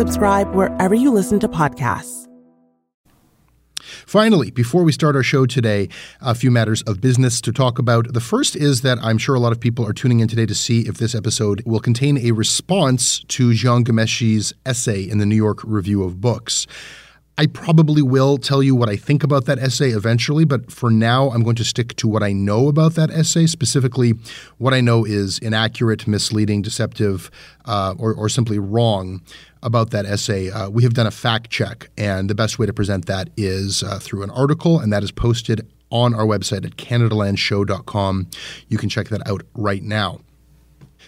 Subscribe 0.00 0.54
wherever 0.54 0.94
you 0.94 1.10
listen 1.10 1.38
to 1.40 1.46
podcasts. 1.46 2.26
Finally, 3.82 4.50
before 4.50 4.82
we 4.82 4.92
start 4.92 5.14
our 5.14 5.22
show 5.22 5.44
today, 5.44 5.90
a 6.22 6.34
few 6.34 6.50
matters 6.50 6.80
of 6.84 7.02
business 7.02 7.38
to 7.42 7.52
talk 7.52 7.78
about. 7.78 8.14
The 8.14 8.20
first 8.22 8.56
is 8.56 8.80
that 8.80 8.96
I'm 9.02 9.18
sure 9.18 9.34
a 9.34 9.38
lot 9.38 9.52
of 9.52 9.60
people 9.60 9.86
are 9.86 9.92
tuning 9.92 10.20
in 10.20 10.26
today 10.26 10.46
to 10.46 10.54
see 10.54 10.88
if 10.88 10.96
this 10.96 11.14
episode 11.14 11.62
will 11.66 11.80
contain 11.80 12.16
a 12.16 12.32
response 12.32 13.22
to 13.24 13.50
Jian 13.50 13.84
Ghomeshi's 13.84 14.54
essay 14.64 15.02
in 15.02 15.18
the 15.18 15.26
New 15.26 15.36
York 15.36 15.58
Review 15.64 16.02
of 16.02 16.18
Books. 16.18 16.66
I 17.36 17.46
probably 17.46 18.02
will 18.02 18.36
tell 18.36 18.62
you 18.62 18.74
what 18.74 18.90
I 18.90 18.96
think 18.96 19.22
about 19.22 19.46
that 19.46 19.58
essay 19.58 19.90
eventually, 19.90 20.44
but 20.44 20.70
for 20.70 20.90
now, 20.90 21.30
I'm 21.30 21.42
going 21.42 21.56
to 21.56 21.64
stick 21.64 21.96
to 21.96 22.08
what 22.08 22.22
I 22.22 22.32
know 22.32 22.68
about 22.68 22.94
that 22.94 23.10
essay. 23.10 23.46
Specifically, 23.46 24.12
what 24.58 24.74
I 24.74 24.80
know 24.80 25.06
is 25.06 25.38
inaccurate, 25.38 26.06
misleading, 26.06 26.60
deceptive, 26.60 27.30
uh, 27.64 27.94
or, 27.98 28.12
or, 28.12 28.28
simply 28.28 28.58
wrong 28.58 29.22
about 29.62 29.90
that 29.90 30.06
essay. 30.06 30.50
Uh, 30.50 30.68
we 30.68 30.82
have 30.82 30.94
done 30.94 31.06
a 31.06 31.10
fact 31.10 31.50
check, 31.50 31.90
and 31.96 32.30
the 32.30 32.34
best 32.34 32.58
way 32.58 32.66
to 32.66 32.72
present 32.72 33.06
that 33.06 33.30
is 33.36 33.82
uh, 33.82 33.98
through 33.98 34.22
an 34.22 34.30
article, 34.30 34.78
and 34.78 34.92
that 34.92 35.02
is 35.02 35.10
posted 35.10 35.66
on 35.90 36.14
our 36.14 36.24
website 36.24 36.64
at 36.64 36.76
CanadaLandShow.com. 36.76 38.28
You 38.68 38.78
can 38.78 38.88
check 38.88 39.08
that 39.08 39.26
out 39.26 39.42
right 39.54 39.82
now. 39.82 40.20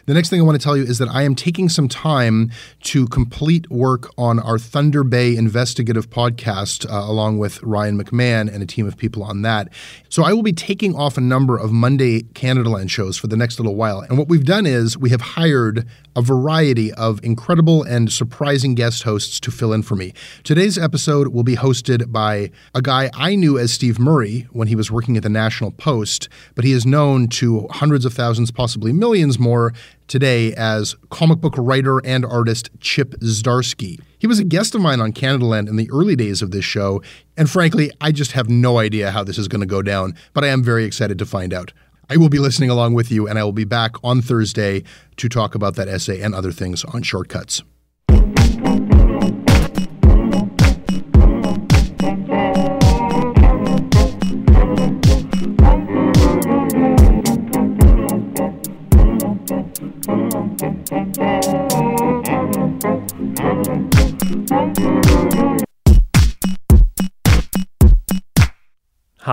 The 0.04 0.14
next 0.14 0.30
thing 0.30 0.40
I 0.40 0.42
want 0.42 0.60
to 0.60 0.64
tell 0.64 0.76
you 0.76 0.82
is 0.82 0.98
that 0.98 1.08
I 1.08 1.22
am 1.22 1.36
taking 1.36 1.68
some 1.68 1.86
time 1.86 2.50
to 2.80 3.06
complete 3.06 3.70
work 3.70 4.10
on 4.18 4.40
our 4.40 4.58
Thunder 4.58 5.04
Bay 5.04 5.36
investigative 5.36 6.10
podcast, 6.10 6.90
uh, 6.90 7.08
along 7.08 7.38
with 7.38 7.62
Ryan 7.62 8.02
McMahon 8.02 8.52
and 8.52 8.64
a 8.64 8.66
team 8.66 8.88
of 8.88 8.96
people 8.96 9.22
on 9.22 9.42
that. 9.42 9.68
So 10.08 10.24
I 10.24 10.32
will 10.32 10.42
be 10.42 10.52
taking 10.52 10.96
off 10.96 11.16
a 11.16 11.20
number 11.20 11.56
of 11.56 11.70
Monday 11.70 12.22
Canadaland 12.22 12.90
shows 12.90 13.16
for 13.16 13.28
the 13.28 13.36
next 13.36 13.60
little 13.60 13.76
while. 13.76 14.00
And 14.00 14.18
what 14.18 14.28
we've 14.28 14.44
done 14.44 14.66
is 14.66 14.98
we 14.98 15.10
have 15.10 15.20
hired 15.20 15.86
a 16.16 16.20
variety 16.20 16.92
of 16.94 17.22
incredible 17.24 17.84
and 17.84 18.12
surprising 18.12 18.74
guest 18.74 19.04
hosts 19.04 19.38
to 19.40 19.50
fill 19.50 19.72
in 19.72 19.82
for 19.82 19.94
me. 19.94 20.12
Today's 20.42 20.76
episode 20.76 21.28
will 21.28 21.44
be 21.44 21.56
hosted 21.56 22.10
by 22.10 22.50
a 22.74 22.82
guy 22.82 23.08
I 23.14 23.36
knew 23.36 23.58
as 23.58 23.72
Steve 23.72 23.98
Murray 23.98 24.46
when 24.50 24.69
he 24.69 24.76
was 24.76 24.90
working 24.90 25.16
at 25.16 25.22
the 25.22 25.28
National 25.28 25.70
Post, 25.70 26.28
but 26.54 26.64
he 26.64 26.72
is 26.72 26.84
known 26.84 27.28
to 27.28 27.69
hundreds 27.70 28.04
of 28.04 28.12
thousands, 28.12 28.50
possibly 28.50 28.92
millions 28.92 29.38
more 29.38 29.72
today 30.12 30.53
as 30.56 30.95
comic 31.09 31.41
book 31.41 31.55
writer 31.56 31.99
and 32.05 32.27
artist 32.27 32.69
Chip 32.81 33.12
Zdarsky. 33.21 33.99
He 34.19 34.27
was 34.27 34.39
a 34.39 34.45
guest 34.45 34.75
of 34.75 34.83
mine 34.83 35.00
on 35.00 35.15
Canadaland 35.15 35.71
in 35.71 35.77
the 35.77 35.91
early 35.91 36.17
days 36.17 36.43
of 36.43 36.50
this 36.50 36.67
show, 36.67 37.03
and 37.39 37.49
frankly, 37.49 37.91
I 37.99 38.12
just 38.12 38.33
have 38.33 38.50
no 38.50 38.78
idea 38.78 39.11
how 39.11 39.25
this 39.25 39.39
is 39.39 39.49
going 39.49 39.62
to 39.62 39.67
go 39.67 39.81
down, 39.81 40.15
but 40.34 40.45
I 40.45 40.49
am 40.49 40.62
very 40.62 40.84
excited 40.84 41.19
to 41.19 41.25
find 41.25 41.55
out. 41.55 41.73
I 42.11 42.19
will 42.19 42.28
be 42.28 42.39
listening 42.39 42.69
along 42.69 42.93
with 42.93 43.11
you, 43.11 43.27
and 43.27 43.39
I 43.39 43.45
will 43.45 43.53
be 43.53 43.65
back 43.65 43.93
on 44.05 44.21
Thursday 44.21 44.83
to 45.17 45.31
talk 45.31 45.55
about 45.55 45.77
that 45.77 45.89
essay 45.89 46.21
and 46.21 46.34
other 46.34 46.53
things 46.53 46.84
on 46.84 47.03
Shortcuts. 47.03 47.62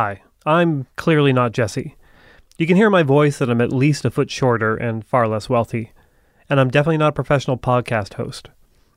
Hi, 0.02 0.22
I'm 0.46 0.88
clearly 0.96 1.34
not 1.34 1.52
Jesse. 1.52 1.98
You 2.58 2.66
can 2.66 2.78
hear 2.78 2.90
my 2.90 3.04
voice 3.04 3.38
that 3.38 3.50
I'm 3.50 3.60
at 3.60 3.74
least 3.74 4.06
a 4.06 4.10
foot 4.10 4.32
shorter 4.32 4.74
and 4.78 5.06
far 5.06 5.28
less 5.28 5.50
wealthy. 5.50 5.92
And 6.50 6.58
I'm 6.58 6.70
definitely 6.70 7.00
not 7.00 7.10
a 7.10 7.12
professional 7.22 7.58
podcast 7.58 8.14
host. 8.14 8.48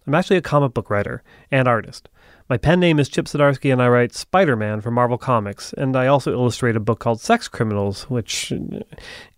I'm 0.06 0.14
actually 0.14 0.36
a 0.36 0.40
comic 0.40 0.74
book 0.74 0.90
writer 0.90 1.24
and 1.50 1.66
artist. 1.66 2.08
My 2.48 2.56
pen 2.56 2.78
name 2.78 3.00
is 3.00 3.08
Chip 3.08 3.24
Zdarsky, 3.24 3.72
and 3.72 3.82
I 3.82 3.88
write 3.88 4.14
Spider 4.14 4.54
Man 4.54 4.80
for 4.80 4.92
Marvel 4.92 5.18
Comics, 5.18 5.72
and 5.72 5.96
I 5.96 6.06
also 6.06 6.32
illustrate 6.32 6.76
a 6.76 6.80
book 6.80 7.00
called 7.00 7.20
Sex 7.20 7.48
Criminals, 7.48 8.08
which 8.08 8.52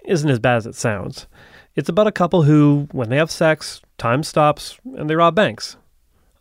isn't 0.04 0.31
as 0.31 0.38
bad 0.38 0.58
as 0.58 0.66
it 0.66 0.75
sounds. 0.75 1.26
It's 1.75 1.88
about 1.88 2.06
a 2.06 2.12
couple 2.12 2.42
who, 2.42 2.88
when 2.92 3.08
they 3.08 3.16
have 3.16 3.31
sex, 3.31 3.81
time 3.96 4.22
stops 4.22 4.78
and 4.98 5.08
they 5.08 5.16
rob 5.16 5.34
banks. 5.34 5.78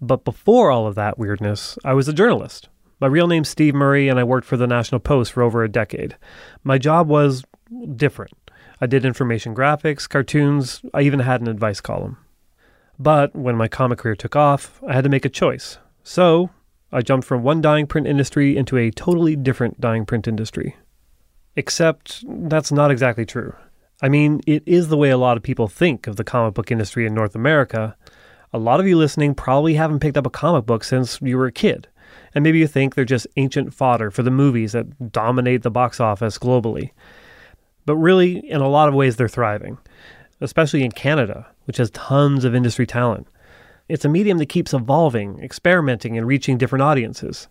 But 0.01 0.25
before 0.25 0.69
all 0.69 0.85
of 0.85 0.95
that 0.95 1.17
weirdness, 1.17 1.79
I 1.85 1.93
was 1.93 2.09
a 2.09 2.13
journalist. 2.13 2.67
My 3.03 3.09
real 3.09 3.27
name's 3.27 3.49
Steve 3.49 3.75
Murray, 3.75 4.07
and 4.07 4.17
I 4.17 4.23
worked 4.23 4.47
for 4.47 4.55
the 4.55 4.65
National 4.65 5.01
Post 5.01 5.33
for 5.33 5.43
over 5.43 5.61
a 5.61 5.67
decade. 5.69 6.15
My 6.63 6.77
job 6.77 7.09
was 7.09 7.43
different. 7.97 8.31
I 8.79 8.85
did 8.85 9.03
information 9.03 9.53
graphics, 9.53 10.07
cartoons, 10.07 10.81
I 10.93 11.01
even 11.01 11.19
had 11.19 11.41
an 11.41 11.49
advice 11.49 11.81
column. 11.81 12.15
But 12.97 13.35
when 13.35 13.57
my 13.57 13.67
comic 13.67 13.99
career 13.99 14.15
took 14.15 14.37
off, 14.37 14.81
I 14.87 14.93
had 14.93 15.03
to 15.03 15.09
make 15.09 15.25
a 15.25 15.29
choice. 15.29 15.79
So, 16.01 16.51
I 16.93 17.01
jumped 17.01 17.27
from 17.27 17.43
one 17.43 17.59
dying 17.59 17.87
print 17.87 18.07
industry 18.07 18.55
into 18.55 18.77
a 18.77 18.89
totally 18.89 19.35
different 19.35 19.81
dying 19.81 20.05
print 20.05 20.25
industry. 20.25 20.77
Except 21.57 22.23
that's 22.25 22.71
not 22.71 22.89
exactly 22.89 23.25
true. 23.25 23.53
I 24.01 24.07
mean, 24.07 24.39
it 24.47 24.63
is 24.65 24.87
the 24.87 24.95
way 24.95 25.09
a 25.09 25.17
lot 25.17 25.35
of 25.35 25.43
people 25.43 25.67
think 25.67 26.07
of 26.07 26.15
the 26.15 26.23
comic 26.23 26.53
book 26.53 26.71
industry 26.71 27.05
in 27.05 27.13
North 27.13 27.35
America. 27.35 27.97
A 28.53 28.57
lot 28.57 28.79
of 28.79 28.87
you 28.87 28.97
listening 28.97 29.35
probably 29.35 29.73
haven't 29.73 29.99
picked 29.99 30.15
up 30.15 30.25
a 30.25 30.29
comic 30.29 30.65
book 30.65 30.85
since 30.85 31.19
you 31.21 31.37
were 31.37 31.47
a 31.47 31.51
kid 31.51 31.89
and 32.35 32.43
maybe 32.43 32.59
you 32.59 32.67
think 32.67 32.95
they're 32.95 33.05
just 33.05 33.27
ancient 33.37 33.73
fodder 33.73 34.11
for 34.11 34.23
the 34.23 34.31
movies 34.31 34.71
that 34.71 35.11
dominate 35.11 35.61
the 35.63 35.71
box 35.71 35.99
office 35.99 36.37
globally. 36.37 36.91
But 37.85 37.97
really, 37.97 38.37
in 38.49 38.61
a 38.61 38.69
lot 38.69 38.87
of 38.87 38.93
ways, 38.93 39.15
they're 39.15 39.27
thriving, 39.27 39.77
especially 40.41 40.83
in 40.83 40.91
Canada, 40.91 41.47
which 41.65 41.77
has 41.77 41.89
tons 41.91 42.45
of 42.45 42.55
industry 42.55 42.87
talent. 42.87 43.27
It's 43.89 44.05
a 44.05 44.09
medium 44.09 44.37
that 44.37 44.47
keeps 44.47 44.73
evolving, 44.73 45.39
experimenting, 45.43 46.17
and 46.17 46.25
reaching 46.25 46.57
different 46.57 46.83
audiences. 46.83 47.47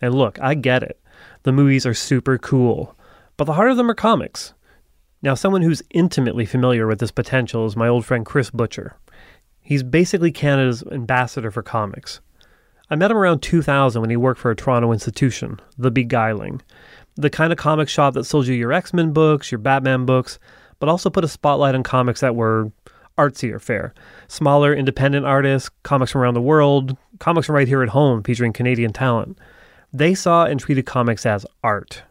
And 0.00 0.14
look, 0.14 0.40
I 0.40 0.54
get 0.54 0.82
it. 0.82 1.00
The 1.42 1.52
movies 1.52 1.84
are 1.84 1.94
super 1.94 2.38
cool, 2.38 2.96
but 3.36 3.44
the 3.44 3.54
heart 3.54 3.70
of 3.70 3.76
them 3.76 3.90
are 3.90 3.94
comics. 3.94 4.54
Now, 5.22 5.34
someone 5.34 5.62
who's 5.62 5.82
intimately 5.90 6.46
familiar 6.46 6.86
with 6.86 6.98
this 6.98 7.10
potential 7.10 7.66
is 7.66 7.76
my 7.76 7.88
old 7.88 8.04
friend 8.04 8.26
Chris 8.26 8.50
Butcher. 8.50 8.96
He's 9.60 9.82
basically 9.82 10.32
Canada's 10.32 10.82
ambassador 10.90 11.50
for 11.50 11.62
comics. 11.62 12.20
I 12.90 12.96
met 12.96 13.10
him 13.10 13.16
around 13.16 13.40
2000 13.40 14.00
when 14.00 14.10
he 14.10 14.16
worked 14.16 14.40
for 14.40 14.50
a 14.50 14.56
Toronto 14.56 14.92
institution, 14.92 15.60
The 15.78 15.90
Beguiling, 15.90 16.60
the 17.16 17.30
kind 17.30 17.52
of 17.52 17.58
comic 17.58 17.88
shop 17.88 18.14
that 18.14 18.24
sold 18.24 18.46
you 18.46 18.54
your 18.54 18.72
X 18.72 18.92
Men 18.92 19.12
books, 19.12 19.50
your 19.50 19.58
Batman 19.58 20.04
books, 20.06 20.38
but 20.78 20.88
also 20.88 21.10
put 21.10 21.24
a 21.24 21.28
spotlight 21.28 21.74
on 21.74 21.82
comics 21.82 22.20
that 22.20 22.36
were 22.36 22.72
artsier 23.16 23.60
fare. 23.60 23.94
Smaller, 24.28 24.74
independent 24.74 25.26
artists, 25.26 25.70
comics 25.82 26.12
from 26.12 26.22
around 26.22 26.34
the 26.34 26.40
world, 26.40 26.96
comics 27.18 27.46
from 27.46 27.54
right 27.56 27.68
here 27.68 27.82
at 27.82 27.90
home 27.90 28.22
featuring 28.22 28.52
Canadian 28.52 28.92
talent. 28.92 29.38
They 29.92 30.14
saw 30.14 30.46
and 30.46 30.58
treated 30.58 30.86
comics 30.86 31.26
as 31.26 31.46
art. 31.62 32.02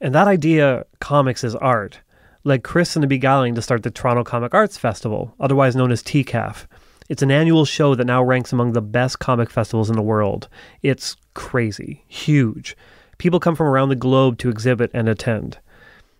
And 0.00 0.14
that 0.14 0.28
idea, 0.28 0.84
comics 1.00 1.44
as 1.44 1.54
art, 1.54 2.00
led 2.44 2.62
Chris 2.62 2.96
and 2.96 3.02
the 3.02 3.08
Beguiling 3.08 3.54
to 3.54 3.62
start 3.62 3.82
the 3.82 3.90
Toronto 3.90 4.24
Comic 4.24 4.52
Arts 4.52 4.76
Festival, 4.76 5.34
otherwise 5.40 5.74
known 5.74 5.90
as 5.90 6.02
TCAF. 6.02 6.66
It's 7.08 7.22
an 7.22 7.30
annual 7.30 7.64
show 7.64 7.94
that 7.94 8.06
now 8.06 8.22
ranks 8.22 8.52
among 8.52 8.72
the 8.72 8.82
best 8.82 9.18
comic 9.18 9.50
festivals 9.50 9.88
in 9.88 9.96
the 9.96 10.02
world. 10.02 10.48
It's 10.82 11.16
crazy, 11.34 12.04
huge. 12.08 12.76
People 13.18 13.40
come 13.40 13.54
from 13.54 13.68
around 13.68 13.90
the 13.90 13.96
globe 13.96 14.38
to 14.38 14.48
exhibit 14.48 14.90
and 14.92 15.08
attend. 15.08 15.58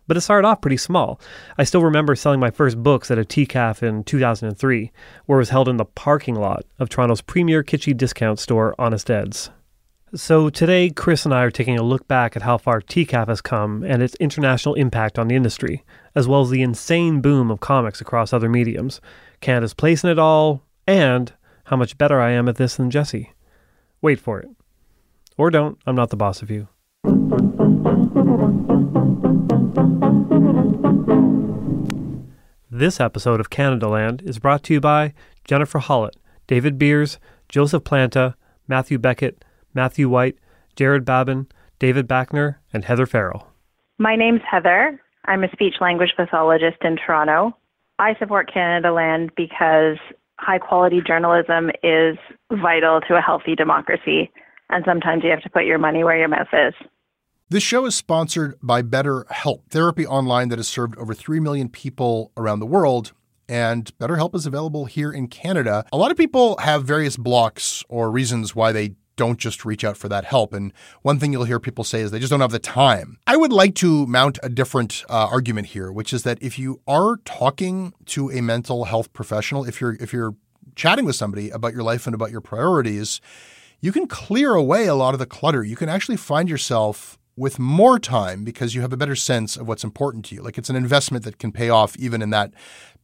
But 0.07 0.17
it 0.17 0.21
started 0.21 0.47
off 0.47 0.61
pretty 0.61 0.77
small. 0.77 1.21
I 1.59 1.65
still 1.65 1.83
remember 1.83 2.15
selling 2.15 2.39
my 2.39 2.51
first 2.51 2.81
books 2.81 3.11
at 3.11 3.19
a 3.19 3.25
TCAF 3.25 3.83
in 3.83 4.05
2003, 4.05 4.93
where 5.27 5.39
it 5.39 5.41
was 5.41 5.51
held 5.51 5.69
in 5.69 5.77
the 5.77 5.85
parking 5.85 6.37
lot 6.37 6.65
of 6.79 6.89
Toronto's 6.89 7.21
premier 7.21 7.65
kitschy 7.65 7.97
discount 7.97 8.39
store, 8.39 8.75
Honest 8.79 9.11
Ed's. 9.11 9.51
So 10.15 10.49
today, 10.49 10.91
Chris 10.91 11.25
and 11.25 11.35
I 11.35 11.43
are 11.43 11.51
taking 11.51 11.77
a 11.77 11.83
look 11.83 12.07
back 12.07 12.37
at 12.37 12.43
how 12.43 12.57
far 12.59 12.81
TCAF 12.81 13.27
has 13.27 13.41
come 13.41 13.83
and 13.83 14.01
its 14.01 14.15
international 14.21 14.77
impact 14.77 15.19
on 15.19 15.27
the 15.27 15.35
industry, 15.35 15.85
as 16.15 16.29
well 16.29 16.43
as 16.43 16.51
the 16.51 16.63
insane 16.63 17.21
boom 17.21 17.51
of 17.51 17.59
comics 17.59 18.01
across 18.01 18.33
other 18.33 18.49
mediums, 18.49 19.01
Canada's 19.41 19.75
place 19.75 20.05
in 20.05 20.11
it 20.11 20.19
all, 20.19 20.63
and 20.87 21.33
how 21.65 21.77
much 21.77 21.99
better 21.99 22.21
I 22.21 22.31
am 22.31 22.49
at 22.49 22.57
this 22.57 22.77
than 22.77 22.91
Jesse. 22.91 23.33
Wait 24.01 24.21
for 24.21 24.41
it. 24.41 24.49
Or 25.37 25.51
don't, 25.51 25.79
I'm 25.87 25.97
not 25.97 26.11
the 26.11 26.17
boss 26.17 26.43
of 26.43 26.51
you. 26.51 26.69
This 32.71 33.01
episode 33.01 33.41
of 33.41 33.51
Canada 33.51 33.89
Land 33.89 34.23
is 34.25 34.39
brought 34.39 34.63
to 34.65 34.75
you 34.75 34.81
by 34.81 35.15
Jennifer 35.45 35.79
Hollett, 35.79 36.17
David 36.47 36.79
Beers, 36.79 37.19
Joseph 37.49 37.85
Planta, 37.85 38.35
Matthew 38.69 38.99
Beckett, 38.99 39.45
Matthew 39.73 40.09
White, 40.09 40.37
Jared 40.77 41.05
Babin, 41.05 41.47
David 41.79 42.07
Backner, 42.07 42.57
and 42.73 42.85
Heather 42.85 43.07
Farrell. 43.07 43.49
My 43.99 44.15
name's 44.15 44.43
Heather. 44.51 45.01
I'm 45.25 45.43
a 45.43 45.51
speech 45.53 45.77
language 45.81 46.13
pathologist 46.17 46.79
in 46.83 46.97
Toronto. 46.97 47.57
I 47.99 48.15
support 48.19 48.53
Canada 48.53 48.93
Land 48.93 49.33
because 49.37 49.97
high 50.39 50.59
quality 50.59 51.01
journalism 51.07 51.71
is 51.83 52.17
vital 52.51 53.01
to 53.09 53.17
a 53.17 53.21
healthy 53.21 53.55
democracy, 53.55 54.31
and 54.71 54.85
sometimes 54.87 55.25
you 55.25 55.31
have 55.31 55.43
to 55.43 55.51
put 55.51 55.65
your 55.65 55.79
money 55.79 56.05
where 56.05 56.17
your 56.17 56.29
mouth 56.29 56.49
is. 56.53 56.75
This 57.49 57.63
show 57.63 57.87
is 57.87 57.95
sponsored 57.95 58.57
by 58.61 58.83
BetterHelp, 58.83 59.61
therapy 59.71 60.05
online 60.07 60.49
that 60.49 60.59
has 60.59 60.67
served 60.67 60.99
over 60.99 61.15
3 61.15 61.39
million 61.39 61.69
people 61.69 62.33
around 62.37 62.59
the 62.59 62.67
world. 62.67 63.13
And 63.49 63.97
BetterHelp 63.99 64.35
is 64.35 64.47
available 64.47 64.87
here 64.87 65.13
in 65.13 65.29
Canada. 65.29 65.85
A 65.93 65.97
lot 65.97 66.11
of 66.11 66.17
people 66.17 66.57
have 66.59 66.83
various 66.83 67.17
blocks 67.17 67.85
or 67.89 68.11
reasons 68.11 68.57
why 68.57 68.73
they 68.73 68.97
don't 69.17 69.39
just 69.39 69.65
reach 69.65 69.85
out 69.85 69.97
for 69.97 70.09
that 70.09 70.25
help. 70.25 70.53
And 70.53 70.73
one 71.03 71.19
thing 71.19 71.33
you'll 71.33 71.45
hear 71.45 71.59
people 71.59 71.85
say 71.85 72.01
is 72.01 72.11
they 72.11 72.19
just 72.19 72.31
don't 72.31 72.41
have 72.41 72.53
the 72.53 72.59
time. 72.59 73.19
I 73.27 73.37
would 73.37 73.53
like 73.53 73.75
to 73.77 74.07
mount 74.07 74.39
a 74.43 74.49
different 74.49 75.05
uh, 75.09 75.29
argument 75.31 75.69
here, 75.69 75.91
which 75.91 76.13
is 76.13 76.23
that 76.23 76.39
if 76.41 76.59
you 76.59 76.81
are 76.87 77.17
talking 77.25 77.95
to 78.07 78.31
a 78.31 78.41
mental 78.41 78.85
health 78.85 79.13
professional, 79.13 79.65
if 79.65 79.81
you're 79.81 79.97
if 80.01 80.13
you're 80.13 80.35
chatting 80.75 81.05
with 81.05 81.17
somebody 81.17 81.51
about 81.51 81.73
your 81.73 81.83
life 81.83 82.07
and 82.07 82.15
about 82.15 82.31
your 82.31 82.41
priorities, 82.41 83.21
you 83.81 83.93
can 83.93 84.07
clear 84.07 84.55
away 84.55 84.87
a 84.87 84.95
lot 84.95 85.15
of 85.15 85.19
the 85.19 85.27
clutter. 85.27 85.65
You 85.65 85.77
can 85.77 85.89
actually 85.89 86.17
find 86.17 86.49
yourself 86.49 87.19
with 87.37 87.59
more 87.59 87.99
time 87.99 88.45
because 88.45 88.75
you 88.75 88.81
have 88.81 88.93
a 88.93 88.97
better 88.97 89.17
sense 89.17 89.57
of 89.57 89.69
what's 89.69 89.85
important 89.85 90.25
to 90.27 90.35
you. 90.35 90.43
Like 90.43 90.57
it's 90.57 90.71
an 90.71 90.77
investment 90.77 91.25
that 91.25 91.39
can 91.39 91.53
pay 91.53 91.69
off 91.69 91.97
even 91.97 92.23
in 92.23 92.31
that 92.31 92.53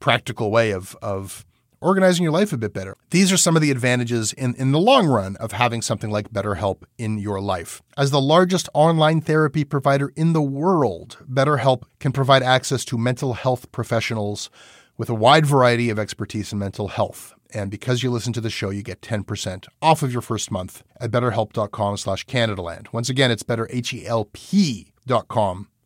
practical 0.00 0.50
way 0.50 0.72
of 0.72 0.96
of 1.02 1.44
organizing 1.82 2.22
your 2.22 2.32
life 2.32 2.52
a 2.52 2.56
bit 2.56 2.72
better. 2.72 2.96
These 3.10 3.32
are 3.32 3.36
some 3.36 3.56
of 3.56 3.62
the 3.62 3.70
advantages 3.70 4.32
in, 4.32 4.54
in 4.54 4.72
the 4.72 4.78
long 4.78 5.06
run 5.06 5.36
of 5.36 5.52
having 5.52 5.82
something 5.82 6.10
like 6.10 6.32
BetterHelp 6.32 6.82
in 6.98 7.18
your 7.18 7.40
life. 7.40 7.82
As 7.96 8.10
the 8.10 8.20
largest 8.20 8.68
online 8.74 9.20
therapy 9.20 9.64
provider 9.64 10.12
in 10.16 10.32
the 10.32 10.42
world, 10.42 11.18
BetterHelp 11.30 11.82
can 12.00 12.12
provide 12.12 12.42
access 12.42 12.84
to 12.86 12.98
mental 12.98 13.34
health 13.34 13.70
professionals 13.72 14.50
with 14.96 15.10
a 15.10 15.14
wide 15.14 15.46
variety 15.46 15.90
of 15.90 15.98
expertise 15.98 16.52
in 16.52 16.58
mental 16.58 16.88
health. 16.88 17.34
And 17.54 17.70
because 17.70 18.02
you 18.02 18.10
listen 18.10 18.32
to 18.34 18.40
the 18.40 18.50
show, 18.50 18.70
you 18.70 18.82
get 18.82 19.02
10% 19.02 19.66
off 19.82 20.02
of 20.02 20.12
your 20.12 20.22
first 20.22 20.50
month 20.50 20.82
at 21.00 21.10
betterhelp.com 21.10 21.96
slash 21.98 22.26
CanadaLand. 22.26 22.92
Once 22.92 23.08
again, 23.08 23.30
it's 23.30 23.42
betterhelp.com 23.42 25.68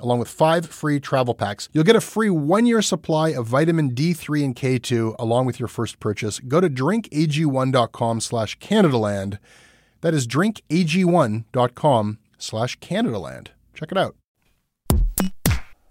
along 0.00 0.18
with 0.18 0.28
five 0.28 0.66
free 0.66 1.00
travel 1.00 1.34
packs. 1.34 1.68
You'll 1.72 1.84
get 1.84 1.96
a 1.96 2.00
free 2.00 2.30
one 2.30 2.66
year 2.66 2.82
supply 2.82 3.30
of 3.30 3.46
vitamin 3.46 3.94
D3 3.94 4.44
and 4.44 4.56
K2 4.56 5.16
along 5.18 5.46
with 5.46 5.58
your 5.58 5.68
first 5.68 6.00
purchase. 6.00 6.40
Go 6.40 6.60
to 6.60 6.68
drinkag1.com 6.68 8.20
slash 8.20 8.58
Canadaland. 8.58 9.38
That 10.00 10.14
is 10.14 10.26
drinkag1.com 10.26 12.18
slash 12.38 12.78
Canadaland. 12.80 13.48
Check 13.74 13.92
it 13.92 13.98
out. 13.98 14.16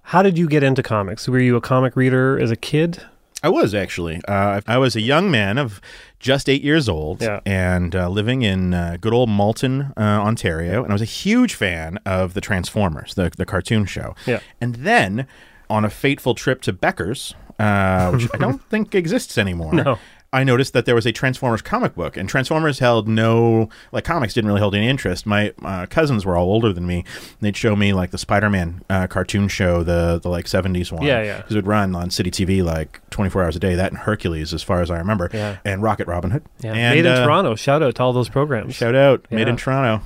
How 0.04 0.22
did 0.22 0.38
you 0.38 0.50
get 0.50 0.64
into 0.64 0.84
comics? 0.84 1.30
Were 1.30 1.40
you 1.40 1.56
a 1.56 1.62
comic 1.62 1.96
reader 1.96 2.38
as 2.38 2.52
a 2.52 2.58
kid? 2.58 3.02
I 3.44 3.50
was 3.50 3.74
actually. 3.74 4.22
Uh, 4.28 4.62
I 4.68 4.78
was 4.78 4.96
a 4.96 5.02
young 5.02 5.32
man 5.32 5.58
of 5.58 5.82
just 6.22 6.48
eight 6.48 6.62
years 6.64 6.88
old 6.88 7.22
Yeah. 7.22 7.40
and 7.46 7.96
uh, 7.96 8.08
living 8.10 8.44
in 8.44 8.74
uh, 8.74 8.98
good 9.02 9.14
old 9.14 9.28
Malton, 9.30 9.92
uh, 9.98 10.02
Ontario. 10.02 10.84
And 10.84 10.92
I 10.92 10.96
was 10.96 11.02
a 11.02 11.06
huge 11.06 11.56
fan 11.56 11.98
of 12.06 12.34
the 12.36 12.42
Transformers, 12.42 13.16
the, 13.16 13.32
the 13.36 13.46
cartoon 13.46 13.86
show. 13.86 14.16
Yeah. 14.28 14.40
And 14.62 14.76
then 14.76 15.26
on 15.70 15.84
a 15.84 15.90
fateful 15.90 16.36
trip 16.36 16.62
to 16.62 16.74
Becker's, 16.74 17.34
uh, 17.60 18.12
which 18.12 18.28
I 18.34 18.38
don't 18.40 18.62
think 18.70 18.94
exists 18.94 19.38
anymore. 19.38 19.74
No. 19.74 19.98
I 20.34 20.46
noticed 20.46 20.72
that 20.74 20.86
there 20.86 20.96
was 20.96 21.06
a 21.06 21.12
Transformers 21.12 21.62
comic 21.62 21.94
book, 21.94 22.16
and 22.16 22.30
Transformers 22.30 22.80
held 22.80 23.08
no 23.08 23.68
like 23.92 24.06
comics 24.06 24.34
didn't 24.34 24.48
really 24.48 24.62
hold 24.62 24.74
any 24.74 24.88
interest. 24.88 25.26
My 25.26 25.54
uh, 25.62 25.88
cousins 25.88 26.26
were 26.26 26.38
all 26.38 26.48
older 26.48 26.72
than 26.72 26.88
me. 26.88 27.04
They'd 27.42 27.58
show 27.58 27.76
me 27.76 27.92
like 27.92 28.12
the 28.12 28.18
Spider-Man 28.18 28.82
uh, 28.90 29.08
cartoon 29.08 29.50
show, 29.50 29.84
the 29.84 30.20
the 30.24 30.30
like 30.30 30.46
'70s 30.46 30.90
one. 30.92 31.04
Yeah, 31.04 31.22
yeah. 31.22 31.38
Because 31.38 31.56
it 31.56 31.58
would 31.58 31.68
run 31.68 31.96
on 31.96 32.10
Citytv 32.10 32.64
like 32.64 33.02
24 33.10 33.44
hours 33.44 33.56
a 33.58 33.60
day. 33.60 33.76
That 33.76 33.92
and 33.92 34.00
Hercules, 34.00 34.54
as 34.54 34.64
far 34.64 34.82
as 34.82 34.90
I 34.90 34.98
remember. 34.98 35.30
Yeah. 35.34 35.58
And 35.66 35.84
Rocket 35.84 36.08
Robin 36.08 36.32
Hood. 36.32 36.44
Yeah, 36.62 36.74
And, 36.74 36.96
made 36.96 37.06
in 37.06 37.12
uh, 37.12 37.26
Toronto. 37.26 37.56
Shout 37.56 37.84
out 37.84 37.96
to 37.96 38.04
all 38.04 38.14
those 38.14 38.30
programs. 38.30 38.76
Shout 38.76 38.96
out, 38.96 39.26
made 39.32 39.50
in 39.50 39.58
Toronto. 39.58 40.04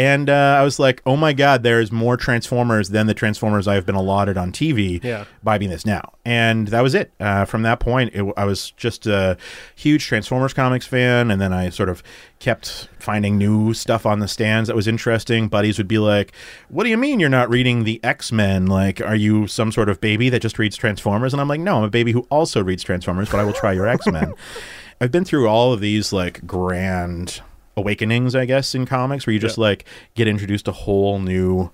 And 0.00 0.30
uh, 0.30 0.56
I 0.58 0.62
was 0.62 0.78
like, 0.78 1.02
oh 1.04 1.14
my 1.14 1.34
God, 1.34 1.62
there's 1.62 1.92
more 1.92 2.16
Transformers 2.16 2.88
than 2.88 3.06
the 3.06 3.12
Transformers 3.12 3.68
I've 3.68 3.84
been 3.84 3.94
allotted 3.96 4.38
on 4.38 4.50
TV 4.50 5.02
Yeah. 5.04 5.26
by 5.42 5.58
being 5.58 5.70
this 5.70 5.84
now. 5.84 6.14
And 6.24 6.68
that 6.68 6.80
was 6.80 6.94
it. 6.94 7.12
Uh, 7.20 7.44
from 7.44 7.60
that 7.64 7.80
point, 7.80 8.12
it, 8.14 8.24
I 8.34 8.46
was 8.46 8.70
just 8.72 9.06
a 9.06 9.36
huge 9.76 10.06
Transformers 10.06 10.54
comics 10.54 10.86
fan. 10.86 11.30
And 11.30 11.38
then 11.38 11.52
I 11.52 11.68
sort 11.68 11.90
of 11.90 12.02
kept 12.38 12.88
finding 12.98 13.36
new 13.36 13.74
stuff 13.74 14.06
on 14.06 14.20
the 14.20 14.28
stands 14.28 14.68
that 14.68 14.74
was 14.76 14.88
interesting. 14.88 15.48
Buddies 15.48 15.76
would 15.76 15.88
be 15.88 15.98
like, 15.98 16.32
what 16.70 16.84
do 16.84 16.88
you 16.90 16.96
mean 16.96 17.20
you're 17.20 17.28
not 17.28 17.50
reading 17.50 17.84
the 17.84 18.02
X 18.02 18.32
Men? 18.32 18.68
Like, 18.68 19.02
are 19.02 19.16
you 19.16 19.46
some 19.48 19.70
sort 19.70 19.90
of 19.90 20.00
baby 20.00 20.30
that 20.30 20.40
just 20.40 20.58
reads 20.58 20.76
Transformers? 20.76 21.34
And 21.34 21.42
I'm 21.42 21.48
like, 21.48 21.60
no, 21.60 21.76
I'm 21.76 21.84
a 21.84 21.90
baby 21.90 22.12
who 22.12 22.26
also 22.30 22.64
reads 22.64 22.82
Transformers, 22.82 23.28
but 23.28 23.38
I 23.38 23.44
will 23.44 23.52
try 23.52 23.72
your 23.74 23.86
X 23.86 24.06
Men. 24.06 24.32
I've 25.02 25.10
been 25.12 25.26
through 25.26 25.46
all 25.46 25.74
of 25.74 25.80
these 25.80 26.10
like 26.10 26.46
grand 26.46 27.42
awakenings, 27.80 28.34
I 28.34 28.44
guess, 28.44 28.74
in 28.74 28.86
comics 28.86 29.26
where 29.26 29.34
you 29.34 29.40
just 29.40 29.58
like 29.58 29.84
get 30.14 30.28
introduced 30.28 30.66
to 30.66 30.72
whole 30.72 31.18
new 31.18 31.70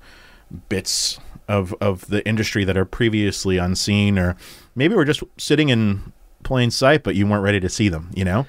bits 0.69 1.19
of 1.49 1.75
of 1.81 2.07
the 2.09 2.27
industry 2.27 2.65
that 2.65 2.77
are 2.77 2.85
previously 2.85 3.59
unseen, 3.59 4.19
or 4.19 4.37
maybe 4.75 4.95
we're 4.95 5.05
just 5.05 5.23
sitting 5.37 5.69
in 5.69 6.13
plain 6.43 6.71
sight, 6.71 7.03
but 7.03 7.15
you 7.15 7.27
weren't 7.27 7.43
ready 7.43 7.61
to 7.61 7.69
see 7.69 7.89
them. 7.89 8.11
You 8.15 8.25
know? 8.25 8.47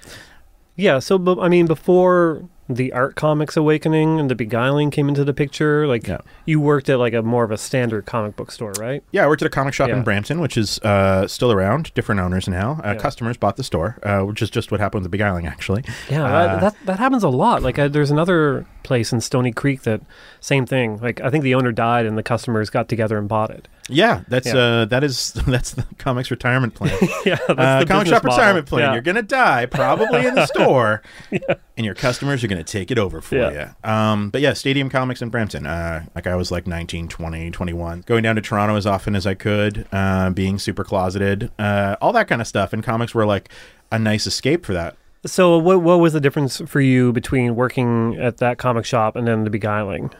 Yeah, 0.75 0.99
so 0.99 1.17
but, 1.17 1.39
I 1.39 1.49
mean, 1.49 1.65
before 1.65 2.47
the 2.69 2.91
art 2.91 3.15
comics 3.15 3.55
awakening 3.55 4.19
and 4.19 4.29
the 4.29 4.35
beguiling 4.35 4.91
came 4.91 5.07
into 5.07 5.23
the 5.23 5.33
picture. 5.33 5.87
Like 5.87 6.07
Yeah. 6.07 6.17
you 6.45 6.59
worked 6.59 6.89
at 6.89 6.99
like 6.99 7.13
a 7.13 7.21
more 7.21 7.43
of 7.43 7.51
a 7.51 7.57
standard 7.57 8.05
comic 8.05 8.35
book 8.35 8.51
store, 8.51 8.73
right? 8.79 9.01
Yeah, 9.11 9.23
I 9.23 9.27
worked 9.27 9.41
at 9.41 9.45
a 9.45 9.49
comic 9.49 9.73
shop 9.73 9.87
Yeah. 9.89 9.97
in 9.97 10.03
Brampton, 10.03 10.39
which 10.41 10.57
is 10.57 10.79
uh, 10.79 11.27
still 11.27 11.51
around. 11.51 11.93
Different 11.93 12.19
owners 12.21 12.47
now. 12.47 12.81
Uh, 12.83 12.89
Yeah. 12.89 12.95
Customers 12.95 13.37
bought 13.37 13.55
the 13.55 13.63
store, 13.63 13.97
uh, 14.03 14.21
which 14.21 14.41
is 14.41 14.49
just 14.49 14.71
what 14.71 14.79
happened 14.79 14.99
with 15.03 15.11
the 15.11 15.17
beguiling, 15.17 15.47
actually. 15.47 15.83
Yeah, 16.09 16.23
Uh, 16.25 16.59
that, 16.59 16.75
that 16.85 16.99
happens 16.99 17.23
a 17.23 17.29
lot. 17.29 17.61
Like 17.63 17.79
uh, 17.79 17.87
there's 17.87 18.11
another 18.11 18.65
place 18.83 19.11
in 19.13 19.21
Stoney 19.21 19.51
Creek 19.51 19.83
that 19.83 20.01
same 20.39 20.65
thing. 20.65 20.97
Like 21.01 21.21
I 21.21 21.29
think 21.29 21.43
the 21.43 21.55
owner 21.55 21.71
died 21.71 22.05
and 22.05 22.17
the 22.17 22.23
customers 22.23 22.69
got 22.69 22.87
together 22.89 23.17
and 23.17 23.27
bought 23.27 23.49
it. 23.49 23.67
Yeah, 23.89 24.21
that's 24.27 24.47
Yeah. 24.47 24.57
uh, 24.57 24.85
that 24.85 25.03
is 25.03 25.31
that's 25.47 25.71
the 25.71 25.85
comics 25.97 26.29
retirement 26.31 26.73
plan. 26.75 26.97
yeah, 27.25 27.35
that's 27.47 27.59
uh, 27.59 27.79
the 27.79 27.85
comic 27.85 28.07
shop 28.07 28.23
model. 28.23 28.37
retirement 28.37 28.67
plan. 28.67 28.81
Yeah. 28.81 28.93
You're 28.93 29.01
gonna 29.01 29.21
die 29.21 29.65
probably 29.65 30.25
in 30.25 30.35
the 30.35 30.45
store, 30.53 31.01
and 31.31 31.85
your 31.85 31.95
customers 31.95 32.43
are 32.43 32.47
gonna 32.47 32.63
take 32.63 32.91
it 32.91 32.97
over 32.99 33.21
for 33.21 33.35
Yeah. 33.35 33.73
you. 33.83 33.89
Um, 33.89 34.29
but 34.29 34.41
yeah, 34.41 34.53
Stadium 34.53 34.89
Comics 34.89 35.21
in 35.21 35.29
Brampton. 35.29 35.65
Uh, 35.65 36.05
like 36.15 36.27
I 36.27 36.35
was 36.35 36.51
like 36.51 36.67
19, 36.67 37.07
20, 37.07 37.51
21, 37.51 38.01
going 38.05 38.23
down 38.23 38.35
to 38.35 38.41
Toronto 38.41 38.75
as 38.75 38.85
often 38.85 39.15
as 39.15 39.25
I 39.25 39.33
could, 39.33 39.85
uh, 39.91 40.29
being 40.31 40.59
super 40.59 40.83
closeted, 40.83 41.51
uh, 41.59 41.95
all 42.01 42.11
that 42.13 42.27
kind 42.27 42.41
of 42.41 42.47
stuff. 42.47 42.73
And 42.73 42.83
comics 42.83 43.13
were 43.15 43.25
like 43.25 43.49
a 43.91 43.97
nice 43.99 44.27
escape 44.27 44.65
for 44.65 44.73
that. 44.73 44.95
So 45.25 45.57
what 45.57 45.81
what 45.81 45.99
was 45.99 46.13
the 46.13 46.21
difference 46.21 46.61
for 46.67 46.79
you 46.79 47.11
between 47.11 47.55
working 47.55 48.15
at 48.17 48.37
that 48.37 48.57
comic 48.57 48.85
shop 48.85 49.15
and 49.15 49.27
then 49.27 49.43
the 49.45 49.49
beguiling? 49.49 50.11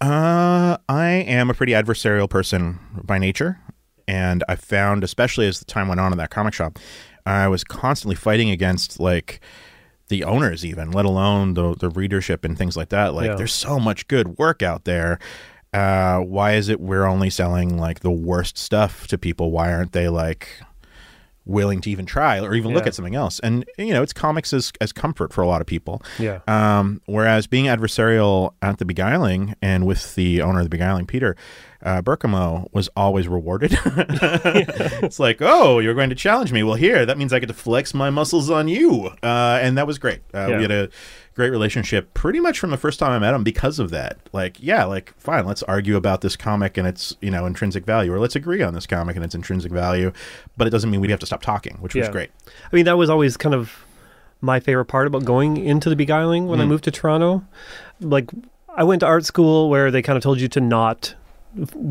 Uh, 0.00 0.78
I 0.88 1.08
am 1.08 1.50
a 1.50 1.54
pretty 1.54 1.72
adversarial 1.72 2.28
person 2.28 2.78
by 3.04 3.18
nature, 3.18 3.58
and 4.08 4.42
I 4.48 4.56
found, 4.56 5.04
especially 5.04 5.46
as 5.46 5.58
the 5.58 5.66
time 5.66 5.88
went 5.88 6.00
on 6.00 6.12
in 6.12 6.18
that 6.18 6.30
comic 6.30 6.54
shop, 6.54 6.78
I 7.26 7.48
was 7.48 7.64
constantly 7.64 8.16
fighting 8.16 8.50
against 8.50 8.98
like 8.98 9.40
the 10.08 10.24
owners, 10.24 10.64
even 10.64 10.90
let 10.90 11.04
alone 11.04 11.54
the 11.54 11.74
the 11.74 11.90
readership 11.90 12.44
and 12.44 12.56
things 12.56 12.76
like 12.76 12.88
that. 12.88 13.14
Like, 13.14 13.28
Yeah. 13.28 13.34
there's 13.36 13.52
so 13.54 13.78
much 13.78 14.08
good 14.08 14.38
work 14.38 14.62
out 14.62 14.84
there. 14.84 15.18
Uh, 15.72 16.18
why 16.20 16.54
is 16.54 16.68
it 16.68 16.80
we're 16.80 17.04
only 17.06 17.30
selling 17.30 17.78
like 17.78 18.00
the 18.00 18.10
worst 18.10 18.56
stuff 18.58 19.06
to 19.08 19.18
people? 19.18 19.50
Why 19.52 19.72
aren't 19.72 19.92
they 19.92 20.08
like 20.08 20.48
willing 21.44 21.80
to 21.80 21.90
even 21.90 22.06
try 22.06 22.40
or 22.40 22.54
even 22.54 22.72
look 22.72 22.86
at 22.86 22.94
something 22.94 23.14
else? 23.14 23.40
And 23.40 23.64
you 23.78 23.92
know, 23.92 24.02
it's 24.02 24.12
comics 24.12 24.52
as 24.52 24.72
as 24.80 24.92
comfort 24.92 25.32
for 25.32 25.42
a 25.42 25.46
lot 25.46 25.60
of 25.60 25.66
people. 25.66 26.02
Yeah. 26.18 26.40
Um, 26.46 27.00
whereas 27.06 27.46
being 27.46 27.66
adversarial 27.66 28.54
at 28.62 28.78
the 28.78 28.84
beguiling 28.84 29.54
and 29.62 29.86
with 29.86 30.14
the 30.14 30.42
owner 30.42 30.58
of 30.58 30.64
the 30.64 30.70
beguiling, 30.70 31.06
Peter 31.06 31.36
uh, 31.82 32.02
Birkemoe, 32.02 32.68
was 32.72 32.88
always 32.96 33.26
rewarded. 33.28 33.72
it's 33.84 35.18
like, 35.18 35.38
oh, 35.40 35.78
you're 35.78 35.94
going 35.94 36.10
to 36.10 36.16
challenge 36.16 36.52
me. 36.52 36.62
Well, 36.62 36.74
here, 36.74 37.06
that 37.06 37.18
means 37.18 37.32
I 37.32 37.38
get 37.38 37.46
to 37.46 37.54
flex 37.54 37.94
my 37.94 38.10
muscles 38.10 38.50
on 38.50 38.68
you, 38.68 39.06
uh, 39.22 39.58
and 39.62 39.76
that 39.78 39.86
was 39.86 39.98
great. 39.98 40.20
Uh, 40.34 40.46
Yeah. 40.50 40.56
We 40.56 40.62
had 40.62 40.70
a 40.70 40.88
great 41.34 41.50
relationship 41.50 42.12
pretty 42.12 42.40
much 42.40 42.58
from 42.58 42.70
the 42.70 42.76
first 42.76 42.98
time 42.98 43.12
I 43.12 43.18
met 43.18 43.32
him 43.34 43.42
because 43.44 43.78
of 43.78 43.90
that. 43.90 44.18
Like, 44.32 44.56
yeah, 44.60 44.84
like 44.84 45.14
fine, 45.18 45.46
let's 45.46 45.62
argue 45.62 45.96
about 45.96 46.20
this 46.20 46.36
comic 46.36 46.76
and 46.76 46.86
its 46.86 47.16
you 47.20 47.30
know 47.30 47.46
intrinsic 47.46 47.84
value, 47.86 48.12
or 48.12 48.18
let's 48.18 48.36
agree 48.36 48.62
on 48.62 48.74
this 48.74 48.86
comic 48.86 49.16
and 49.16 49.24
its 49.24 49.34
intrinsic 49.34 49.72
value, 49.72 50.12
but 50.56 50.66
it 50.66 50.70
doesn't 50.70 50.90
mean 50.90 51.00
we'd 51.00 51.10
have 51.10 51.20
to 51.20 51.26
stop 51.26 51.40
talking, 51.42 51.76
which 51.80 51.94
was 51.94 52.08
great. 52.08 52.30
I 52.70 52.76
mean, 52.76 52.84
that 52.84 52.98
was 52.98 53.08
always 53.08 53.36
kind 53.36 53.54
of 53.54 53.84
my 54.42 54.58
favorite 54.60 54.86
part 54.86 55.06
about 55.06 55.24
going 55.24 55.56
into 55.56 55.88
the 55.90 55.96
beguiling 55.96 56.46
when 56.46 56.60
I 56.60 56.64
Mm. 56.64 56.68
moved 56.68 56.84
to 56.84 56.90
Toronto. 56.90 57.44
Like, 58.00 58.30
I 58.74 58.84
went 58.84 59.00
to 59.00 59.06
art 59.06 59.24
school 59.26 59.68
where 59.68 59.90
they 59.90 60.00
kind 60.02 60.16
of 60.16 60.22
told 60.22 60.40
you 60.40 60.48
to 60.48 60.60
not 60.60 61.14
f- 61.14 61.19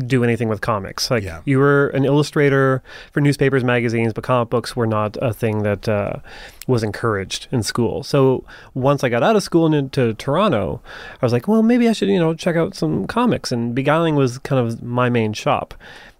do 0.06 0.24
anything 0.24 0.48
with 0.48 0.60
comics. 0.60 1.10
Like, 1.10 1.22
Yeah. 1.22 1.40
you 1.44 1.58
were 1.58 1.88
an 1.88 2.04
illustrator 2.04 2.82
for 3.12 3.20
newspapers, 3.20 3.62
magazines, 3.62 4.12
but 4.12 4.24
comic 4.24 4.48
books 4.50 4.74
were 4.74 4.86
not 4.86 5.16
a 5.20 5.32
thing 5.34 5.62
that 5.62 5.88
uh, 5.88 6.14
was 6.66 6.82
encouraged 6.82 7.46
in 7.52 7.62
school. 7.62 8.02
So 8.02 8.44
once 8.74 9.04
I 9.04 9.08
got 9.08 9.22
out 9.22 9.36
of 9.36 9.42
school 9.42 9.66
and 9.66 9.74
into 9.74 10.14
Toronto, 10.14 10.80
I 11.20 11.24
was 11.26 11.32
like, 11.32 11.46
well, 11.46 11.62
maybe 11.62 11.88
I 11.88 11.92
should, 11.92 12.08
you 12.08 12.18
know, 12.18 12.34
check 12.34 12.56
out 12.56 12.74
some 12.74 13.06
comics. 13.06 13.52
And 13.52 13.74
beguiling 13.74 14.14
was 14.14 14.38
kind 14.38 14.66
of 14.66 14.82
my 14.82 15.10
main 15.10 15.32
shop. 15.32 15.74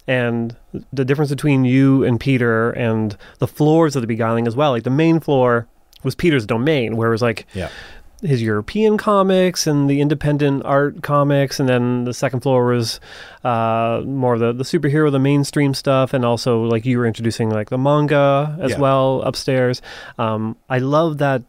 And 0.07 0.57
the 0.93 1.05
difference 1.05 1.31
between 1.31 1.65
you 1.65 2.03
and 2.05 2.19
Peter 2.19 2.71
and 2.71 3.17
the 3.39 3.47
floors 3.47 3.95
of 3.97 4.03
the 4.03 4.09
beguiling 4.09 4.47
as 4.47 4.57
well, 4.57 4.73
like 4.73 4.83
the 4.85 4.91
main 4.91 5.21
floor 5.21 5.67
was 6.03 6.15
Peter's 6.15 6.47
domain, 6.47 6.97
where 6.97 7.09
it 7.09 7.13
was 7.13 7.23
like 7.23 7.47
Yeah. 7.55 7.69
His 8.23 8.43
European 8.43 8.97
comics 8.99 9.67
and 9.67 9.89
the 9.89 10.01
independent 10.01 10.65
art 10.65 11.03
comics, 11.03 11.59
and 11.59 11.69
then 11.69 12.05
the 12.05 12.13
second 12.15 12.41
floor 12.41 12.67
was 12.67 13.01
uh, 13.45 14.03
more 14.05 14.39
the, 14.39 14.53
the 14.53 14.65
superhero, 14.65 15.11
the 15.11 15.19
mainstream 15.19 15.73
stuff, 15.75 16.13
and 16.13 16.25
also 16.25 16.63
like 16.65 16.85
you 16.85 16.99
were 16.99 17.07
introducing 17.07 17.51
like 17.51 17.71
the 17.71 17.79
manga 17.79 18.57
as 18.61 18.73
Yeah. 18.73 18.79
well 18.79 19.23
upstairs. 19.23 19.81
Um, 20.19 20.57
I 20.69 20.79
love 20.79 21.19
that 21.19 21.43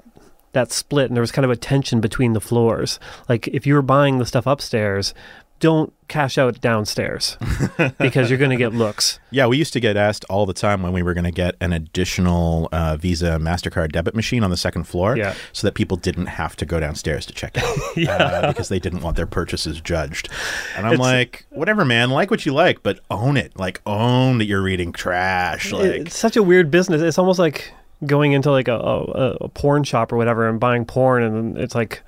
that 0.54 0.72
split, 0.72 1.06
and 1.08 1.16
there 1.16 1.22
was 1.22 1.32
kind 1.32 1.46
of 1.46 1.52
a 1.52 1.56
tension 1.56 2.02
between 2.02 2.34
the 2.34 2.42
floors. 2.42 3.00
Like 3.30 3.48
if 3.50 3.66
you 3.66 3.74
were 3.74 3.82
buying 3.82 4.18
the 4.18 4.26
stuff 4.26 4.46
upstairs, 4.46 5.14
don't 5.62 5.94
cash 6.10 6.38
out 6.38 6.60
downstairs 6.60 7.38
because 7.98 8.30
you're 8.30 8.38
going 8.38 8.52
to 8.52 8.58
get 8.58 8.74
looks. 8.74 9.18
Yeah, 9.30 9.48
we 9.48 9.56
used 9.58 9.72
to 9.72 9.80
get 9.80 9.96
asked 9.96 10.26
all 10.30 10.46
the 10.46 10.54
time 10.54 10.82
when 10.82 10.92
we 10.92 11.02
were 11.04 11.14
going 11.14 11.24
to 11.24 11.32
get 11.32 11.56
an 11.62 11.72
additional 11.72 12.68
uh, 12.74 12.98
Visa 12.98 13.38
Mastercard 13.40 13.94
debit 13.94 14.14
machine 14.14 14.44
on 14.44 14.50
the 14.50 14.58
second 14.58 14.84
floor, 14.84 15.16
Yeah. 15.16 15.34
so 15.54 15.66
that 15.68 15.74
people 15.74 15.96
didn't 15.96 16.26
have 16.26 16.58
to 16.58 16.66
go 16.66 16.82
downstairs 16.82 17.26
to 17.28 17.34
check 17.34 17.58
out, 17.58 17.78
uh, 18.10 18.48
because 18.50 18.68
they 18.68 18.80
didn't 18.80 19.00
want 19.02 19.16
their 19.16 19.26
purchases 19.28 19.80
judged. 19.80 20.28
And 20.76 20.86
I'm 20.86 20.94
It's- 20.96 21.00
like, 21.08 21.46
whatever, 21.50 21.86
man, 21.86 22.10
like 22.10 22.30
what 22.30 22.46
you 22.46 22.54
like, 22.54 22.84
but 22.84 23.00
own 23.10 23.38
it. 23.38 23.58
Like, 23.58 23.80
own 23.86 24.40
that 24.40 24.46
you're 24.46 24.62
reading 24.62 24.92
trash. 24.92 25.72
Like, 25.72 25.92
it's 26.08 26.18
such 26.18 26.36
a 26.36 26.44
weird 26.44 26.70
business. 26.70 27.02
It's 27.02 27.18
almost 27.18 27.40
like 27.40 27.72
going 28.06 28.34
into 28.34 28.52
like 28.52 28.68
a, 28.68 28.74
a, 28.76 29.32
a 29.42 29.48
porn 29.50 29.84
shop 29.86 30.12
or 30.12 30.18
whatever 30.18 30.50
and 30.50 30.60
buying 30.60 30.84
porn, 30.86 31.24
and 31.24 31.58
it's 31.58 31.76
like 31.76 32.02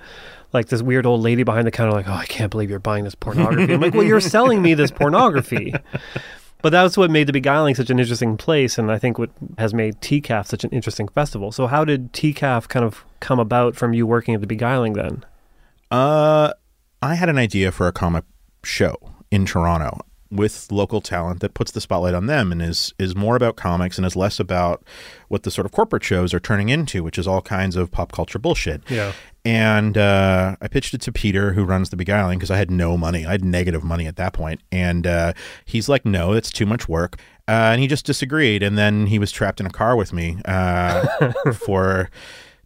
like 0.54 0.68
this 0.68 0.82
weird 0.82 1.06
old 1.06 1.22
lady 1.22 1.44
behind 1.44 1.68
the 1.68 1.72
counter, 1.72 1.92
like, 1.92 2.08
oh, 2.08 2.14
I 2.14 2.26
can't 2.26 2.52
believe 2.52 2.70
you're 2.70 2.80
buying 2.80 3.04
this 3.04 3.16
pornography. 3.16 3.74
I'm 3.74 3.82
like, 3.82 3.94
well, 3.94 4.04
you're 4.04 4.20
selling 4.36 4.62
me 4.62 4.74
this 4.74 4.92
pornography. 4.92 5.74
But 6.64 6.70
that's 6.70 6.96
what 6.96 7.12
made 7.12 7.28
the 7.28 7.34
Beguiling 7.34 7.76
such 7.76 7.90
an 7.90 8.00
interesting 8.00 8.38
place, 8.38 8.78
and 8.78 8.90
I 8.90 8.98
think 8.98 9.20
what 9.20 9.32
has 9.58 9.74
made 9.74 10.00
TCAF 10.00 10.46
such 10.48 10.64
an 10.64 10.70
interesting 10.70 11.10
festival. 11.10 11.52
So, 11.52 11.68
how 11.68 11.84
did 11.84 12.14
TCAF 12.14 12.70
kind 12.70 12.86
of 12.86 13.04
come 13.20 13.38
about 13.38 13.76
from 13.76 13.94
you 13.94 14.08
working 14.08 14.34
at 14.34 14.40
the 14.40 14.48
Beguiling 14.48 14.94
then? 14.94 15.26
Uh, 15.92 16.54
I 17.02 17.16
had 17.16 17.28
an 17.28 17.38
idea 17.38 17.74
for 17.74 17.88
a 17.88 17.92
comic 17.92 18.24
show 18.64 18.96
in 19.30 19.46
Toronto 19.46 20.00
with 20.32 20.72
local 20.72 21.02
talent 21.02 21.42
that 21.42 21.54
puts 21.54 21.72
the 21.72 21.82
spotlight 21.82 22.14
on 22.14 22.28
them 22.28 22.52
and 22.52 22.62
is 22.62 22.94
is 22.98 23.16
more 23.16 23.36
about 23.36 23.56
comics 23.56 23.98
and 23.98 24.08
is 24.08 24.16
less 24.16 24.40
about 24.40 24.84
what 25.28 25.44
the 25.44 25.52
sort 25.52 25.66
of 25.66 25.74
corporate 25.74 26.04
shows 26.04 26.34
are 26.34 26.40
turning 26.40 26.70
into, 26.70 27.04
which 27.04 27.18
is 27.18 27.28
all 27.28 27.42
kinds 27.42 27.76
of 27.76 27.92
pop 27.92 28.14
culture 28.14 28.40
bullshit. 28.40 28.90
Yeah. 28.90 29.12
And 29.46 29.98
uh, 29.98 30.56
I 30.62 30.68
pitched 30.70 30.94
it 30.94 31.02
to 31.02 31.12
Peter, 31.12 31.54
who 31.54 31.66
runs 31.66 31.90
the 31.90 31.98
Beguiling, 31.98 32.40
because 32.40 32.52
I 32.52 32.58
had 32.58 32.72
no 32.72 32.98
money. 32.98 33.26
I 33.26 33.32
had 33.32 33.44
negative 33.44 33.84
money 33.84 34.08
at 34.08 34.16
that 34.16 34.34
point. 34.34 34.62
And 34.72 35.06
uh, 35.06 35.34
he's 35.66 35.90
like, 35.90 36.06
no, 36.06 36.32
it's 36.32 36.50
too 36.50 36.66
much 36.66 36.88
work. 36.88 37.20
Uh, 37.48 37.72
and 37.72 37.82
he 37.82 37.88
just 37.88 38.06
disagreed. 38.06 38.64
And 38.64 38.78
then 38.78 39.08
he 39.08 39.20
was 39.20 39.32
trapped 39.32 39.60
in 39.60 39.66
a 39.66 39.70
car 39.70 39.98
with 39.98 40.14
me 40.14 40.38
uh, 40.46 41.34
for 41.54 42.10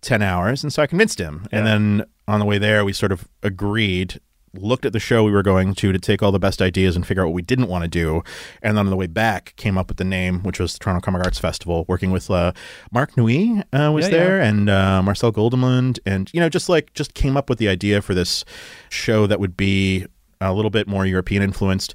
10 0.02 0.22
hours. 0.22 0.64
And 0.64 0.72
so 0.72 0.84
I 0.84 0.88
convinced 0.88 1.20
him. 1.20 1.48
And 1.52 1.66
then 1.66 2.06
on 2.28 2.40
the 2.40 2.46
way 2.46 2.60
there, 2.60 2.86
we 2.86 2.94
sort 2.94 3.12
of 3.12 3.28
agreed, 3.42 4.20
looked 4.54 4.86
at 4.86 4.94
the 4.94 5.00
show 5.00 5.24
we 5.24 5.32
were 5.32 5.44
going 5.44 5.74
to 5.76 5.92
to 5.92 6.00
take 6.00 6.24
all 6.24 6.32
the 6.32 6.40
best 6.40 6.62
ideas 6.62 6.96
and 6.96 7.06
figure 7.06 7.24
out 7.24 7.28
what 7.28 7.34
we 7.34 7.42
didn't 7.42 7.68
want 7.68 7.84
to 7.84 7.88
do. 7.88 8.24
And 8.62 8.78
then 8.78 8.86
on 8.86 8.90
the 8.90 8.96
way 8.96 9.08
back, 9.08 9.54
came 9.56 9.78
up 9.78 9.88
with 9.88 9.98
the 9.98 10.04
name, 10.04 10.42
which 10.44 10.60
was 10.60 10.74
the 10.74 10.80
Toronto 10.80 11.02
Comic 11.02 11.24
Arts 11.24 11.40
Festival, 11.40 11.86
working 11.88 12.12
with 12.12 12.30
uh, 12.32 12.54
Marc 12.92 13.14
Ngui 13.14 13.64
uh, 13.74 13.92
was 13.92 14.06
Yeah, 14.06 14.18
there 14.18 14.42
and 14.42 14.70
uh, 14.70 15.02
Marcel 15.04 15.32
Goldemund. 15.32 16.00
And, 16.06 16.32
you 16.34 16.40
know, 16.40 16.50
just 16.50 16.70
like, 16.70 16.94
just 16.94 17.14
came 17.14 17.38
up 17.38 17.50
with 17.50 17.60
the 17.60 17.68
idea 17.68 18.02
for 18.02 18.14
this 18.14 18.46
show 18.90 19.28
that 19.28 19.40
would 19.40 19.58
be 19.58 20.06
a 20.40 20.54
little 20.54 20.72
bit 20.72 20.88
more 20.88 21.06
European 21.06 21.42
influenced, 21.44 21.94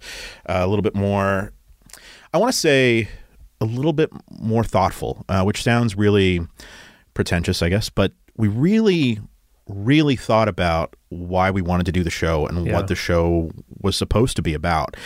uh, 0.49 0.61
a 0.61 0.67
little 0.67 0.83
bit 0.83 0.95
more, 0.95 1.53
I 2.35 2.39
want 2.39 2.53
to 2.53 2.59
say, 2.59 3.09
a 3.61 3.65
little 3.65 3.93
bit 3.93 4.11
more 4.31 4.65
thoughtful, 4.65 5.25
uh, 5.29 5.43
which 5.45 5.63
sounds 5.63 5.97
really 5.97 6.41
pretentious, 7.15 7.63
I 7.63 7.69
guess, 7.69 7.89
but 7.89 8.13
we 8.37 8.49
really, 8.49 9.21
really 9.69 10.17
thought 10.17 10.49
about 10.49 10.97
why 11.13 11.51
we 11.51 11.63
wanted 11.63 11.87
to 11.87 11.93
do 11.93 12.03
the 12.03 12.11
show 12.11 12.47
and 12.47 12.67
Yeah. 12.67 12.75
what 12.75 12.89
the 12.89 12.95
show 12.95 13.51
was 13.81 13.97
supposed 13.97 14.37
to 14.37 14.43
be 14.43 14.55
about. 14.55 14.97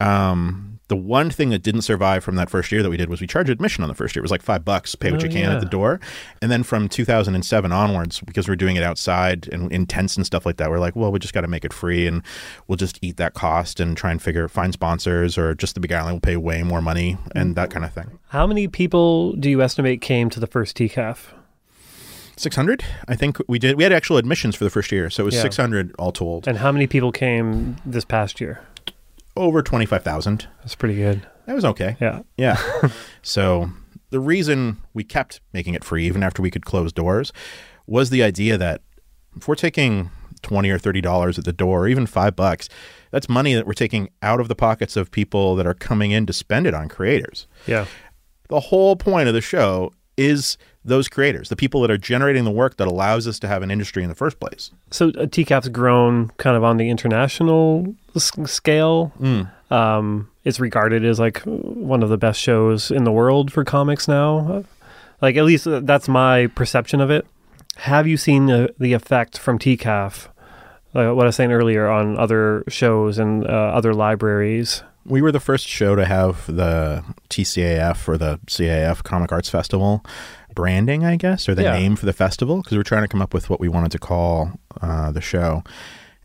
Um, 0.00 0.68
the 0.88 0.96
one 0.96 1.30
thing 1.30 1.48
that 1.50 1.62
didn't 1.62 1.82
survive 1.82 2.22
from 2.22 2.34
that 2.36 2.50
first 2.50 2.70
year 2.70 2.82
that 2.82 2.90
we 2.90 2.96
did 2.98 3.08
was 3.08 3.20
we 3.20 3.26
charged 3.26 3.48
admission 3.48 3.82
on 3.82 3.88
the 3.88 3.94
first 3.94 4.14
year. 4.14 4.20
It 4.20 4.24
was 4.24 4.30
like 4.30 4.42
five 4.42 4.62
bucks, 4.64 4.94
pay 4.94 5.10
what 5.10 5.22
Oh, 5.22 5.24
you 5.24 5.30
can 5.30 5.38
yeah. 5.44 5.54
at 5.54 5.60
the 5.60 5.66
door. 5.66 6.00
And 6.42 6.50
then 6.50 6.62
from 6.64 6.86
2007 6.88 7.72
onwards, 7.72 8.20
because 8.20 8.46
we're 8.46 8.56
doing 8.56 8.76
it 8.76 8.82
outside 8.82 9.48
and 9.52 9.72
in 9.72 9.86
tents 9.86 10.16
and 10.16 10.26
stuff 10.26 10.44
like 10.44 10.58
that, 10.58 10.68
we're 10.70 10.80
like, 10.80 10.94
well, 10.94 11.10
we 11.10 11.18
just 11.18 11.32
got 11.32 11.42
to 11.42 11.48
make 11.48 11.64
it 11.64 11.72
free 11.72 12.06
and 12.06 12.22
we'll 12.66 12.76
just 12.76 12.98
eat 13.00 13.16
that 13.16 13.32
cost 13.32 13.80
and 13.80 13.96
try 13.96 14.10
and 14.10 14.20
figure, 14.20 14.48
find 14.48 14.74
sponsors 14.74 15.38
or 15.38 15.54
just 15.54 15.74
the 15.74 15.80
Beguiling 15.80 16.14
will 16.14 16.20
pay 16.20 16.36
way 16.36 16.62
more 16.62 16.82
money 16.82 17.16
and 17.34 17.56
that 17.56 17.70
kind 17.70 17.86
of 17.86 17.94
thing. 17.94 18.18
How 18.28 18.46
many 18.46 18.68
people 18.68 19.32
do 19.34 19.48
you 19.48 19.62
estimate 19.62 20.02
came 20.02 20.28
to 20.30 20.40
the 20.40 20.46
first 20.46 20.76
TCAF? 20.76 21.28
600 22.36 22.84
i 23.08 23.14
think 23.14 23.38
we 23.48 23.58
did 23.58 23.76
we 23.76 23.82
had 23.82 23.92
actual 23.92 24.16
admissions 24.16 24.54
for 24.56 24.64
the 24.64 24.70
first 24.70 24.90
year 24.92 25.10
so 25.10 25.22
it 25.22 25.26
was 25.26 25.34
Yeah. 25.34 25.42
600 25.42 25.94
all 25.98 26.12
told 26.12 26.48
And 26.48 26.58
how 26.58 26.72
many 26.72 26.86
people 26.86 27.12
came 27.12 27.76
this 27.84 28.04
past 28.04 28.40
year? 28.40 28.60
over 29.36 29.62
25000 29.62 30.46
That's 30.60 30.74
pretty 30.74 30.96
good. 30.96 31.26
that 31.46 31.54
was 31.54 31.64
okay 31.64 31.96
Yeah. 32.00 32.20
yeah 32.36 32.58
so 33.22 33.70
the 34.10 34.20
reason 34.20 34.78
we 34.92 35.04
kept 35.04 35.40
making 35.52 35.74
it 35.74 35.84
free 35.84 36.06
even 36.06 36.22
after 36.22 36.42
we 36.42 36.50
could 36.50 36.64
close 36.66 36.92
doors 36.92 37.32
was 37.86 38.10
the 38.10 38.22
idea 38.22 38.56
that 38.58 38.82
if 39.36 39.48
we're 39.48 39.54
taking 39.54 40.10
20 40.42 40.68
or 40.70 40.78
30 40.78 41.00
dollars 41.00 41.38
at 41.38 41.44
the 41.44 41.52
door 41.52 41.82
or 41.84 41.88
even 41.88 42.04
5 42.06 42.34
bucks, 42.36 42.68
that's 43.10 43.28
money 43.28 43.54
that 43.54 43.66
we're 43.66 43.72
taking 43.72 44.10
out 44.22 44.40
of 44.40 44.48
the 44.48 44.54
pockets 44.54 44.96
of 44.96 45.10
people 45.10 45.54
that 45.56 45.66
are 45.66 45.72
coming 45.74 46.10
in 46.10 46.26
to 46.26 46.32
spend 46.32 46.66
it 46.66 46.74
on 46.74 46.88
creators. 46.88 47.46
Yeah. 47.66 47.86
The 48.48 48.60
whole 48.60 48.96
point 48.96 49.28
of 49.28 49.34
the 49.34 49.40
show 49.40 49.92
is 50.18 50.58
those 50.84 51.08
creators, 51.08 51.48
the 51.48 51.56
people 51.56 51.80
that 51.82 51.90
are 51.90 51.98
generating 51.98 52.44
the 52.44 52.50
work 52.50 52.76
that 52.78 52.88
allows 52.88 53.28
us 53.28 53.38
to 53.38 53.48
have 53.48 53.62
an 53.62 53.70
industry 53.70 54.02
in 54.02 54.08
the 54.08 54.14
first 54.16 54.40
place. 54.40 54.70
So 54.90 55.08
uh, 55.08 55.26
TCAF's 55.26 55.68
grown 55.68 56.28
kind 56.38 56.56
of 56.56 56.64
on 56.64 56.76
the 56.76 56.90
international 56.90 57.94
s- 58.16 58.32
scale. 58.46 59.12
Um, 59.70 60.28
it's 60.44 60.58
regarded 60.60 61.04
as 61.04 61.18
like 61.20 61.40
one 61.44 62.02
of 62.02 62.08
the 62.08 62.18
best 62.18 62.40
shows 62.40 62.90
in 62.90 63.04
the 63.04 63.12
world 63.12 63.52
for 63.52 63.64
comics 63.64 64.08
now. 64.08 64.64
Like 65.20 65.36
at 65.36 65.44
least 65.44 65.66
uh, 65.66 65.80
that's 65.80 66.08
my 66.08 66.48
perception 66.48 67.00
of 67.00 67.10
it. 67.10 67.26
Have 67.76 68.06
you 68.06 68.16
seen 68.16 68.46
the, 68.46 68.74
the 68.78 68.92
effect 68.92 69.38
from 69.38 69.58
TCAF? 69.58 70.26
Uh, 70.94 71.12
what 71.14 71.22
I 71.22 71.26
was 71.28 71.36
saying 71.36 71.52
earlier 71.52 71.88
on 71.88 72.18
other 72.18 72.64
shows 72.68 73.18
and 73.18 73.46
uh, 73.46 73.48
other 73.48 73.94
libraries. 73.94 74.82
We 75.06 75.22
were 75.22 75.32
the 75.32 75.40
first 75.40 75.66
show 75.66 75.96
to 75.96 76.04
have 76.04 76.44
the 76.46 77.02
TCAF 77.30 78.06
or 78.06 78.18
the 78.18 78.38
CAF 78.46 79.02
Comic 79.02 79.32
Arts 79.32 79.48
Festival 79.48 80.04
branding, 80.54 81.04
I 81.04 81.16
guess, 81.16 81.48
or 81.48 81.54
the 81.54 81.62
Yeah. 81.62 81.72
name 81.78 81.96
for 81.96 82.06
the 82.06 82.12
festival, 82.12 82.58
because 82.58 82.72
we 82.72 82.78
are 82.78 82.82
trying 82.84 83.02
to 83.02 83.08
come 83.08 83.22
up 83.22 83.32
with 83.34 83.48
what 83.50 83.60
we 83.60 83.68
wanted 83.68 83.92
to 83.92 83.98
call 83.98 84.52
uh, 84.80 85.10
the 85.12 85.20
show. 85.20 85.62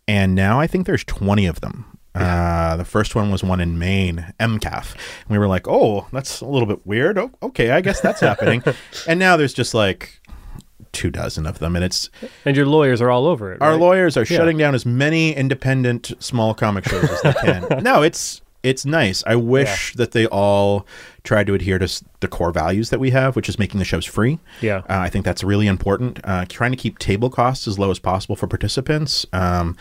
And 0.07 0.35
now 0.35 0.59
I 0.59 0.67
think 0.67 0.85
there's 0.87 1.03
20 1.03 1.45
of 1.47 1.61
them. 1.61 1.85
Uh, 2.15 2.75
the 2.77 2.85
first 2.85 3.13
one 3.13 3.29
was 3.29 3.43
one 3.43 3.59
in 3.61 3.77
Maine, 3.77 4.33
MCAF. 4.39 4.93
And 4.93 5.29
we 5.29 5.37
were 5.37 5.47
like, 5.47 5.67
oh, 5.67 6.07
that's 6.11 6.41
a 6.41 6.45
little 6.45 6.67
bit 6.67 6.85
weird. 6.87 7.17
Oh, 7.17 7.29
okay, 7.43 7.71
I 7.71 7.81
guess 7.81 7.99
that's 8.01 8.21
happening. 8.21 8.63
and 9.07 9.19
now 9.19 9.37
there's 9.37 9.53
just 9.53 9.73
like 9.75 10.19
two 10.93 11.11
dozen 11.11 11.45
of 11.45 11.59
them. 11.59 11.75
And 11.75 11.85
it's 11.85 12.09
And 12.45 12.55
your 12.57 12.65
lawyers 12.65 13.01
are 13.01 13.11
all 13.11 13.27
over 13.27 13.53
it. 13.53 13.61
our 13.61 13.71
right? 13.71 13.79
lawyers 13.79 14.17
are 14.17 14.21
Yeah. 14.21 14.37
shutting 14.37 14.57
down 14.57 14.73
as 14.73 14.85
many 14.85 15.35
independent 15.35 16.13
small 16.19 16.55
comic 16.55 16.87
shows 16.87 17.03
as 17.03 17.21
they 17.21 17.33
can. 17.33 17.67
no, 17.83 18.01
it's 18.01 18.41
it's 18.63 18.85
nice. 18.85 19.23
I 19.25 19.35
wish 19.35 19.93
that 19.95 20.11
they 20.11 20.25
all 20.27 20.85
tried 21.23 21.47
to 21.47 21.53
adhere 21.53 21.79
to 21.79 22.03
the 22.19 22.27
core 22.27 22.51
values 22.51 22.89
that 22.89 22.99
we 22.99 23.11
have, 23.11 23.35
which 23.35 23.47
is 23.49 23.59
making 23.59 23.79
the 23.79 23.85
shows 23.85 24.05
free. 24.05 24.39
Yeah. 24.61 24.77
Uh, 24.79 24.83
I 24.99 25.09
think 25.09 25.25
that's 25.25 25.43
really 25.43 25.67
important. 25.67 26.19
Uh, 26.23 26.45
trying 26.49 26.71
to 26.71 26.77
keep 26.77 26.99
table 26.99 27.29
costs 27.29 27.67
as 27.67 27.77
low 27.79 27.91
as 27.91 27.99
possible 27.99 28.35
for 28.35 28.47
participants. 28.47 29.25
Um, 29.31 29.77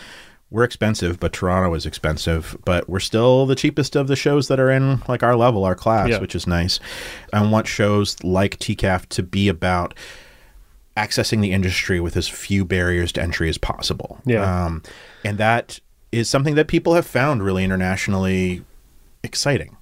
we're 0.50 0.62
expensive, 0.64 1.18
but 1.18 1.32
Toronto 1.32 1.74
is 1.74 1.86
expensive. 1.86 2.56
But 2.64 2.88
we're 2.88 3.00
still 3.00 3.46
the 3.46 3.56
cheapest 3.56 3.96
of 3.96 4.06
the 4.06 4.14
shows 4.16 4.46
that 4.48 4.60
are 4.60 4.70
in 4.70 5.02
like 5.08 5.22
our 5.24 5.34
level, 5.34 5.64
our 5.64 5.74
class, 5.74 6.10
Yeah. 6.10 6.20
which 6.20 6.34
is 6.36 6.46
nice. 6.46 6.78
I 7.32 7.44
want 7.44 7.66
shows 7.66 8.22
like 8.22 8.58
TCAF 8.58 9.06
to 9.10 9.22
be 9.24 9.48
about 9.48 9.94
accessing 10.96 11.40
the 11.42 11.52
industry 11.52 12.00
with 12.00 12.16
as 12.16 12.28
few 12.28 12.64
barriers 12.64 13.12
to 13.12 13.22
entry 13.22 13.48
as 13.48 13.58
possible. 13.58 14.18
Yeah. 14.24 14.64
Um, 14.66 14.82
and 15.24 15.36
that 15.38 15.80
is 16.12 16.28
something 16.28 16.54
that 16.54 16.68
people 16.68 16.94
have 16.94 17.06
found 17.06 17.42
really 17.42 17.64
internationally 17.64 18.64
exciting. 19.22 19.76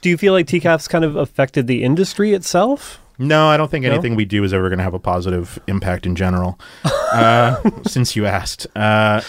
Do 0.00 0.08
you 0.08 0.16
feel 0.16 0.32
like 0.32 0.46
TCAF's 0.46 0.88
kind 0.88 1.04
of 1.04 1.16
affected 1.16 1.66
the 1.66 1.82
industry 1.82 2.32
itself? 2.32 3.00
No, 3.18 3.48
I 3.48 3.56
don't 3.56 3.70
think 3.70 3.84
No? 3.84 3.92
anything 3.92 4.14
we 4.14 4.24
do 4.24 4.44
is 4.44 4.52
ever 4.52 4.68
going 4.68 4.78
to 4.78 4.84
have 4.84 4.94
a 4.94 4.98
positive 4.98 5.58
impact 5.66 6.06
in 6.06 6.14
general. 6.16 6.58
uh, 7.12 7.60
since 7.86 8.14
you 8.16 8.26
asked, 8.26 8.66
uh, 8.76 9.20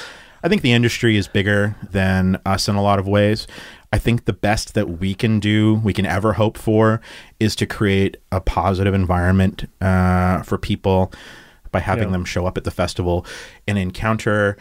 I 0.43 0.47
think 0.49 0.61
the 0.61 0.71
industry 0.73 1.17
is 1.17 1.27
bigger 1.27 1.75
than 1.91 2.39
us 2.45 2.67
in 2.67 2.75
a 2.75 2.81
lot 2.81 2.99
of 2.99 3.07
ways. 3.07 3.47
I 3.93 3.97
think 3.97 4.25
the 4.25 4.33
best 4.33 4.73
that 4.75 4.99
we 4.99 5.13
can 5.13 5.39
do, 5.39 5.75
we 5.83 5.93
can 5.93 6.05
ever 6.05 6.33
hope 6.33 6.57
for, 6.57 7.01
is 7.39 7.55
to 7.57 7.65
create 7.65 8.17
a 8.31 8.39
positive 8.39 8.93
environment 8.93 9.65
uh, 9.81 10.41
for 10.43 10.57
people 10.57 11.11
by 11.71 11.79
having 11.79 12.05
Yeah. 12.09 12.11
them 12.13 12.25
show 12.25 12.45
up 12.45 12.57
at 12.57 12.63
the 12.63 12.71
festival 12.71 13.25
and 13.67 13.77
encounter 13.77 14.57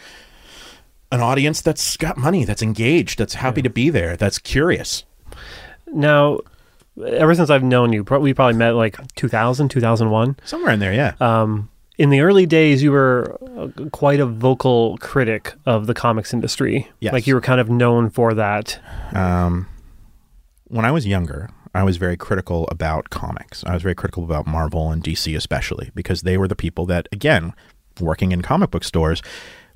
an 1.12 1.20
audience 1.20 1.60
that's 1.60 1.96
got 1.96 2.16
money, 2.16 2.44
that's 2.44 2.62
engaged, 2.62 3.18
that's 3.18 3.34
happy 3.34 3.62
to 3.62 3.70
be 3.70 3.90
there, 3.90 4.16
that's 4.16 4.38
curious. 4.38 5.04
Now, 5.92 6.40
ever 7.04 7.34
since 7.34 7.50
I've 7.50 7.62
known 7.62 7.92
you, 7.92 8.02
we 8.02 8.34
probably 8.34 8.56
met 8.56 8.72
like 8.72 8.98
2000, 9.16 9.68
2001. 9.68 10.36
Somewhere 10.44 10.72
in 10.72 10.80
there, 10.80 10.92
yeah. 10.92 11.14
Um, 11.20 11.68
in 11.99 12.10
the 12.10 12.20
early 12.20 12.46
days, 12.46 12.82
you 12.82 12.92
were 12.92 13.36
uh, 13.58 13.68
quite 13.90 14.20
a 14.20 14.26
vocal 14.26 14.96
critic 14.99 15.52
of 15.66 15.86
the 15.86 15.94
comics 15.94 16.32
industry. 16.32 16.88
Yes. 17.00 17.12
Like 17.12 17.26
you 17.26 17.34
were 17.34 17.40
kind 17.40 17.60
of 17.60 17.68
known 17.68 18.08
for 18.08 18.32
that. 18.34 18.80
Um, 19.12 19.68
when 20.68 20.84
I 20.84 20.92
was 20.92 21.06
younger, 21.06 21.50
I 21.75 21.82
was 21.82 21.99
very 21.99 22.16
critical 22.16 22.66
about 22.68 23.10
comics. 23.10 23.64
I 23.64 23.75
was 23.75 23.82
very 23.82 23.94
critical 23.94 24.25
about 24.25 24.46
Marvel 24.46 24.90
and 24.90 25.02
DC, 25.02 25.36
especially 25.36 25.90
because 25.94 26.23
they 26.23 26.38
were 26.38 26.49
the 26.49 26.56
people 26.56 26.86
that, 26.86 27.06
again, 27.12 27.52
working 28.00 28.32
in 28.32 28.42
comic 28.42 28.70
book 28.70 28.84
stores, 28.84 29.23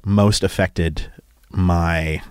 most 0.05 0.42
affected 0.42 1.11
my 1.57 2.23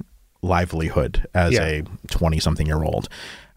livelihood 0.42 1.26
as 1.34 1.54
Yeah. 1.54 1.64
a 1.64 1.84
20 2.10 2.40
something 2.40 2.68
year 2.68 2.84
old. 2.84 3.08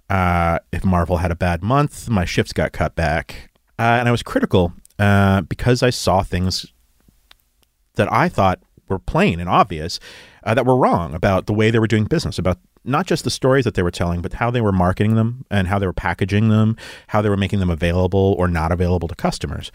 Uh, 0.09 0.59
if 0.73 0.85
Marvel 0.85 1.17
had 1.19 1.31
a 1.33 1.37
bad 1.37 1.63
month, 1.63 2.09
my 2.09 2.25
shifts 2.25 2.53
got 2.53 2.73
cut 2.73 2.95
back. 2.95 3.51
Uh, 3.79 3.83
and 3.99 4.09
I 4.09 4.13
was 4.13 4.23
critical 4.23 4.73
uh, 4.99 5.41
because 5.43 5.83
I 5.83 5.91
saw 5.91 6.23
things 6.23 6.67
that 7.97 8.11
I 8.13 8.29
thought 8.29 8.61
were 8.89 8.99
plain 8.99 9.41
and 9.41 9.49
obvious 9.49 9.99
uh, 10.45 10.55
that 10.55 10.65
were 10.65 10.77
wrong 10.77 11.13
about 11.15 11.47
the 11.47 11.53
way 11.53 11.71
they 11.71 11.79
were 11.81 11.87
doing 11.89 12.05
business, 12.05 12.39
about 12.39 12.59
not 12.85 13.07
just 13.07 13.25
the 13.25 13.31
stories 13.31 13.65
that 13.65 13.75
they 13.75 13.83
were 13.83 13.91
telling, 13.91 14.23
but 14.23 14.35
how 14.35 14.49
they 14.51 14.61
were 14.61 14.71
marketing 14.73 15.17
them 15.17 15.45
and 15.51 15.67
how 15.67 15.79
they 15.79 15.87
were 15.87 15.93
packaging 15.93 16.51
them, 16.51 16.77
how 17.09 17.21
they 17.21 17.29
were 17.29 17.37
making 17.37 17.59
them 17.59 17.69
available 17.71 18.37
or 18.39 18.47
not 18.47 18.71
available 18.71 19.09
to 19.09 19.15
customers, 19.17 19.73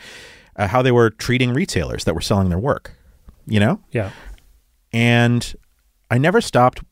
uh, 0.56 0.68
how 0.68 0.82
they 0.82 0.92
were 0.94 1.10
treating 1.10 1.52
retailers 1.54 2.06
that 2.06 2.14
were 2.16 2.22
selling 2.22 2.48
their 2.48 2.58
work, 2.60 2.94
you 3.48 3.60
know? 3.60 3.82
Yeah. 3.92 4.12
And 4.94 5.54
I 6.12 6.18
never 6.18 6.42
stopped 6.42 6.84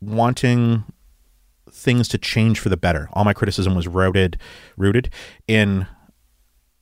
wanting 0.00 0.84
things 1.70 2.08
to 2.08 2.18
change 2.18 2.60
for 2.60 2.68
the 2.68 2.76
better. 2.76 3.08
All 3.12 3.24
my 3.24 3.32
criticism 3.32 3.74
was 3.74 3.88
rooted 3.88 4.38
rooted 4.76 5.10
in 5.48 5.86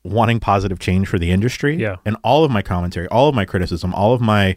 wanting 0.05 0.41
positive 0.41 0.79
change 0.79 1.07
for 1.07 1.19
the 1.19 1.31
industry. 1.31 1.77
Yeah. 1.77 1.97
And 2.05 2.17
all 2.25 2.45
of 2.45 2.51
my 2.51 2.62
commentary, 2.62 3.07
all 3.09 3.29
of 3.29 3.35
my 3.35 3.45
criticism, 3.45 3.95
all 3.95 4.12
of 4.12 4.21
my 4.21 4.57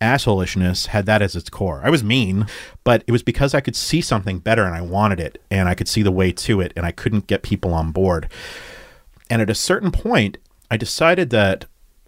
assholishness 0.00 0.88
had 0.88 1.06
that 1.06 1.22
as 1.22 1.34
its 1.34 1.48
core. 1.48 1.80
I 1.82 1.88
was 1.88 2.04
mean, 2.04 2.46
but 2.82 3.02
it 3.06 3.12
was 3.12 3.22
because 3.22 3.54
I 3.54 3.60
could 3.60 3.76
see 3.76 4.00
something 4.00 4.40
better 4.40 4.64
and 4.64 4.74
I 4.74 4.82
wanted 4.82 5.20
it 5.20 5.40
and 5.50 5.68
I 5.68 5.74
could 5.74 5.88
see 5.88 6.02
the 6.02 6.12
way 6.12 6.32
to 6.32 6.60
it 6.60 6.72
and 6.76 6.84
I 6.84 6.92
couldn't 6.92 7.26
get 7.26 7.42
people 7.42 7.72
on 7.72 7.92
board. 7.92 8.28
And 9.30 9.40
at 9.40 9.48
a 9.48 9.54
certain 9.54 9.90
point, 9.90 10.36
I 10.70 10.76
decided 10.76 11.30
that 11.30 11.64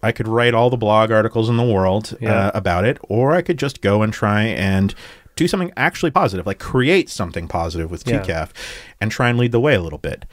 I 0.07 0.11
could 0.11 0.27
write 0.27 0.53
all 0.53 0.69
the 0.69 0.77
blog 0.77 1.11
articles 1.11 1.49
in 1.49 1.57
the 1.57 1.63
world 1.65 2.15
Yeah. 2.19 2.47
uh, 2.47 2.51
about 2.53 2.85
it, 2.85 2.97
or 3.03 3.33
I 3.33 3.41
could 3.41 3.59
just 3.59 3.81
go 3.81 4.01
and 4.01 4.11
try 4.13 4.43
and 4.43 4.95
do 5.35 5.47
something 5.47 5.71
actually 5.77 6.09
positive, 6.11 6.47
like 6.47 6.59
create 6.59 7.09
something 7.09 7.47
positive 7.47 7.91
with 7.91 8.07
Yeah. 8.07 8.19
TCAF 8.21 8.49
and 8.99 9.11
try 9.11 9.29
and 9.29 9.37
lead 9.37 9.51
the 9.51 9.59
way 9.59 9.75
a 9.75 9.81
little 9.81 9.99
bit. 9.99 10.25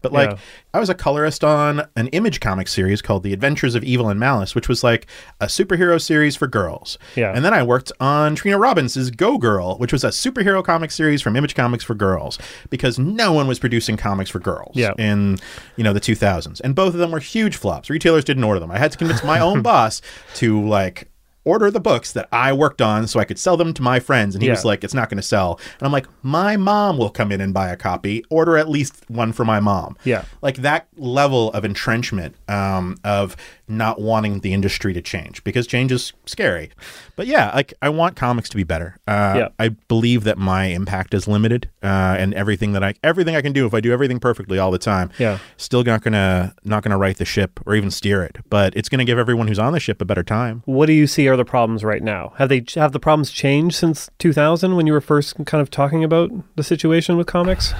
But 0.00 0.12
like, 0.12 0.30
Yeah. 0.30 0.36
I 0.74 0.78
was 0.80 0.88
a 0.88 0.94
colorist 0.94 1.42
on 1.42 1.86
an 1.96 2.06
image 2.08 2.38
comic 2.40 2.68
series 2.68 3.02
called 3.02 3.22
The 3.24 3.32
Adventures 3.32 3.74
of 3.74 3.82
Evil 3.82 4.08
and 4.08 4.20
Malice, 4.20 4.54
which 4.54 4.68
was 4.68 4.84
like 4.84 5.06
a 5.40 5.46
superhero 5.46 6.00
series 6.00 6.36
for 6.36 6.46
girls. 6.46 6.98
Yeah. 7.16 7.32
And 7.34 7.44
then 7.44 7.52
I 7.52 7.62
worked 7.64 7.90
on 7.98 8.34
Trina 8.36 8.58
Robbins' 8.58 9.10
Go 9.10 9.38
Girl, 9.38 9.76
which 9.78 9.92
was 9.92 10.04
a 10.04 10.08
superhero 10.08 10.62
comic 10.64 10.90
series 10.92 11.20
from 11.20 11.34
Image 11.36 11.54
Comics 11.56 11.82
for 11.82 11.94
girls, 11.94 12.38
because 12.70 12.98
no 12.98 13.32
one 13.32 13.48
was 13.48 13.58
producing 13.58 13.96
comics 13.96 14.30
for 14.30 14.38
girls 14.38 14.76
Yeah. 14.76 14.92
in 14.98 15.38
you 15.76 15.82
know 15.84 15.92
the 15.92 16.00
2000s, 16.00 16.60
and 16.60 16.74
both 16.74 16.94
of 16.94 17.00
them 17.00 17.10
were 17.10 17.18
huge 17.20 17.56
flops. 17.56 17.90
Retailers 17.90 18.24
didn't 18.24 18.44
order 18.44 18.60
them. 18.60 18.70
I 18.70 18.78
had 18.78 18.92
to 18.92 18.98
convince 18.98 19.24
my 19.24 19.40
own 19.40 19.62
boss 19.68 20.00
to 20.36 20.64
like 20.66 21.10
order 21.48 21.70
the 21.70 21.80
books 21.80 22.12
that 22.12 22.28
I 22.32 22.52
worked 22.52 22.82
on 22.82 23.06
so 23.06 23.18
I 23.20 23.24
could 23.24 23.38
sell 23.38 23.56
them 23.56 23.72
to 23.74 23.82
my 23.82 23.98
friends, 24.00 24.34
and 24.34 24.42
he 24.42 24.48
Yeah. 24.48 24.54
was 24.54 24.64
like, 24.64 24.84
"It's 24.84 24.94
not 24.94 25.08
going 25.10 25.16
to 25.16 25.22
sell." 25.36 25.58
And 25.78 25.86
I'm 25.86 25.92
like, 25.92 26.06
"My 26.22 26.56
mom 26.56 26.98
will 26.98 27.10
come 27.10 27.32
in 27.32 27.40
and 27.40 27.52
buy 27.54 27.68
a 27.70 27.76
copy. 27.76 28.24
Order 28.30 28.56
at 28.58 28.68
least 28.68 29.04
one 29.08 29.32
for 29.32 29.44
my 29.44 29.60
mom." 29.60 29.96
Yeah. 30.04 30.22
like 30.42 30.56
that 30.58 30.86
level 30.96 31.50
of 31.52 31.64
entrenchment 31.64 32.34
um, 32.48 32.96
of 33.04 33.36
not 33.68 34.00
wanting 34.00 34.40
the 34.40 34.52
industry 34.52 34.92
to 34.94 35.02
change 35.02 35.44
because 35.44 35.66
change 35.66 35.92
is 35.92 36.12
scary. 36.26 36.70
But 37.16 37.26
yeah, 37.26 37.54
like 37.54 37.74
I 37.82 37.88
want 37.90 38.16
comics 38.16 38.48
to 38.50 38.56
be 38.56 38.64
better. 38.64 38.96
Uh, 39.06 39.34
Yeah. 39.36 39.48
I 39.58 39.68
believe 39.68 40.24
that 40.24 40.38
my 40.38 40.64
impact 40.66 41.12
is 41.14 41.28
limited, 41.28 41.68
uh, 41.82 41.86
and 42.18 42.32
everything 42.34 42.72
that 42.72 42.82
I 42.82 42.94
everything 43.04 43.36
I 43.36 43.42
can 43.42 43.52
do 43.52 43.66
if 43.66 43.74
I 43.74 43.80
do 43.80 43.92
everything 43.92 44.18
perfectly 44.20 44.58
all 44.58 44.70
the 44.70 44.78
time, 44.78 45.10
Yeah. 45.18 45.38
still 45.56 45.84
not 45.84 46.02
gonna 46.02 46.54
not 46.64 46.82
gonna 46.82 46.96
right 46.98 47.16
the 47.16 47.24
ship 47.24 47.60
or 47.66 47.74
even 47.74 47.90
steer 47.90 48.22
it. 48.22 48.38
But 48.48 48.74
it's 48.76 48.88
gonna 48.88 49.04
give 49.04 49.18
everyone 49.18 49.48
who's 49.48 49.58
on 49.58 49.72
the 49.72 49.80
ship 49.80 50.00
a 50.00 50.04
better 50.04 50.22
time. 50.22 50.62
What 50.64 50.86
do 50.86 50.92
you 50.92 51.06
see 51.06 51.28
are 51.28 51.36
the 51.36 51.44
problems 51.44 51.84
right 51.84 52.02
now? 52.02 52.32
Have 52.38 52.48
they 52.48 52.64
have 52.76 52.92
the 52.92 53.00
problems 53.00 53.30
changed 53.30 53.76
since 53.76 54.08
2000 54.18 54.76
when 54.76 54.86
you 54.86 54.92
were 54.92 55.00
first 55.00 55.36
kind 55.46 55.60
of 55.60 55.70
talking 55.70 56.02
about 56.04 56.30
the 56.56 56.62
situation 56.62 57.16
with 57.16 57.26
comics? 57.26 57.74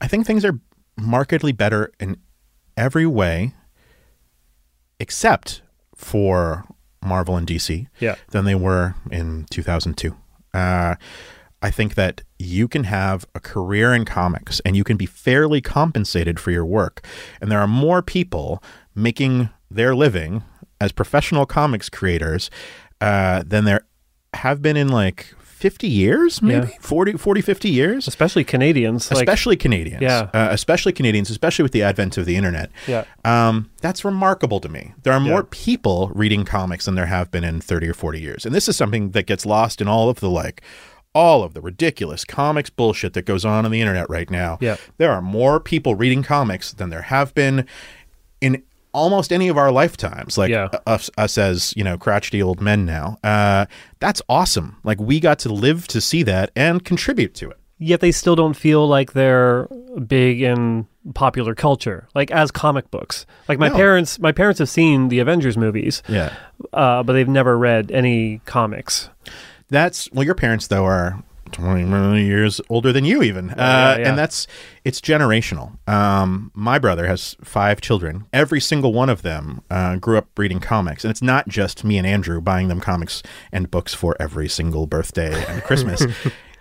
I 0.00 0.06
think 0.06 0.26
things 0.26 0.44
are 0.44 0.58
markedly 0.96 1.52
better 1.52 1.90
in 1.98 2.16
every 2.76 3.06
way, 3.06 3.54
except 4.98 5.62
for 5.94 6.64
Marvel 7.02 7.36
and 7.36 7.46
DC. 7.46 7.86
Yeah. 8.00 8.16
than 8.30 8.44
they 8.44 8.54
were 8.54 8.94
in 9.10 9.46
2002. 9.50 10.16
Uh, 10.52 10.94
I 11.62 11.70
think 11.70 11.94
that 11.94 12.22
you 12.38 12.68
can 12.68 12.84
have 12.84 13.26
a 13.34 13.40
career 13.40 13.94
in 13.94 14.04
comics 14.04 14.60
and 14.66 14.76
you 14.76 14.84
can 14.84 14.96
be 14.96 15.06
fairly 15.06 15.60
compensated 15.60 16.38
for 16.38 16.50
your 16.50 16.64
work. 16.64 17.04
And 17.40 17.50
there 17.50 17.60
are 17.60 17.66
more 17.66 18.02
people 18.02 18.62
making 18.94 19.48
their 19.70 19.94
living 19.94 20.42
as 20.80 20.92
professional 20.92 21.46
comics 21.46 21.88
creators 21.88 22.50
uh, 23.00 23.44
than 23.46 23.64
there 23.64 23.86
have 24.34 24.60
been 24.60 24.76
in 24.76 24.88
like 24.88 25.34
50 25.64 25.88
years, 25.88 26.42
maybe 26.42 26.66
Yeah. 26.66 26.78
40, 26.80 27.12
40, 27.14 27.40
50 27.40 27.70
years. 27.70 28.06
especially 28.06 28.44
Canadians. 28.44 29.10
Like, 29.10 29.22
especially 29.22 29.56
Canadians. 29.56 30.02
Yeah. 30.02 30.28
Uh, 30.34 30.48
especially 30.50 30.92
Canadians, 30.92 31.30
especially 31.30 31.62
with 31.62 31.72
the 31.72 31.82
advent 31.82 32.18
of 32.18 32.26
the 32.26 32.36
internet. 32.36 32.70
Yeah. 32.86 33.04
Um, 33.24 33.70
that's 33.80 34.04
remarkable 34.04 34.60
to 34.60 34.68
me. 34.68 34.92
There 35.04 35.12
are 35.14 35.20
more 35.20 35.40
Yeah. 35.40 35.48
people 35.50 36.10
reading 36.14 36.44
comics 36.44 36.84
than 36.84 36.96
there 36.96 37.06
have 37.06 37.30
been 37.30 37.44
in 37.44 37.62
30 37.62 37.88
or 37.88 37.94
40 37.94 38.20
years. 38.20 38.44
And 38.44 38.54
this 38.54 38.68
is 38.68 38.76
something 38.76 39.12
that 39.12 39.26
gets 39.26 39.46
lost 39.46 39.80
in 39.80 39.88
all 39.88 40.10
of 40.10 40.20
the 40.20 40.28
like, 40.28 40.60
all 41.14 41.42
of 41.42 41.54
the 41.54 41.62
ridiculous 41.62 42.26
comics 42.26 42.68
bullshit 42.68 43.14
that 43.14 43.24
goes 43.24 43.44
on 43.46 43.64
on 43.64 43.70
the 43.70 43.80
internet 43.80 44.10
right 44.10 44.30
now. 44.30 44.58
Yeah. 44.60 44.76
There 44.98 45.12
are 45.12 45.22
more 45.22 45.60
people 45.60 45.94
reading 45.94 46.22
comics 46.22 46.72
than 46.72 46.90
there 46.90 47.02
have 47.16 47.32
been 47.34 47.64
in 48.42 48.62
almost 48.94 49.32
any 49.32 49.48
of 49.48 49.58
our 49.58 49.70
lifetimes. 49.70 50.38
Like 50.38 50.50
Yeah. 50.50 50.68
us, 50.86 51.10
us 51.18 51.36
as, 51.36 51.74
you 51.76 51.84
know, 51.84 51.98
crotchety 51.98 52.40
old 52.42 52.60
men 52.60 52.86
now. 52.86 53.18
Uh, 53.22 53.66
that's 54.00 54.22
awesome. 54.28 54.76
Like 54.84 54.98
we 55.00 55.20
got 55.20 55.38
to 55.40 55.52
live 55.52 55.86
to 55.88 56.00
see 56.00 56.22
that 56.22 56.50
and 56.56 56.82
contribute 56.84 57.34
to 57.34 57.50
it. 57.50 57.58
yet 57.78 58.00
they 58.00 58.12
still 58.12 58.36
don't 58.36 58.54
feel 58.56 58.86
like 58.88 59.12
they're 59.12 59.66
big 60.06 60.40
in 60.40 60.86
popular 61.12 61.54
culture, 61.54 62.06
like 62.14 62.30
as 62.30 62.50
comic 62.50 62.88
books. 62.90 63.26
Like 63.48 63.58
my 63.58 63.68
No. 63.68 63.74
parents, 63.76 64.18
my 64.20 64.32
parents 64.32 64.58
have 64.60 64.68
seen 64.70 65.08
the 65.08 65.18
Avengers 65.18 65.56
movies, 65.58 66.02
Yeah. 66.08 66.30
uh, 66.72 67.02
but 67.02 67.12
they've 67.14 67.28
never 67.28 67.58
read 67.58 67.90
any 67.90 68.40
comics. 68.46 69.10
That's 69.68 70.08
well, 70.12 70.24
your 70.24 70.36
parents 70.36 70.68
though 70.68 70.84
are 70.86 71.22
twenty 71.52 72.24
years 72.24 72.60
older 72.68 72.92
than 72.92 73.04
you, 73.04 73.22
even, 73.22 73.50
uh, 73.50 73.54
yeah, 73.58 73.98
yeah. 73.98 74.08
and 74.08 74.18
that's 74.18 74.46
it's 74.84 75.00
generational. 75.00 75.76
Um, 75.88 76.50
my 76.54 76.78
brother 76.78 77.06
has 77.06 77.36
five 77.42 77.80
children. 77.80 78.26
Every 78.32 78.60
single 78.60 78.92
one 78.92 79.08
of 79.08 79.22
them 79.22 79.62
uh, 79.70 79.96
grew 79.96 80.18
up 80.18 80.28
reading 80.38 80.60
comics, 80.60 81.04
and 81.04 81.10
it's 81.10 81.22
not 81.22 81.48
just 81.48 81.84
me 81.84 81.98
and 81.98 82.06
Andrew 82.06 82.40
buying 82.40 82.68
them 82.68 82.80
comics 82.80 83.22
and 83.52 83.70
books 83.70 83.94
for 83.94 84.16
every 84.20 84.48
single 84.48 84.86
birthday 84.86 85.44
and 85.48 85.62
Christmas. 85.68 86.04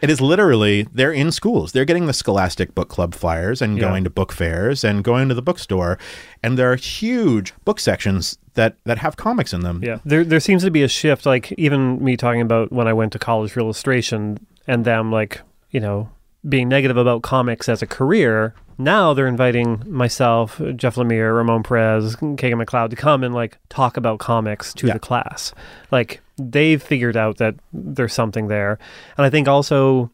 It 0.01 0.09
is 0.09 0.19
literally 0.19 0.85
they're 0.93 1.13
in 1.13 1.31
schools. 1.31 1.71
They're 1.71 1.85
getting 1.85 2.07
the 2.07 2.13
Scholastic 2.13 2.75
Book 2.75 2.89
Club 2.89 3.13
flyers 3.13 3.61
and 3.61 3.77
Yeah. 3.77 3.87
going 3.87 4.03
to 4.03 4.09
book 4.09 4.33
fairs 4.33 4.83
and 4.83 5.01
going 5.01 5.29
to 5.29 5.33
the 5.35 5.41
bookstore, 5.41 5.97
and 6.43 6.57
there 6.57 6.69
are 6.71 6.75
huge 6.75 7.53
book 7.63 7.79
sections 7.79 8.37
that 8.55 8.75
that 8.83 8.97
have 8.97 9.15
comics 9.15 9.53
in 9.53 9.61
them. 9.61 9.79
Yeah, 9.81 9.99
there 10.03 10.25
there 10.25 10.41
seems 10.41 10.63
to 10.63 10.71
be 10.71 10.83
a 10.83 10.89
shift. 10.89 11.25
Like 11.25 11.53
even 11.53 12.03
me 12.03 12.17
talking 12.17 12.41
about 12.41 12.69
when 12.73 12.85
I 12.85 12.91
went 12.91 13.13
to 13.13 13.19
college 13.19 13.51
for 13.53 13.61
illustration, 13.61 14.45
and 14.67 14.85
them 14.85 15.11
like 15.11 15.41
you 15.71 15.79
know 15.79 16.09
being 16.47 16.67
negative 16.69 16.97
about 16.97 17.21
comics 17.21 17.69
as 17.69 17.81
a 17.81 17.87
career. 17.87 18.53
Now 18.77 19.13
they're 19.13 19.27
inviting 19.27 19.83
myself, 19.87 20.59
Jeff 20.75 20.95
Lemire, 20.95 21.35
Ramon 21.35 21.63
Perez, 21.63 22.15
Kagan 22.17 22.61
McLeod 22.63 22.89
to 22.89 22.95
come 22.95 23.23
and 23.23 23.33
like 23.33 23.57
talk 23.69 23.97
about 23.97 24.19
comics 24.19 24.73
to 24.75 24.87
Yeah. 24.87 24.93
the 24.93 24.99
class. 24.99 25.53
Like 25.91 26.21
they've 26.37 26.81
figured 26.81 27.15
out 27.15 27.37
that 27.37 27.55
there's 27.71 28.13
something 28.13 28.47
there, 28.47 28.79
and 29.17 29.25
I 29.25 29.29
think 29.29 29.47
also 29.47 30.09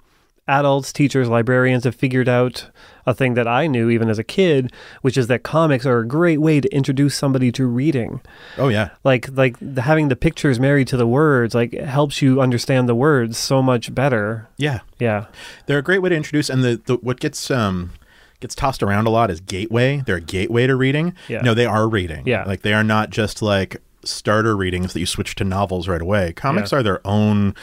adults, 0.48 0.92
teachers, 0.92 1.30
librarians 1.30 1.84
have 1.86 1.96
figured 1.96 2.28
out 2.28 2.70
a 3.10 3.13
thing 3.13 3.34
that 3.34 3.48
I 3.48 3.67
knew 3.67 3.89
even 3.89 4.10
as 4.10 4.19
a 4.19 4.24
kid, 4.24 4.72
which 5.02 5.17
is 5.17 5.28
that 5.28 5.43
comics 5.43 5.86
are 5.86 6.00
a 6.00 6.08
great 6.08 6.39
way 6.39 6.62
to 6.62 6.69
introduce 6.74 7.15
somebody 7.15 7.52
to 7.54 7.65
reading 7.65 8.22
Oh 8.58 8.69
yeah. 8.69 8.89
like 9.04 9.30
like 9.34 9.56
the, 9.62 9.82
having 9.82 10.10
the 10.10 10.15
pictures 10.15 10.60
married 10.60 10.88
to 10.89 10.98
the 10.98 11.08
words 11.08 11.54
like 11.56 11.74
helps 11.74 12.22
you 12.22 12.39
understand 12.41 12.88
the 12.88 12.95
words 12.95 13.38
so 13.38 13.62
much 13.62 13.93
better 13.93 14.48
Yeah. 14.58 14.80
yeah 15.00 15.26
They're 15.65 15.80
a 15.80 15.88
great 15.89 16.02
way 16.02 16.10
to 16.10 16.15
introduce, 16.15 16.50
and 16.50 16.63
the, 16.63 16.82
the 16.86 16.95
what 16.98 17.19
gets 17.19 17.50
um 17.52 17.91
gets 18.39 18.56
tossed 18.56 18.82
around 18.84 19.06
a 19.06 19.10
lot 19.10 19.30
is 19.30 19.41
gateway. 19.41 20.02
They're 20.06 20.15
a 20.15 20.22
gateway 20.22 20.65
to 20.67 20.76
reading. 20.76 21.13
Yeah. 21.28 21.41
No, 21.41 21.54
they 21.54 21.65
are 21.65 21.89
reading. 21.89 22.24
Yeah. 22.26 22.43
like 22.45 22.62
they 22.62 22.74
are 22.74 22.86
not 22.86 23.10
just 23.10 23.41
like 23.41 23.82
starter 24.06 24.56
readings 24.56 24.93
that 24.93 25.00
you 25.02 25.06
switch 25.06 25.36
to 25.36 25.43
novels 25.43 25.88
right 25.89 26.02
away. 26.02 26.32
Comics 26.34 26.72
Yeah. 26.72 26.78
are 26.80 26.84
their 26.84 27.02
own 27.06 27.54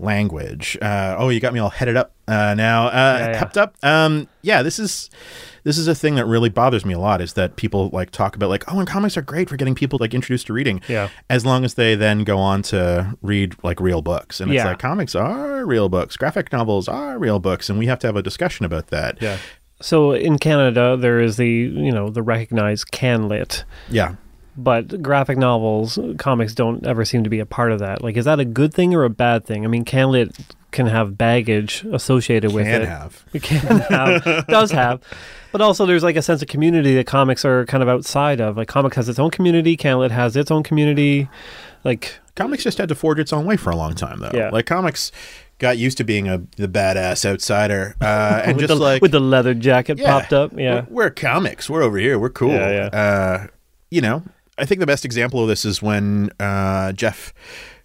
language. 0.00 0.76
Uh, 0.80 1.16
oh, 1.18 1.28
you 1.28 1.40
got 1.40 1.52
me 1.52 1.60
all 1.60 1.70
headed 1.70 1.96
up 1.96 2.12
uh, 2.28 2.54
now. 2.54 2.86
Uh, 2.88 2.90
Yeah, 3.20 3.28
yeah. 3.32 3.40
Hepped 3.44 3.56
up. 3.56 3.76
Um, 3.82 4.28
yeah, 4.42 4.62
this 4.62 4.78
is 4.78 5.10
this 5.62 5.76
is 5.76 5.86
a 5.88 5.94
thing 5.94 6.14
that 6.14 6.24
really 6.26 6.48
bothers 6.48 6.84
me 6.84 6.94
a 6.94 6.98
lot. 6.98 7.20
Is 7.20 7.34
that 7.34 7.56
people 7.56 7.90
like 7.92 8.10
talk 8.10 8.34
about 8.36 8.48
like, 8.48 8.64
oh, 8.72 8.78
and 8.78 8.88
comics 8.88 9.16
are 9.16 9.22
great 9.22 9.48
for 9.48 9.56
getting 9.56 9.74
people 9.74 9.98
like 10.00 10.14
introduced 10.14 10.46
to 10.48 10.52
reading. 10.52 10.80
Yeah. 10.88 11.08
As 11.28 11.44
long 11.44 11.64
as 11.64 11.74
they 11.74 11.94
then 11.94 12.24
go 12.24 12.38
on 12.38 12.62
to 12.62 13.16
read 13.22 13.56
like 13.62 13.80
real 13.80 14.02
books, 14.02 14.40
and 14.40 14.50
it's 14.50 14.56
Yeah. 14.56 14.68
like 14.68 14.78
comics 14.78 15.14
are 15.14 15.64
real 15.66 15.88
books, 15.88 16.16
graphic 16.16 16.52
novels 16.52 16.88
are 16.88 17.18
real 17.18 17.38
books, 17.38 17.68
and 17.68 17.78
we 17.78 17.86
have 17.86 17.98
to 18.00 18.06
have 18.06 18.16
a 18.16 18.22
discussion 18.22 18.64
about 18.66 18.88
that. 18.88 19.20
yeah 19.20 19.38
so 19.82 20.12
in 20.12 20.38
canada 20.38 20.94
there 20.94 21.20
is 21.20 21.38
the 21.38 21.48
you 21.48 21.90
know 21.90 22.10
the 22.10 22.22
recognized 22.22 22.88
canlit 22.92 23.64
Yeah. 23.88 24.16
But 24.62 25.02
graphic 25.02 25.38
novels 25.38 25.98
comics 26.18 26.54
don't 26.54 26.86
ever 26.86 27.04
seem 27.04 27.24
to 27.24 27.30
be 27.30 27.40
a 27.40 27.46
part 27.46 27.72
of 27.72 27.78
that 27.78 28.02
like 28.02 28.16
is 28.16 28.24
that 28.24 28.40
a 28.40 28.44
good 28.44 28.72
thing 28.72 28.94
or 28.94 29.04
a 29.04 29.10
bad 29.10 29.44
thing 29.44 29.64
i 29.64 29.68
mean 29.68 29.84
canlit 29.84 30.38
can 30.70 30.86
have 30.86 31.18
baggage 31.18 31.84
associated 31.90 32.52
with 32.52 32.64
it. 32.64 32.70
Can 32.70 32.82
it 32.82 32.88
have. 32.88 33.24
it 33.32 33.42
can 33.42 33.78
have 33.80 34.46
does 34.46 34.70
have 34.70 35.00
but 35.50 35.60
also 35.60 35.84
there's 35.84 36.04
like 36.04 36.14
a 36.14 36.22
sense 36.22 36.42
of 36.42 36.48
community 36.48 36.94
that 36.94 37.06
comics 37.08 37.44
are 37.44 37.66
kind 37.66 37.82
of 37.82 37.88
outside 37.88 38.40
of 38.40 38.56
like 38.56 38.68
comics 38.68 38.94
has 38.94 39.08
its 39.08 39.18
own 39.18 39.30
community 39.30 39.76
canlit 39.76 40.10
has 40.12 40.36
its 40.36 40.50
own 40.50 40.62
community 40.62 41.28
like 41.82 42.20
Comics 42.40 42.64
just 42.64 42.78
had 42.78 42.88
to 42.88 42.94
forge 42.94 43.18
its 43.18 43.34
own 43.34 43.44
way 43.44 43.58
for 43.58 43.70
a 43.70 43.76
long 43.76 43.94
time, 43.94 44.20
though. 44.20 44.30
Yeah. 44.32 44.48
Like 44.48 44.64
comics 44.64 45.12
got 45.58 45.76
used 45.76 45.98
to 45.98 46.04
being 46.04 46.26
a 46.26 46.38
the 46.56 46.68
badass 46.68 47.28
outsider, 47.30 47.94
uh, 48.00 48.40
and 48.46 48.58
just 48.58 48.68
the, 48.68 48.74
like 48.74 49.02
with 49.02 49.12
the 49.12 49.20
leather 49.20 49.52
jacket 49.52 49.98
Yeah. 49.98 50.06
popped 50.20 50.32
up. 50.32 50.52
Yeah. 50.56 50.86
We're, 50.88 51.04
we're 51.04 51.10
comics. 51.10 51.68
We're 51.68 51.82
over 51.82 51.98
here. 51.98 52.18
We're 52.18 52.30
cool. 52.30 52.52
Yeah, 52.52 52.70
yeah. 52.70 52.98
Uh, 52.98 53.46
you 53.90 54.00
know, 54.00 54.22
I 54.60 54.64
think 54.66 54.80
the 54.80 54.86
best 54.86 55.04
example 55.04 55.40
of 55.42 55.48
this 55.48 55.64
is 55.64 55.82
when 55.82 56.30
uh, 56.38 56.92
Jeff 56.92 57.32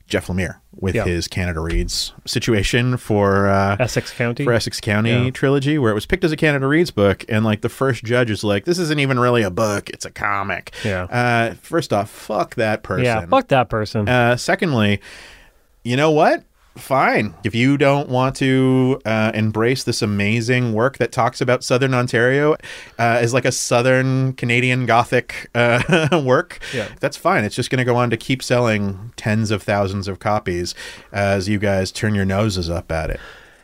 Jeff 0.08 0.28
Lemire 0.28 0.58
with 0.76 0.94
Yeah. 0.94 1.06
his 1.06 1.28
Canada 1.28 1.60
Reads 1.62 2.14
situation 2.28 2.98
for 2.98 3.48
uh, 3.48 3.76
Essex 3.80 4.12
County. 4.12 4.44
for 4.44 4.54
Essex 4.54 4.80
County 4.80 5.10
Yeah. 5.26 5.30
trilogy, 5.32 5.80
where 5.80 5.90
it 5.90 5.96
was 5.96 6.06
picked 6.06 6.24
as 6.24 6.32
a 6.32 6.36
Canada 6.38 6.68
Reads 6.68 6.92
book, 6.92 7.26
and 7.28 7.44
like 7.44 7.62
the 7.62 7.70
first 7.70 8.04
judge 8.04 8.30
is 8.30 8.44
like, 8.44 8.66
"This 8.66 8.78
isn't 8.78 9.00
even 9.00 9.20
really 9.20 9.42
a 9.42 9.50
book; 9.50 9.90
it's 9.90 10.06
a 10.06 10.12
comic." 10.12 10.72
Yeah. 10.84 11.04
Uh, 11.06 11.54
first 11.56 11.92
off, 11.92 12.12
fuck 12.12 12.54
that 12.56 12.84
person. 12.84 13.06
Yeah, 13.06 13.26
fuck 13.26 13.48
that 13.48 13.70
person. 13.70 14.08
Uh, 14.08 14.38
secondly, 14.38 15.02
you 15.84 15.96
know 15.98 16.12
what? 16.12 16.44
Fine. 16.76 17.34
If 17.46 17.56
you 17.56 17.78
don't 17.78 18.10
want 18.10 18.36
to 18.38 19.00
uh, 19.06 19.32
embrace 19.34 19.84
this 19.86 20.02
amazing 20.02 20.74
work 20.74 20.98
that 20.98 21.12
talks 21.12 21.40
about 21.40 21.64
Southern 21.64 21.94
Ontario 21.94 22.54
uh, 22.54 22.58
as 23.00 23.34
like 23.34 23.46
a 23.46 23.52
Southern 23.52 24.34
Canadian 24.34 24.86
Gothic 24.86 25.50
uh, 25.56 26.22
work, 26.26 26.60
Yeah. 26.74 26.90
that's 27.00 27.16
fine. 27.18 27.46
It's 27.46 27.56
just 27.56 27.70
going 27.70 27.80
to 27.80 27.86
go 27.86 27.96
on 27.96 28.10
to 28.10 28.18
keep 28.18 28.44
selling 28.44 29.14
tens 29.16 29.52
of 29.52 29.64
thousands 29.64 30.08
of 30.10 30.20
copies 30.20 30.76
as 31.14 31.48
you 31.48 31.60
guys 31.60 31.92
turn 31.94 32.14
your 32.14 32.26
noses 32.26 32.70
up 32.70 32.92
at 32.92 33.10
it. 33.10 33.20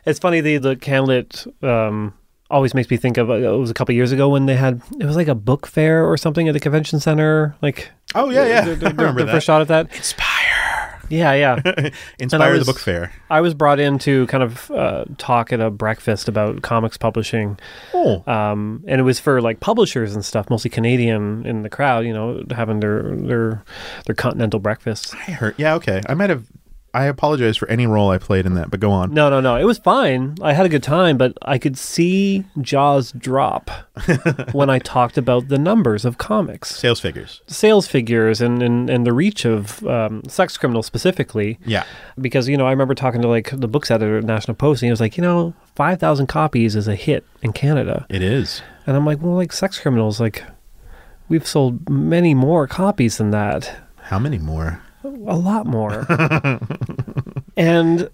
it's 0.06 0.18
funny 0.18 0.40
the 0.40 0.56
the 0.56 0.74
CanLit 0.74 1.46
um, 1.62 2.14
always 2.50 2.74
makes 2.74 2.90
me 2.90 2.96
think 2.96 3.18
of 3.18 3.30
uh, 3.30 3.34
it 3.34 3.58
was 3.58 3.70
a 3.70 3.74
couple 3.74 3.94
years 3.94 4.10
ago 4.12 4.28
when 4.30 4.46
they 4.46 4.56
had 4.56 4.80
it 4.98 5.04
was 5.04 5.16
like 5.16 5.28
a 5.28 5.34
book 5.34 5.66
fair 5.66 6.04
or 6.04 6.16
something 6.16 6.48
at 6.48 6.54
the 6.54 6.60
convention 6.60 6.98
center. 6.98 7.54
Like 7.60 7.90
Oh 8.14 8.30
yeah, 8.30 8.46
yeah. 8.46 8.60
the, 8.62 8.74
the- 8.76 8.86
I 8.88 8.90
remember 8.90 9.20
the 9.20 9.26
that. 9.26 9.32
first 9.32 9.46
shot 9.46 9.60
at 9.60 9.68
that. 9.68 9.94
Inspire. 9.96 10.28
Yeah, 11.12 11.34
yeah. 11.34 11.90
Inspire 12.18 12.52
was- 12.52 12.60
the 12.66 12.72
book 12.72 12.80
fair. 12.80 13.12
I 13.28 13.42
was 13.42 13.52
brought 13.52 13.78
in 13.78 13.98
to 14.00 14.26
kind 14.28 14.42
of 14.42 14.70
uh, 14.70 15.04
talk 15.18 15.52
at 15.52 15.60
a 15.60 15.70
breakfast 15.70 16.26
about 16.26 16.62
comics 16.62 16.96
publishing. 16.96 17.58
Oh. 17.92 18.22
um, 18.26 18.82
and 18.88 18.98
it 18.98 19.04
was 19.04 19.20
for 19.20 19.42
like 19.42 19.60
publishers 19.60 20.14
and 20.14 20.24
stuff, 20.24 20.48
mostly 20.48 20.70
Canadian 20.70 21.44
in 21.46 21.62
the 21.62 21.68
crowd. 21.68 22.06
You 22.06 22.14
know, 22.14 22.42
having 22.50 22.80
their 22.80 23.14
their 23.14 23.62
their 24.06 24.14
continental 24.14 24.58
breakfast. 24.58 25.14
I 25.14 25.32
heard. 25.32 25.54
Yeah, 25.58 25.74
okay. 25.74 26.00
I 26.08 26.14
might 26.14 26.30
have. 26.30 26.46
I 26.94 27.04
apologize 27.04 27.56
for 27.56 27.66
any 27.70 27.86
role 27.86 28.10
I 28.10 28.18
played 28.18 28.44
in 28.44 28.52
that, 28.54 28.70
but 28.70 28.78
go 28.78 28.90
on. 28.90 29.14
No, 29.14 29.30
no, 29.30 29.40
no. 29.40 29.56
It 29.56 29.64
was 29.64 29.78
fine. 29.78 30.36
I 30.42 30.52
had 30.52 30.66
a 30.66 30.68
good 30.68 30.82
time, 30.82 31.16
but 31.16 31.32
I 31.40 31.56
could 31.56 31.78
see 31.78 32.44
jaws 32.60 33.12
drop 33.12 33.70
when 34.52 34.68
I 34.68 34.78
talked 34.78 35.16
about 35.16 35.48
the 35.48 35.58
numbers 35.58 36.04
of 36.04 36.18
comics, 36.18 36.76
Sales 36.76 37.00
figures. 37.00 37.40
sales 37.46 37.86
figures, 37.86 38.42
and 38.42 38.62
and, 38.62 38.90
and 38.90 39.06
the 39.06 39.12
reach 39.14 39.46
of 39.46 39.82
um, 39.86 40.22
Sex 40.28 40.58
Criminal 40.58 40.82
specifically. 40.82 41.58
Yeah. 41.64 41.84
Because 42.20 42.46
you 42.46 42.58
know, 42.58 42.66
I 42.66 42.70
remember 42.70 42.94
talking 42.94 43.22
to 43.22 43.28
like 43.28 43.48
the 43.58 43.68
books 43.68 43.90
editor 43.90 44.18
at 44.18 44.24
National 44.24 44.54
Post, 44.54 44.82
and 44.82 44.88
he 44.88 44.90
was 44.90 45.00
like, 45.00 45.16
you 45.16 45.22
know, 45.22 45.54
five 45.74 45.98
thousand 45.98 46.26
copies 46.26 46.76
is 46.76 46.88
a 46.88 46.94
hit 46.94 47.24
in 47.40 47.52
Canada. 47.54 48.04
It 48.10 48.22
is. 48.22 48.60
And 48.86 48.96
I'm 48.96 49.06
like, 49.06 49.22
well, 49.22 49.34
like 49.36 49.52
Sex 49.52 49.78
Criminals, 49.78 50.20
like 50.20 50.44
we've 51.30 51.46
sold 51.46 51.88
many 51.88 52.34
more 52.34 52.66
copies 52.66 53.16
than 53.16 53.30
that, 53.30 53.78
How 54.02 54.18
many 54.18 54.36
more? 54.38 54.82
A 55.04 55.36
lot 55.36 55.66
more. 55.66 56.06
and 57.56 58.10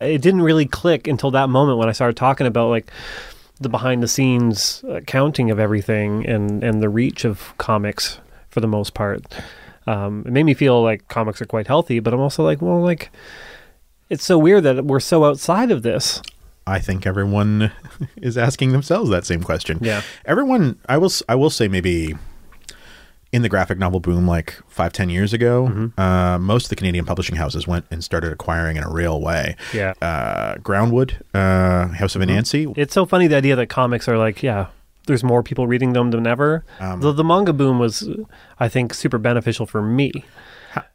it 0.00 0.22
didn't 0.22 0.42
really 0.42 0.66
click 0.66 1.06
until 1.06 1.30
that 1.32 1.48
moment 1.48 1.78
when 1.78 1.88
I 1.88 1.92
started 1.92 2.16
talking 2.16 2.46
about 2.46 2.68
like 2.68 2.90
the 3.60 3.68
behind 3.68 4.02
the 4.02 4.08
scenes 4.08 4.84
accounting 4.88 5.50
of 5.50 5.58
everything 5.58 6.24
and 6.26 6.62
and 6.62 6.80
the 6.82 6.88
reach 6.88 7.24
of 7.24 7.52
comics 7.58 8.20
for 8.48 8.60
the 8.60 8.68
most 8.68 8.94
part. 8.94 9.24
Um, 9.86 10.22
it 10.26 10.32
made 10.32 10.44
me 10.44 10.54
feel 10.54 10.82
like 10.82 11.08
comics 11.08 11.40
are 11.40 11.46
quite 11.46 11.66
healthy, 11.66 11.98
but 11.98 12.12
I'm 12.12 12.20
also 12.20 12.44
like, 12.44 12.60
well, 12.60 12.80
like 12.80 13.10
it's 14.10 14.24
so 14.24 14.38
weird 14.38 14.64
that 14.64 14.84
we're 14.84 15.00
so 15.00 15.24
outside 15.24 15.70
of 15.70 15.82
this. 15.82 16.22
I 16.66 16.80
think 16.80 17.06
everyone 17.06 17.72
is 18.16 18.36
asking 18.36 18.72
themselves 18.72 19.10
that 19.10 19.24
same 19.24 19.42
question. 19.42 19.78
Yeah. 19.80 20.02
Everyone, 20.26 20.78
I 20.88 20.98
will, 20.98 21.10
I 21.28 21.34
will 21.34 21.50
say 21.50 21.68
maybe 21.68 22.14
in 23.32 23.42
the 23.42 23.48
graphic 23.48 23.78
novel 23.78 24.00
boom 24.00 24.26
like 24.26 24.58
five, 24.68 24.92
ten 24.92 25.10
years 25.10 25.32
ago, 25.32 25.66
Mm-hmm. 25.70 26.00
uh, 26.00 26.38
most 26.38 26.64
of 26.66 26.70
the 26.70 26.76
Canadian 26.76 27.04
publishing 27.04 27.36
houses 27.36 27.66
went 27.66 27.84
and 27.90 28.02
started 28.02 28.32
acquiring 28.32 28.76
in 28.78 28.82
a 28.84 28.90
real 28.90 29.20
way. 29.20 29.54
Yeah. 29.74 29.92
Uh, 30.00 30.54
Groundwood, 30.56 31.20
uh, 31.34 31.88
House 31.88 32.14
Mm-hmm. 32.14 32.22
of 32.22 32.28
Anansi. 32.28 32.74
It's 32.78 32.94
so 32.94 33.04
funny 33.06 33.26
the 33.26 33.36
idea 33.36 33.54
that 33.56 33.66
comics 33.68 34.08
are 34.08 34.16
like, 34.16 34.42
yeah, 34.42 34.68
there's 35.06 35.22
more 35.24 35.42
people 35.42 35.66
reading 35.66 35.92
them 35.92 36.10
than 36.10 36.26
ever. 36.26 36.64
Um, 36.80 37.00
the, 37.00 37.12
the 37.12 37.24
manga 37.24 37.52
boom 37.52 37.78
was, 37.78 38.08
I 38.60 38.68
think, 38.68 38.94
super 38.94 39.18
beneficial 39.18 39.66
for 39.66 39.82
me. 39.82 40.12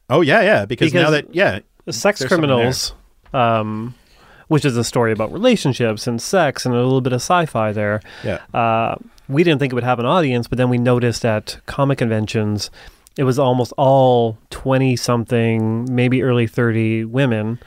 Oh 0.10 0.22
yeah, 0.22 0.41
yeah. 0.41 0.65
Because, 0.65 0.93
now 0.93 1.10
that 1.12 1.34
yeah, 1.34 1.60
Sex 1.89 2.24
Criminals, 2.26 2.93
um, 3.34 3.96
which 4.48 4.65
is 4.65 4.78
a 4.78 4.84
story 4.84 5.12
about 5.12 5.32
relationships 5.32 6.06
and 6.08 6.22
sex 6.22 6.65
and 6.65 6.76
a 6.76 6.78
little 6.78 7.02
bit 7.02 7.13
of 7.13 7.17
sci-fi 7.22 7.72
there. 7.72 8.02
yeah, 8.24 8.39
Uh, 8.54 8.96
we 9.27 9.43
didn't 9.43 9.59
think 9.59 9.73
it 9.73 9.75
would 9.75 9.83
have 9.83 9.99
an 9.99 10.05
audience, 10.05 10.47
but 10.47 10.57
then 10.57 10.69
we 10.69 10.77
noticed 10.77 11.25
at 11.25 11.57
comic 11.65 11.97
conventions, 11.97 12.69
it 13.17 13.23
was 13.23 13.39
almost 13.39 13.73
all 13.77 14.38
20 14.49 14.95
something, 14.95 15.93
maybe 15.93 16.23
early 16.23 16.47
30 16.47 17.05
women. 17.05 17.59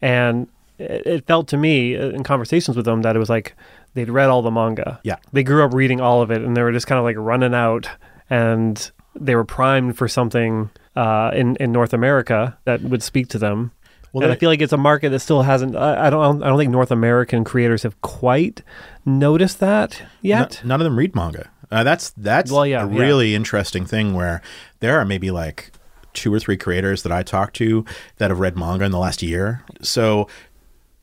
And 0.00 0.48
it, 0.78 1.06
it 1.06 1.26
felt 1.26 1.48
to 1.48 1.56
me 1.56 1.96
uh, 1.96 2.10
in 2.10 2.24
conversations 2.24 2.76
with 2.76 2.86
them 2.86 3.02
that 3.02 3.16
it 3.16 3.18
was 3.18 3.28
like 3.30 3.54
they'd 3.94 4.10
read 4.10 4.28
all 4.28 4.42
the 4.42 4.50
manga. 4.50 5.00
Yeah. 5.02 5.16
They 5.32 5.42
grew 5.42 5.64
up 5.64 5.74
reading 5.74 6.00
all 6.00 6.22
of 6.22 6.30
it 6.30 6.42
and 6.42 6.56
they 6.56 6.62
were 6.62 6.72
just 6.72 6.86
kind 6.86 6.98
of 6.98 7.04
like 7.04 7.16
running 7.16 7.54
out 7.54 7.88
and 8.30 8.90
they 9.14 9.34
were 9.34 9.44
primed 9.44 9.96
for 9.96 10.08
something 10.08 10.70
uh, 10.96 11.30
in, 11.34 11.56
in 11.56 11.72
North 11.72 11.92
America 11.92 12.56
that 12.64 12.82
would 12.82 13.02
speak 13.02 13.28
to 13.28 13.38
them. 13.38 13.72
Well, 14.12 14.24
and 14.24 14.32
I 14.32 14.36
feel 14.36 14.48
like 14.48 14.60
it's 14.62 14.72
a 14.72 14.78
market 14.78 15.10
that 15.10 15.20
still 15.20 15.42
hasn't. 15.42 15.76
I, 15.76 16.06
I 16.06 16.10
don't. 16.10 16.42
I 16.42 16.48
don't 16.48 16.58
think 16.58 16.70
North 16.70 16.90
American 16.90 17.44
creators 17.44 17.82
have 17.82 18.00
quite 18.00 18.62
noticed 19.04 19.60
that 19.60 20.02
yet. 20.22 20.60
None 20.64 20.80
of 20.80 20.84
them 20.84 20.98
read 20.98 21.14
manga. 21.14 21.50
Uh, 21.70 21.84
that's 21.84 22.10
that's 22.16 22.50
Well, 22.50 22.66
yeah, 22.66 22.84
a 22.84 22.90
yeah. 22.90 22.98
really 22.98 23.34
interesting 23.34 23.84
thing 23.84 24.14
where 24.14 24.40
there 24.80 24.98
are 24.98 25.04
maybe 25.04 25.30
like 25.30 25.70
two 26.14 26.32
or 26.32 26.40
three 26.40 26.56
creators 26.56 27.02
that 27.02 27.12
I 27.12 27.22
talk 27.22 27.52
to 27.54 27.84
that 28.16 28.30
have 28.30 28.40
read 28.40 28.56
manga 28.56 28.84
in 28.84 28.90
the 28.92 28.98
last 28.98 29.22
year. 29.22 29.62
So 29.82 30.26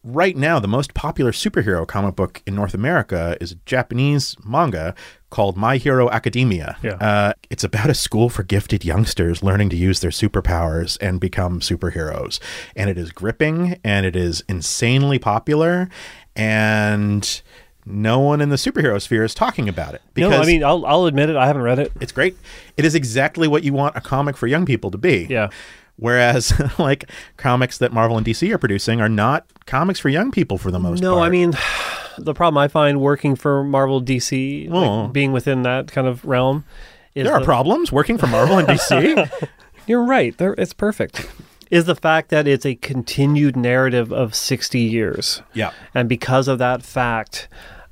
right 0.05 0.37
now, 0.37 0.59
the 0.59 0.67
most 0.67 0.93
popular 0.93 1.31
superhero 1.31 1.85
comic 1.85 2.15
book 2.15 2.41
in 2.45 2.55
North 2.55 2.73
America 2.73 3.35
is 3.41 3.51
a 3.51 3.55
Japanese 3.65 4.37
manga 4.45 4.93
called 5.31 5.57
My 5.57 5.77
Hero 5.77 6.09
Academia. 6.09 6.77
Yeah. 6.83 6.93
Uh, 6.93 7.33
it's 7.49 7.63
about 7.63 7.89
a 7.89 7.95
school 7.95 8.29
for 8.29 8.43
gifted 8.43 8.85
youngsters 8.85 9.41
learning 9.41 9.69
to 9.71 9.75
use 9.75 9.99
their 9.99 10.11
superpowers 10.11 10.97
and 11.01 11.19
become 11.19 11.59
superheroes. 11.59 12.39
And 12.75 12.89
it 12.89 12.97
is 12.97 13.11
gripping 13.11 13.79
and 13.83 14.05
it 14.05 14.15
is 14.15 14.43
insanely 14.47 15.17
popular. 15.19 15.89
And 16.35 17.41
no 17.85 18.19
one 18.19 18.41
in 18.41 18.49
the 18.49 18.55
superhero 18.55 19.01
sphere 19.01 19.23
is 19.23 19.33
talking 19.33 19.67
about 19.67 19.95
it. 19.95 20.01
no, 20.15 20.29
I 20.29 20.45
mean, 20.45 20.63
I'll, 20.63 20.85
I'll 20.85 21.05
admit 21.05 21.29
it. 21.29 21.35
I 21.35 21.47
haven't 21.47 21.63
read 21.63 21.79
it. 21.79 21.91
it's 21.99 22.11
great. 22.11 22.37
It 22.77 22.85
is 22.85 22.95
exactly 22.95 23.47
what 23.47 23.63
you 23.63 23.73
want 23.73 23.95
a 23.95 24.01
comic 24.01 24.37
for 24.37 24.47
young 24.47 24.65
people 24.65 24.91
to 24.91 24.97
be. 24.97 25.27
Yeah. 25.29 25.49
Whereas, 25.97 26.53
like 26.79 27.09
comics 27.37 27.77
that 27.77 27.93
Marvel 27.93 28.17
and 28.17 28.25
DC 28.25 28.51
are 28.53 28.57
producing 28.57 28.99
are 29.01 29.09
not 29.09 29.45
comics 29.65 29.99
for 29.99 30.09
young 30.09 30.31
people 30.31 30.57
for 30.57 30.71
the 30.71 30.79
most 30.79 31.01
No, 31.01 31.11
part. 31.15 31.19
No, 31.19 31.23
I 31.23 31.29
mean, 31.29 31.53
the 32.17 32.33
problem 32.33 32.57
I 32.57 32.67
find 32.67 32.99
working 33.01 33.35
for 33.35 33.63
Marvel, 33.63 34.01
DC, 34.01 34.69
like, 34.69 34.89
Oh. 34.89 35.07
being 35.07 35.31
within 35.31 35.61
that 35.63 35.91
kind 35.91 36.07
of 36.07 36.23
realm, 36.25 36.65
is 37.13 37.23
there 37.25 37.33
are 37.33 37.39
the- 37.39 37.45
problems 37.45 37.91
working 37.91 38.17
for 38.17 38.27
Marvel 38.27 38.57
and 38.57 38.67
DC. 38.67 39.47
You're 39.87 40.03
right. 40.03 40.37
There, 40.37 40.53
it's 40.57 40.73
perfect. 40.73 41.29
Is 41.71 41.85
the 41.85 41.95
fact 41.95 42.29
that 42.29 42.47
it's 42.47 42.65
a 42.65 42.75
continued 42.75 43.55
narrative 43.55 44.11
of 44.11 44.35
60 44.35 44.79
years. 44.79 45.41
yeah. 45.53 45.71
And 45.93 46.07
because 46.09 46.47
of 46.47 46.59
that 46.59 46.83
fact, 46.83 47.47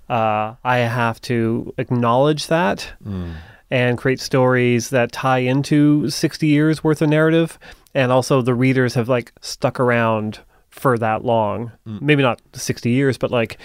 uh, 0.09 0.55
I 0.63 0.77
have 0.79 1.19
to 1.21 1.73
acknowledge 1.77 2.47
that 2.47 2.91
and 3.71 3.97
create 3.97 4.19
stories 4.19 4.89
that 4.91 5.11
tie 5.11 5.39
into 5.39 6.09
60 6.09 6.45
years 6.47 6.83
worth 6.83 7.01
of 7.01 7.09
narrative. 7.09 7.57
And 7.93 8.12
also, 8.12 8.41
the 8.41 8.56
readers 8.56 8.95
have 8.95 9.10
like 9.10 9.32
stuck 9.41 9.79
around 9.79 10.39
for 10.69 10.97
that 10.97 11.23
long. 11.23 11.71
Mm. 11.88 12.01
Maybe 12.01 12.23
not 12.23 12.41
60 12.53 12.89
years, 12.89 13.17
but 13.17 13.32
like 13.32 13.58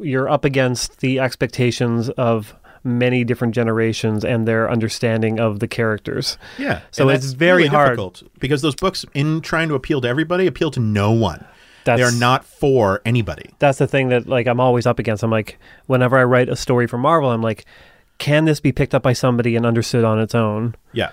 you're 0.00 0.28
up 0.28 0.44
against 0.44 1.00
the 1.00 1.20
expectations 1.20 2.08
of 2.10 2.54
many 2.84 3.24
different 3.24 3.54
generations 3.54 4.24
and 4.24 4.46
their 4.48 4.70
understanding 4.70 5.38
of 5.38 5.60
the 5.60 5.68
characters. 5.68 6.38
Yeah. 6.58 6.80
So 6.90 7.08
it's 7.08 7.24
that's 7.24 7.32
very 7.34 7.64
really 7.64 7.68
hard. 7.68 7.90
difficult 7.90 8.22
because 8.38 8.62
those 8.62 8.74
books, 8.74 9.04
in 9.14 9.40
trying 9.40 9.68
to 9.68 9.74
appeal 9.74 10.00
to 10.00 10.08
everybody, 10.08 10.46
appeal 10.46 10.70
to 10.72 10.80
no 10.80 11.12
one. 11.12 11.44
they're 11.84 12.12
not 12.12 12.44
for 12.44 13.00
anybody. 13.04 13.50
that's 13.58 13.78
the 13.78 13.86
thing 13.86 14.08
that 14.10 14.26
like 14.26 14.46
I'm 14.46 14.60
always 14.60 14.86
up 14.86 14.98
against. 14.98 15.22
I'm 15.22 15.30
like, 15.30 15.58
whenever 15.86 16.16
I 16.18 16.24
write 16.24 16.48
a 16.48 16.56
story 16.56 16.86
for 16.86 16.98
Marvel, 16.98 17.30
I'm 17.30 17.42
like, 17.42 17.64
can 18.18 18.44
this 18.46 18.60
be 18.60 18.72
picked 18.72 18.94
up 18.94 19.02
by 19.02 19.12
somebody 19.12 19.56
and 19.56 19.64
understood 19.64 20.04
on 20.04 20.18
its 20.18 20.34
own? 20.34 20.74
Yeah. 20.92 21.10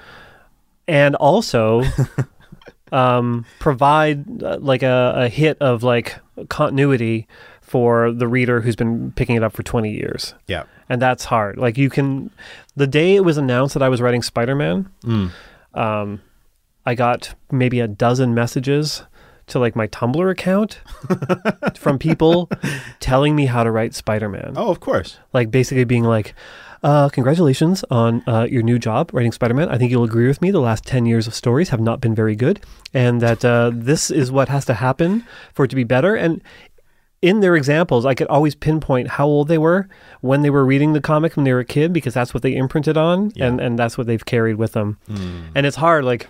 And 0.88 1.16
also 1.16 1.84
um, 2.92 3.46
provide 3.60 4.44
uh, 4.44 4.58
like 4.60 4.84
a, 4.84 5.14
a 5.16 5.30
hit 5.30 5.58
of 5.60 5.84
like 5.84 6.16
continuity 6.50 7.28
for 7.62 8.12
the 8.12 8.28
reader 8.28 8.62
who's 8.62 8.76
been 8.76 9.12
picking 9.14 9.36
it 9.36 9.44
up 9.44 9.54
for 9.54 9.64
20 9.64 9.92
years. 9.92 10.36
Yeah. 10.48 10.64
And 10.88 11.02
that's 11.02 11.26
hard. 11.26 11.58
Like 11.58 11.78
you 11.78 11.90
can, 11.90 12.30
the 12.76 12.88
day 12.88 13.16
it 13.16 13.26
was 13.26 13.38
announced 13.38 13.74
that 13.74 13.82
I 13.82 13.90
was 13.90 14.02
writing 14.02 14.22
Spider-Man, 14.22 14.90
um, 15.74 16.22
I 16.86 16.94
got 16.94 17.34
maybe 17.52 17.80
a 17.80 17.88
dozen 17.88 18.36
messages 18.36 19.04
to 19.48 19.60
like 19.60 19.76
my 19.76 19.88
Tumblr 19.88 20.32
account 20.32 20.82
from 21.78 22.00
people 22.00 22.50
telling 23.00 23.36
me 23.36 23.48
how 23.48 23.64
to 23.64 23.72
write 23.72 23.94
Spider-Man. 23.94 24.54
Oh, 24.56 24.70
of 24.70 24.80
course. 24.80 25.18
Like 25.34 25.52
basically 25.52 25.84
being 25.86 26.04
like, 26.04 26.36
uh, 26.86 27.10
congratulations 27.10 27.84
on 27.90 28.24
uh, 28.28 28.48
your 28.48 28.62
new 28.62 28.78
job 28.78 29.10
writing 29.12 29.32
Spider-Man. 29.32 29.70
I 29.70 29.78
think 29.80 29.90
you'll 29.90 30.04
agree 30.04 30.28
with 30.28 30.40
me. 30.40 30.52
The 30.52 30.60
last 30.60 30.86
10 30.86 31.08
years 31.08 31.26
of 31.26 31.34
stories 31.34 31.70
have 31.70 31.82
not 31.82 32.00
been 32.00 32.14
very 32.14 32.36
good. 32.36 32.64
And 32.94 33.22
that 33.22 33.44
uh, 33.44 33.72
this 33.74 34.12
is 34.12 34.32
what 34.32 34.50
has 34.50 34.66
to 34.66 34.76
happen 34.76 35.26
for 35.56 35.66
it 35.66 35.70
to 35.70 35.76
be 35.76 35.84
better. 35.84 36.14
And 36.14 36.44
in 37.24 37.40
their 37.40 37.56
examples, 37.56 38.06
I 38.06 38.14
could 38.14 38.28
always 38.28 38.54
pinpoint 38.54 39.08
how 39.08 39.26
old 39.26 39.48
they 39.48 39.58
were 39.58 39.90
when 40.22 40.44
they 40.44 40.52
were 40.52 40.64
reading 40.64 40.94
the 40.94 41.02
comic 41.02 41.36
when 41.36 41.44
they 41.44 41.54
were 41.54 41.62
a 41.62 41.66
kid 41.66 41.92
because 41.92 42.14
that's 42.14 42.36
what 42.36 42.44
they 42.44 42.56
imprinted 42.56 42.98
on 42.98 43.32
and, 43.40 43.60
and 43.60 43.80
that's 43.80 43.98
what 43.98 44.06
they've 44.06 44.24
carried 44.24 44.58
with 44.58 44.74
them. 44.74 45.00
And 45.56 45.66
it's 45.66 45.78
hard. 45.78 46.06
Like 46.06 46.30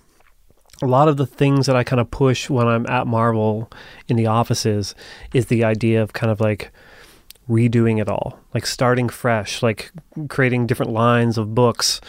a 0.82 0.88
lot 0.88 1.10
of 1.10 1.18
the 1.18 1.26
things 1.26 1.66
that 1.66 1.76
I 1.76 1.84
kind 1.84 2.00
of 2.00 2.10
push 2.12 2.50
when 2.50 2.66
I'm 2.66 2.86
at 2.88 3.08
Marvel 3.08 3.70
in 4.08 4.16
the 4.16 4.28
offices 4.28 4.96
is 5.34 5.48
the 5.48 5.66
idea 5.66 6.02
of 6.02 6.14
kind 6.14 6.32
of 6.32 6.40
like 6.40 6.72
redoing 7.50 8.02
it 8.02 8.10
all, 8.10 8.40
like 8.54 8.66
starting 8.66 9.08
fresh, 9.10 9.62
like 9.62 9.92
creating 10.30 10.66
different 10.68 10.92
lines 10.92 11.38
of 11.38 11.54
books. 11.54 12.02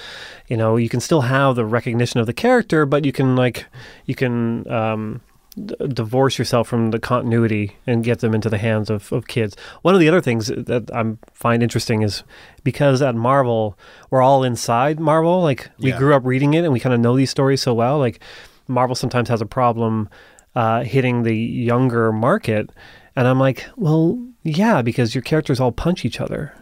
You 0.48 0.56
know, 0.56 0.76
you 0.76 0.88
can 0.88 1.00
still 1.00 1.22
have 1.22 1.56
the 1.56 1.64
recognition 1.64 2.20
of 2.20 2.26
the 2.26 2.32
character, 2.32 2.86
but 2.86 3.04
you 3.04 3.12
can 3.12 3.36
like 3.36 3.66
you 4.06 4.14
can 4.14 4.66
um, 4.70 5.20
d- 5.62 5.74
divorce 5.88 6.38
yourself 6.38 6.68
from 6.68 6.90
the 6.90 6.98
continuity 6.98 7.76
and 7.86 8.02
get 8.04 8.20
them 8.20 8.34
into 8.34 8.48
the 8.48 8.58
hands 8.58 8.88
of, 8.88 9.12
of 9.12 9.26
kids. 9.26 9.56
One 9.82 9.94
of 9.94 10.00
the 10.00 10.08
other 10.08 10.22
things 10.22 10.46
that 10.46 10.90
I 10.94 11.04
find 11.34 11.62
interesting 11.62 12.02
is 12.02 12.22
because 12.64 13.02
at 13.02 13.14
Marvel 13.14 13.78
we're 14.10 14.22
all 14.22 14.42
inside 14.42 14.98
Marvel, 15.00 15.42
like 15.42 15.68
we 15.78 15.90
Yeah. 15.90 15.98
grew 15.98 16.14
up 16.14 16.24
reading 16.24 16.54
it 16.54 16.64
and 16.64 16.72
we 16.72 16.80
kind 16.80 16.94
of 16.94 17.00
know 17.00 17.16
these 17.16 17.30
stories 17.30 17.60
so 17.60 17.74
well. 17.74 17.98
Like 17.98 18.20
Marvel 18.68 18.94
sometimes 18.96 19.28
has 19.28 19.40
a 19.42 19.46
problem 19.46 20.08
uh, 20.54 20.82
hitting 20.84 21.22
the 21.24 21.34
younger 21.36 22.10
market, 22.12 22.70
and 23.16 23.26
I'm 23.26 23.40
like, 23.40 23.66
well, 23.76 24.22
yeah, 24.44 24.82
because 24.82 25.14
your 25.14 25.22
characters 25.22 25.58
all 25.60 25.72
punch 25.72 26.04
each 26.04 26.20
other. 26.20 26.52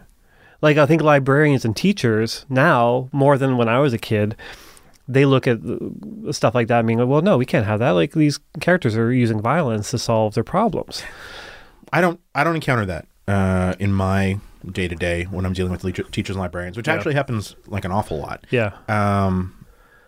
Like 0.61 0.77
I 0.77 0.85
think 0.85 1.01
librarians 1.01 1.65
and 1.65 1.75
teachers 1.75 2.45
now 2.49 3.09
more 3.11 3.37
than 3.37 3.57
when 3.57 3.67
I 3.69 3.79
was 3.79 3.93
a 3.93 3.97
kid, 3.97 4.35
they 5.07 5.25
look 5.25 5.45
at 5.45 5.59
uh, 5.63 6.31
stuff 6.31 6.55
like 6.55 6.67
that, 6.69 6.79
and 6.79 6.87
being 6.87 6.97
like, 6.99 7.07
well, 7.07 7.21
no, 7.21 7.37
we 7.37 7.45
can't 7.45 7.65
have 7.65 7.79
that. 7.79 7.91
Like 7.91 8.13
these 8.13 8.39
characters 8.61 8.95
are 8.97 9.11
using 9.11 9.41
violence 9.41 9.91
to 9.91 9.99
solve 9.99 10.33
their 10.33 10.43
problems. 10.43 11.03
I 11.93 12.01
don't 12.01 12.19
I 12.33 12.43
don't 12.43 12.55
encounter 12.55 12.85
that 12.87 13.05
uh, 13.27 13.75
in 13.79 13.93
my 13.93 14.39
day 14.71 14.87
to 14.87 14.95
day 14.95 15.25
when 15.25 15.45
I'm 15.45 15.53
dealing 15.53 15.71
with 15.71 15.83
le- 15.83 15.91
teachers 15.91 16.35
and 16.35 16.41
librarians, 16.41 16.75
which 16.77 16.87
Yeah. 16.87 16.95
actually 16.95 17.13
happens 17.13 17.55
like 17.67 17.85
an 17.85 17.91
awful 17.91 18.17
lot. 18.17 18.45
Yeah. 18.49 18.71
Um, 18.87 19.53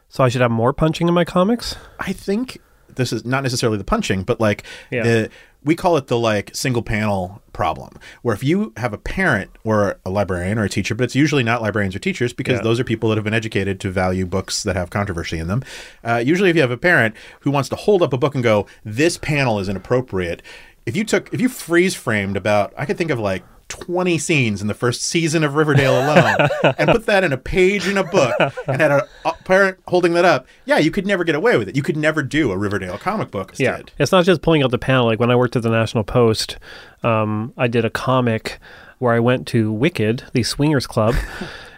So 0.10 0.24
I 0.24 0.30
should 0.30 0.42
have 0.42 0.50
more 0.52 0.74
punching 0.74 1.08
in 1.08 1.14
my 1.14 1.26
comics. 1.26 1.76
I 2.00 2.14
think 2.14 2.58
this 2.96 3.14
is 3.14 3.24
not 3.26 3.44
necessarily 3.44 3.78
the 3.78 3.84
punching, 3.84 4.24
but 4.24 4.40
like 4.40 4.64
Yeah. 4.90 5.04
the 5.04 5.30
we 5.68 5.76
call 5.76 5.98
it 5.98 6.08
the 6.08 6.18
like 6.18 6.56
single 6.56 6.82
panel 6.82 7.42
problem, 7.54 8.00
where 8.22 8.34
if 8.34 8.44
you 8.44 8.74
have 8.78 8.94
a 8.94 8.98
parent 8.98 9.52
or 9.64 10.00
a 10.06 10.10
librarian 10.10 10.58
or 10.58 10.64
a 10.64 10.70
teacher, 10.70 10.96
but 10.96 11.04
it's 11.04 11.16
usually 11.16 11.44
not 11.44 11.62
librarians 11.62 11.96
or 11.96 12.00
teachers 12.00 12.34
because 12.34 12.58
Yeah. 12.58 12.64
those 12.64 12.80
are 12.80 12.84
people 12.84 13.10
that 13.10 13.16
have 13.18 13.24
been 13.26 13.34
educated 13.34 13.80
to 13.82 13.92
value 13.92 14.26
books 14.26 14.64
that 14.64 14.76
have 14.76 14.90
controversy 14.90 15.38
in 15.38 15.48
them. 15.48 15.64
Uh, 16.04 16.18
usually, 16.26 16.50
if 16.50 16.56
you 16.56 16.62
have 16.62 16.72
a 16.72 16.78
parent 16.78 17.14
who 17.42 17.52
wants 17.52 17.70
to 17.70 17.76
hold 17.76 18.02
up 18.02 18.14
a 18.14 18.18
book 18.18 18.34
and 18.34 18.44
go, 18.44 18.66
"This 18.86 19.18
panel 19.18 19.60
is 19.60 19.68
inappropriate," 19.70 20.42
if 20.86 20.96
you 20.96 21.04
took 21.04 21.30
if 21.34 21.42
you 21.42 21.50
freeze 21.50 21.94
framed 21.96 22.38
about, 22.38 22.74
I 22.78 22.86
could 22.86 22.98
think 22.98 23.12
of 23.12 23.20
like. 23.20 23.44
20 23.80 24.18
scenes 24.18 24.62
in 24.62 24.68
the 24.68 24.74
first 24.74 25.02
season 25.02 25.44
of 25.44 25.56
Riverdale 25.56 26.02
alone 26.02 26.50
and 26.78 26.90
put 26.90 27.06
that 27.06 27.24
in 27.24 27.34
a 27.34 27.38
page 27.38 27.88
in 27.88 27.98
a 27.98 28.04
book 28.04 28.34
and 28.68 28.82
had 28.82 28.92
a, 28.92 29.08
parent 29.46 29.80
holding 29.88 30.14
that 30.14 30.26
up. 30.26 30.48
Yeah, 30.66 30.78
you 30.78 30.92
could 30.92 31.06
never 31.06 31.24
get 31.24 31.36
away 31.36 31.58
with 31.58 31.70
it. 31.70 31.76
You 31.76 31.84
could 31.84 31.98
never 31.98 32.22
do 32.24 32.52
a 32.52 32.58
Riverdale 32.58 32.98
comic 32.98 33.32
book 33.32 33.52
instead. 33.52 33.92
It's 33.98 34.12
not 34.12 34.26
just 34.26 34.42
pulling 34.42 34.64
out 34.64 34.72
the 34.72 34.78
panel. 34.78 35.06
Like 35.06 35.20
when 35.20 35.32
I 35.32 35.36
worked 35.36 35.56
at 35.56 35.64
the 35.64 35.70
National 35.70 36.04
Post, 36.04 36.58
um, 37.04 37.54
I 37.58 37.68
did 37.68 37.86
a 37.86 37.90
comic 37.90 38.60
where 39.00 39.14
I 39.14 39.20
went 39.20 39.48
to 39.48 39.72
Wicked, 39.72 40.24
the 40.34 40.44
swingers 40.44 40.88
club, 40.88 41.16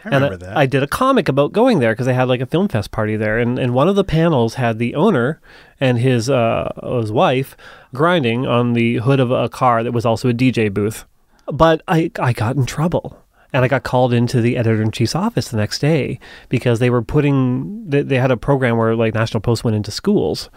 I 0.05 0.09
and 0.09 0.23
remember 0.23 0.37
that. 0.45 0.57
I 0.57 0.65
did 0.65 0.83
a 0.83 0.87
comic 0.87 1.27
about 1.27 1.51
going 1.51 1.79
there 1.79 1.91
because 1.93 2.05
they 2.05 2.13
had 2.13 2.29
like 2.29 2.41
a 2.41 2.45
film 2.45 2.67
fest 2.67 2.91
party 2.91 3.15
there, 3.15 3.37
and, 3.37 3.59
and 3.59 3.73
one 3.73 3.89
of 3.89 3.95
the 3.95 4.03
panels 4.03 4.55
had 4.55 4.79
the 4.79 4.95
owner 4.95 5.41
and 5.79 5.99
his 5.99 6.29
uh, 6.29 6.71
his 6.99 7.11
wife 7.11 7.57
grinding 7.93 8.45
on 8.47 8.73
the 8.73 8.97
hood 8.97 9.19
of 9.19 9.31
a 9.31 9.49
car 9.49 9.83
that 9.83 9.91
was 9.91 10.05
also 10.05 10.29
a 10.29 10.33
DJ 10.33 10.73
booth. 10.73 11.05
But 11.51 11.81
I 11.87 12.11
I 12.19 12.33
got 12.33 12.55
in 12.55 12.65
trouble. 12.65 13.17
And 13.51 13.65
I 13.65 13.67
got 13.67 13.81
called 13.81 14.13
into 14.13 14.41
the 14.41 14.57
editor 14.57 14.79
in 14.79 14.91
chief's 14.91 15.15
office 15.15 15.47
the 15.49 15.57
next 15.57 15.79
day 15.79 16.19
because 16.49 16.77
they 16.77 16.91
were 16.91 17.01
putting, 17.01 17.89
they, 17.89 18.03
they 18.03 18.17
had 18.17 18.29
a 18.29 18.37
program 18.37 18.77
where 18.77 18.95
like 18.95 19.15
National 19.15 19.41
Post 19.41 19.63
went 19.63 19.75
into 19.75 19.89
schools 19.89 20.51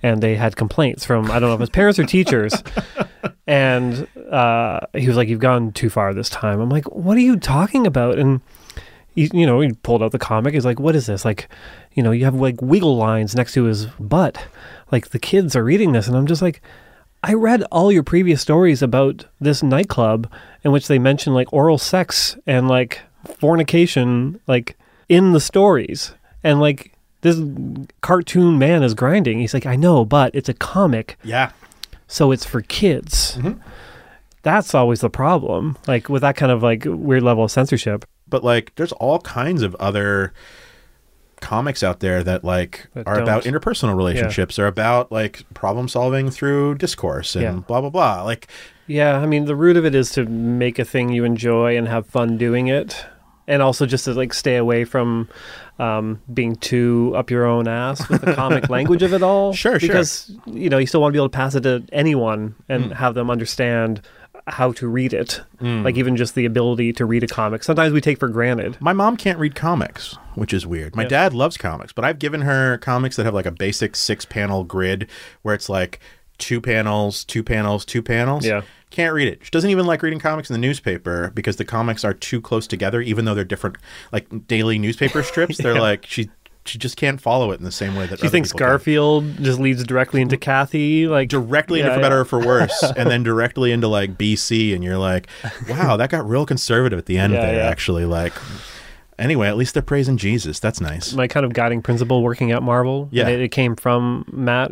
and 0.00 0.22
they 0.22 0.36
had 0.36 0.54
complaints 0.54 1.04
from, 1.04 1.28
I 1.28 1.40
don't 1.40 1.48
know 1.48 1.54
if 1.54 1.58
it 1.58 1.62
was 1.62 1.70
parents 1.70 1.98
or 1.98 2.04
teachers. 2.04 2.54
And 3.48 4.08
uh, 4.30 4.80
he 4.92 5.06
was 5.06 5.16
like, 5.16 5.28
You've 5.28 5.40
gone 5.40 5.70
too 5.72 5.88
far 5.88 6.12
this 6.12 6.28
time. 6.28 6.60
I'm 6.60 6.68
like, 6.68 6.84
What 6.92 7.16
are 7.16 7.20
you 7.20 7.36
talking 7.36 7.86
about? 7.86 8.18
And 8.18 8.40
he, 9.16 9.30
you 9.32 9.46
know, 9.46 9.60
he 9.60 9.72
pulled 9.72 10.02
out 10.02 10.12
the 10.12 10.18
comic. 10.18 10.54
He's 10.54 10.66
like, 10.66 10.78
"What 10.78 10.94
is 10.94 11.06
this? 11.06 11.24
Like, 11.24 11.48
you 11.94 12.02
know, 12.02 12.10
you 12.12 12.24
have 12.26 12.34
like 12.34 12.60
wiggle 12.60 12.96
lines 12.96 13.34
next 13.34 13.54
to 13.54 13.64
his 13.64 13.86
butt. 13.86 14.46
Like 14.92 15.08
the 15.08 15.18
kids 15.18 15.56
are 15.56 15.64
reading 15.64 15.92
this." 15.92 16.06
And 16.06 16.16
I'm 16.16 16.26
just 16.26 16.42
like, 16.42 16.60
"I 17.26 17.34
read 17.34 17.62
all 17.70 17.92
your 17.92 18.02
previous 18.02 18.40
stories 18.40 18.80
about 18.80 19.26
this 19.40 19.62
nightclub 19.62 20.30
in 20.64 20.72
which 20.72 20.86
they 20.88 20.98
mention 20.98 21.34
like 21.34 21.52
oral 21.52 21.76
sex 21.76 22.38
and 22.46 22.68
like 22.68 23.00
fornication, 23.38 24.40
like 24.46 24.76
in 25.08 25.32
the 25.32 25.40
stories, 25.40 26.14
and 26.42 26.60
like." 26.60 26.92
This 27.22 27.40
cartoon 28.02 28.56
man 28.56 28.84
is 28.84 28.94
grinding. 28.94 29.40
He's 29.40 29.54
like, 29.54 29.66
I 29.66 29.74
know, 29.74 30.04
but 30.04 30.32
it's 30.32 30.48
a 30.48 30.54
comic, 30.54 31.18
yeah. 31.24 31.50
so 32.06 32.30
it's 32.30 32.44
for 32.44 32.60
kids. 32.60 33.36
Mm-hmm. 33.38 33.58
That's 34.42 34.74
always 34.76 35.00
the 35.00 35.10
problem. 35.10 35.76
Like 35.88 36.08
with 36.08 36.22
that 36.22 36.36
kind 36.36 36.52
of 36.52 36.62
like 36.62 36.84
weird 36.86 37.24
level 37.24 37.42
of 37.42 37.50
censorship. 37.50 38.04
But 38.28 38.44
like, 38.44 38.72
there's 38.76 38.92
all 38.92 39.18
kinds 39.20 39.62
of 39.62 39.74
other 39.76 40.34
comics 41.46 41.82
out 41.82 42.00
there 42.00 42.22
that 42.24 42.42
like 42.44 42.86
That 42.94 43.06
are 43.06 43.20
about 43.20 43.44
don't. 43.44 43.54
interpersonal 43.54 43.96
relationships 43.96 44.58
or 44.58 44.66
about 44.66 45.12
like 45.12 45.44
problem 45.54 45.88
solving 45.88 46.30
through 46.30 46.74
discourse 46.76 47.34
and 47.36 47.42
Yeah. 47.44 47.52
blah 47.68 47.80
blah 47.80 47.90
blah. 47.90 48.22
Like, 48.22 48.48
Yeah, 48.88 49.18
I 49.18 49.26
mean, 49.26 49.44
the 49.46 49.56
root 49.56 49.76
of 49.76 49.84
it 49.84 49.94
is 49.94 50.10
to 50.12 50.24
make 50.26 50.78
a 50.78 50.84
thing 50.84 51.10
you 51.10 51.24
enjoy 51.24 51.76
and 51.76 51.88
have 51.88 52.06
fun 52.06 52.36
doing 52.38 52.66
it, 52.68 53.04
and 53.48 53.62
also 53.62 53.86
just 53.86 54.04
to 54.06 54.14
like 54.14 54.32
stay 54.34 54.56
away 54.56 54.84
from 54.84 55.28
um, 55.78 56.20
being 56.32 56.56
too 56.56 57.12
up 57.16 57.30
your 57.30 57.44
own 57.44 57.68
ass 57.68 58.08
with 58.08 58.22
the 58.22 58.32
comic 58.34 58.68
language 58.76 59.02
of 59.02 59.12
it 59.12 59.22
all. 59.22 59.52
Sure, 59.52 59.78
sure. 59.78 59.88
Because 59.88 60.30
you 60.46 60.68
know 60.70 60.78
you 60.78 60.86
still 60.86 61.00
want 61.02 61.12
to 61.12 61.16
be 61.16 61.20
able 61.20 61.28
to 61.28 61.36
pass 61.36 61.54
it 61.54 61.62
to 61.62 61.84
anyone 61.92 62.54
and 62.68 62.86
Hmm. 62.86 62.90
have 62.92 63.14
them 63.14 63.30
understand 63.30 64.00
how 64.48 64.72
to 64.72 64.86
read 64.88 65.12
it. 65.12 65.40
Like 65.60 65.96
even 65.96 66.16
just 66.16 66.34
the 66.34 66.44
ability 66.44 66.92
to 66.94 67.04
read 67.04 67.24
a 67.24 67.26
comic. 67.26 67.64
Sometimes 67.64 67.92
we 67.92 68.00
take 68.00 68.18
for 68.18 68.28
granted. 68.28 68.76
my 68.80 68.92
mom 68.92 69.16
can't 69.16 69.38
read 69.38 69.54
comics, 69.54 70.16
which 70.34 70.52
is 70.54 70.66
weird. 70.66 70.94
My 70.94 71.02
Yeah. 71.02 71.08
dad 71.08 71.34
loves 71.34 71.56
comics, 71.56 71.92
but 71.92 72.04
I've 72.04 72.18
given 72.18 72.42
her 72.42 72.78
comics 72.78 73.16
that 73.16 73.24
have 73.26 73.34
like 73.34 73.46
a 73.46 73.50
basic 73.50 73.96
six 73.96 74.24
panel 74.24 74.62
grid 74.64 75.08
where 75.42 75.54
it's 75.54 75.68
like 75.68 75.98
two 76.38 76.60
panels, 76.60 77.24
two 77.24 77.42
panels, 77.42 77.84
two 77.84 78.02
panels. 78.02 78.46
Yeah. 78.46 78.62
Can't 78.90 79.12
read 79.14 79.26
it. 79.28 79.40
She 79.42 79.50
doesn't 79.50 79.70
even 79.70 79.84
like 79.84 80.00
reading 80.02 80.20
comics 80.20 80.48
in 80.48 80.54
the 80.54 80.58
newspaper 80.60 81.32
because 81.34 81.56
the 81.56 81.64
comics 81.64 82.04
are 82.04 82.14
too 82.14 82.40
close 82.40 82.66
together, 82.68 83.00
even 83.00 83.24
though 83.24 83.34
they're 83.34 83.42
different, 83.44 83.76
like 84.12 84.46
daily 84.46 84.78
newspaper 84.78 85.22
strips. 85.24 85.58
They're 85.58 85.74
like 85.80 86.06
she 86.06 86.30
she 86.68 86.78
just 86.78 86.96
can't 86.96 87.20
follow 87.20 87.50
it 87.52 87.58
in 87.58 87.64
the 87.64 87.72
same 87.72 87.94
way 87.94 88.06
that 88.06 88.20
She 88.20 88.28
thinks 88.28 88.48
people 88.50 88.58
can. 88.58 88.66
Garfield 88.68 89.36
just 89.42 89.58
leads 89.58 89.82
directly 89.84 90.20
into 90.20 90.36
Cathy, 90.36 91.06
like 91.06 91.28
directly 91.28 91.80
Yeah, 91.80 91.86
into 91.86 91.94
for 91.96 92.00
yeah. 92.00 92.04
better 92.04 92.20
or 92.20 92.24
for 92.24 92.38
worse, 92.44 92.82
and 92.96 93.10
then 93.10 93.22
directly 93.22 93.72
into 93.72 93.88
like 93.88 94.16
BC, 94.18 94.74
and 94.74 94.82
you're 94.84 94.98
like, 94.98 95.28
wow, 95.68 95.96
that 95.96 96.10
got 96.10 96.28
real 96.28 96.46
conservative 96.46 96.98
at 96.98 97.06
the 97.06 97.18
end 97.18 97.32
Yeah, 97.34 97.40
there. 97.52 97.62
Actually, 97.62 98.04
like, 98.04 98.32
anyway, 99.18 99.48
at 99.48 99.56
least 99.56 99.74
they're 99.74 99.82
praising 99.82 100.16
Jesus. 100.16 100.58
That's 100.60 100.80
nice. 100.80 101.12
my 101.14 101.26
kind 101.28 101.46
of 101.46 101.52
guiding 101.52 101.82
principle 101.82 102.22
working 102.22 102.52
at 102.52 102.62
Marvel. 102.62 103.08
Yeah. 103.10 103.28
It, 103.28 103.40
it 103.40 103.48
came 103.50 103.76
from 103.76 104.24
Matt, 104.32 104.70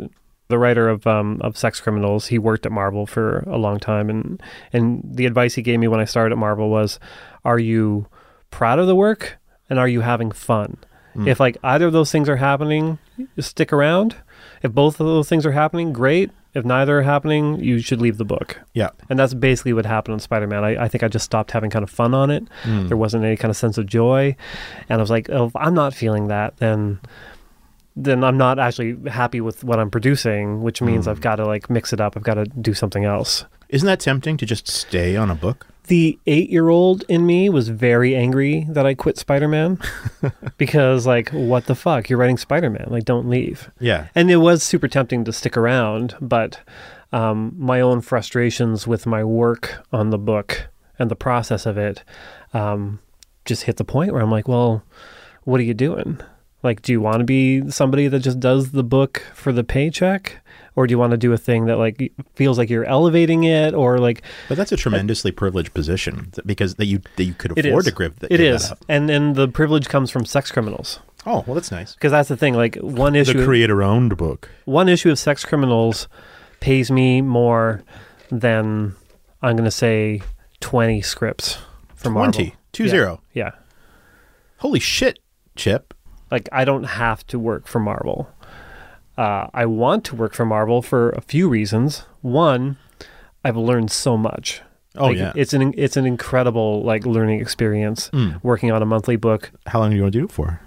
the 0.49 0.59
writer 0.59 0.89
of 0.89 1.07
um, 1.07 1.41
of 1.43 1.57
Sex 1.57 1.81
Criminals. 1.81 2.27
He 2.27 2.39
worked 2.39 2.67
at 2.67 2.73
Marvel 2.73 3.07
for 3.07 3.39
a 3.47 3.57
long 3.57 3.79
time, 3.81 4.11
and 4.11 4.43
and 4.73 5.03
the 5.05 5.27
advice 5.27 5.55
he 5.55 5.63
gave 5.63 5.79
me 5.81 5.89
when 5.89 6.01
I 6.01 6.05
started 6.05 6.33
at 6.33 6.39
Marvel 6.39 6.69
was, 6.69 6.99
"Are 7.45 7.59
you 7.59 8.07
proud 8.51 8.79
of 8.79 8.87
the 8.87 8.95
work, 8.95 9.39
and 9.71 9.79
are 9.79 9.89
you 9.89 10.03
having 10.03 10.31
fun? 10.31 10.77
Mm. 11.15 11.29
If 11.29 11.41
like 11.41 11.57
either 11.63 11.87
of 11.87 11.93
those 11.93 12.11
things 12.11 12.29
are 12.29 12.37
happening, 12.37 12.99
stick 13.39 13.73
around. 13.73 14.17
If 14.63 14.73
both 14.73 15.01
of 15.01 15.07
those 15.07 15.29
things 15.29 15.45
are 15.47 15.53
happening, 15.53 15.93
great. 15.93 16.31
If 16.55 16.65
neither 16.65 17.01
are 17.01 17.03
happening, 17.03 17.61
you 17.61 17.81
should 17.81 18.01
leave 18.01 18.17
the 18.17 18.25
book." 18.25 18.61
yeah. 18.75 18.91
And 19.11 19.19
that's 19.19 19.35
basically 19.35 19.73
what 19.73 19.87
happened 19.87 20.15
on 20.15 20.21
Spider 20.21 20.47
Man. 20.47 20.65
I, 20.65 20.85
I 20.85 20.89
think 20.89 21.03
I 21.03 21.09
just 21.09 21.25
stopped 21.25 21.51
having 21.51 21.71
kind 21.71 21.83
of 21.83 21.91
fun 21.91 22.15
on 22.15 22.31
it. 22.31 22.45
Mm. 22.63 22.89
There 22.89 22.97
wasn't 22.97 23.25
any 23.25 23.37
kind 23.37 23.51
of 23.51 23.57
sense 23.57 23.77
of 23.79 23.87
joy. 23.87 24.37
And 24.89 25.01
I 25.01 25.03
was 25.03 25.11
like, 25.11 25.29
oh, 25.31 25.47
if 25.47 25.57
I'm 25.57 25.75
not 25.75 25.95
feeling 25.95 26.29
that, 26.29 26.57
then 26.59 27.01
then 27.97 28.25
I'm 28.25 28.37
not 28.37 28.59
actually 28.59 28.97
happy 29.09 29.41
with 29.41 29.63
what 29.63 29.79
I'm 29.79 29.91
producing, 29.91 30.63
which 30.63 30.83
means 30.83 31.07
mm. 31.07 31.11
I've 31.11 31.21
got 31.21 31.37
to 31.37 31.47
like 31.47 31.71
mix 31.71 31.93
it 31.93 32.01
up. 32.01 32.17
I've 32.17 32.23
got 32.23 32.35
to 32.35 32.45
do 32.45 32.75
something 32.75 33.05
else. 33.05 33.45
Isn't 33.69 33.87
that 33.87 34.01
tempting 34.01 34.37
to 34.39 34.47
just 34.47 34.69
stay 34.69 35.17
on 35.17 35.31
a 35.31 35.35
book? 35.35 35.67
The 35.87 36.19
eight 36.27 36.51
year 36.51 36.71
old 36.71 37.05
in 37.09 37.27
me 37.27 37.51
was 37.51 37.69
very 37.69 38.17
angry 38.17 38.67
that 38.71 38.87
I 38.87 38.95
quit 38.95 39.19
Spider 39.19 39.49
Man 39.49 39.79
because, 40.57 41.07
like, 41.07 41.31
what 41.31 41.67
the 41.67 41.75
fuck? 41.75 42.09
You're 42.09 42.19
writing 42.19 42.39
Spider 42.39 42.71
Man. 42.71 42.87
Like, 42.89 43.05
don't 43.05 43.29
leave. 43.29 43.71
Yeah. 43.81 44.09
And 44.15 44.31
it 44.31 44.37
was 44.37 44.63
super 44.63 44.89
tempting 44.89 45.25
to 45.25 45.33
stick 45.33 45.57
around, 45.57 46.17
but 46.21 46.61
um, 47.13 47.55
my 47.59 47.81
own 47.81 48.01
frustrations 48.01 48.87
with 48.87 49.07
my 49.07 49.23
work 49.23 49.85
on 49.93 50.11
the 50.11 50.19
book 50.19 50.69
and 50.99 51.11
the 51.11 51.17
process 51.17 51.67
of 51.67 51.77
it 51.77 52.03
um, 52.53 53.01
just 53.45 53.65
hit 53.65 53.77
the 53.77 53.85
point 53.85 54.13
where 54.13 54.23
I'm 54.23 54.31
like, 54.31 54.49
well, 54.49 54.83
what 55.45 55.61
are 55.61 55.65
you 55.65 55.75
doing? 55.75 56.21
Like, 56.63 56.81
do 56.81 56.93
you 56.93 57.01
want 57.01 57.19
to 57.19 57.25
be 57.25 57.71
somebody 57.71 58.09
that 58.09 58.21
just 58.21 58.41
does 58.41 58.71
the 58.71 58.83
book 58.83 59.23
for 59.35 59.53
the 59.53 59.65
paycheck? 59.65 60.41
Or 60.77 60.87
do 60.89 60.93
you 60.93 60.99
want 60.99 61.13
to 61.13 61.17
do 61.17 61.33
a 61.33 61.37
thing 61.39 61.67
that 61.67 61.77
like 61.79 62.13
feels 62.35 62.59
like 62.59 62.69
you're 62.69 62.85
elevating 62.85 63.45
it, 63.45 63.75
or 63.75 63.99
like 63.99 64.23
But 64.49 64.57
that's 64.57 64.73
a 64.73 64.77
tremendously 64.77 65.31
privileged 65.31 65.73
position 65.73 66.33
because 66.45 66.75
that 66.77 66.87
you 66.87 67.01
that 67.17 67.25
you 67.25 67.35
could 67.35 67.57
afford 67.57 67.85
to 67.85 67.93
give. 67.93 68.19
That, 68.19 68.33
it 68.33 68.39
that 68.39 68.45
is, 68.45 68.71
up. 68.73 68.85
and 68.89 69.09
and 69.09 69.37
the 69.37 69.47
privilege 69.49 69.89
comes 69.89 70.11
from 70.11 70.25
sex 70.25 70.51
criminals 70.51 70.99
Oh 71.27 71.45
well, 71.47 71.55
that's 71.55 71.71
nice. 71.71 71.95
because 71.95 72.11
that's 72.11 72.29
the 72.29 72.37
thing. 72.37 72.55
Like 72.55 72.75
one 72.77 73.15
issue, 73.15 73.39
The 73.39 73.45
creator-owned 73.45 74.17
book. 74.17 74.51
one 74.65 74.89
issue 74.89 75.11
of 75.11 75.19
Sex 75.19 75.45
Criminals 75.45 76.07
pays 76.61 76.91
me 76.91 77.23
more 77.23 77.83
than 78.31 78.95
I'm 79.43 79.55
going 79.57 79.65
to 79.65 79.71
say 79.71 80.23
20 80.61 81.01
scripts 81.03 81.59
for 81.95 82.11
Marvel. 82.11 82.33
Twenty 82.33 82.55
two 82.73 82.85
Yeah. 82.85 82.91
zero. 82.91 83.21
Yeah. 83.33 83.51
Holy 84.59 84.81
shit, 84.81 85.19
Chip. 85.57 85.95
Like 86.31 86.49
I 86.53 86.65
don't 86.65 86.85
have 86.85 87.27
to 87.29 87.39
work 87.39 87.67
for 87.69 87.79
Marvel. 87.81 88.29
Uh, 89.17 89.47
I 89.55 89.67
want 89.67 90.05
to 90.07 90.17
work 90.17 90.35
for 90.35 90.45
Marvel 90.45 90.83
for 90.83 91.11
a 91.11 91.21
few 91.21 91.49
reasons. 91.49 92.05
One, 92.23 92.77
I've 93.45 93.57
learned 93.57 93.91
so 93.91 94.17
much. 94.17 94.63
Oh 94.97 95.07
Like, 95.07 95.17
yeah. 95.19 95.33
it's 95.35 95.53
an 95.53 95.73
it's 95.77 95.97
an 95.97 96.07
incredible 96.07 96.83
like 96.83 97.05
learning 97.07 97.41
experience 97.41 98.11
Mm. 98.13 98.43
working 98.43 98.71
on 98.73 98.83
a 98.83 98.87
monthly 98.87 99.17
book. 99.17 99.51
How 99.67 99.81
long 99.81 99.91
do 99.91 99.97
you 99.97 100.03
want 100.03 100.13
to 100.13 100.19
do 100.21 100.25
it 100.25 100.33
for? 100.33 100.61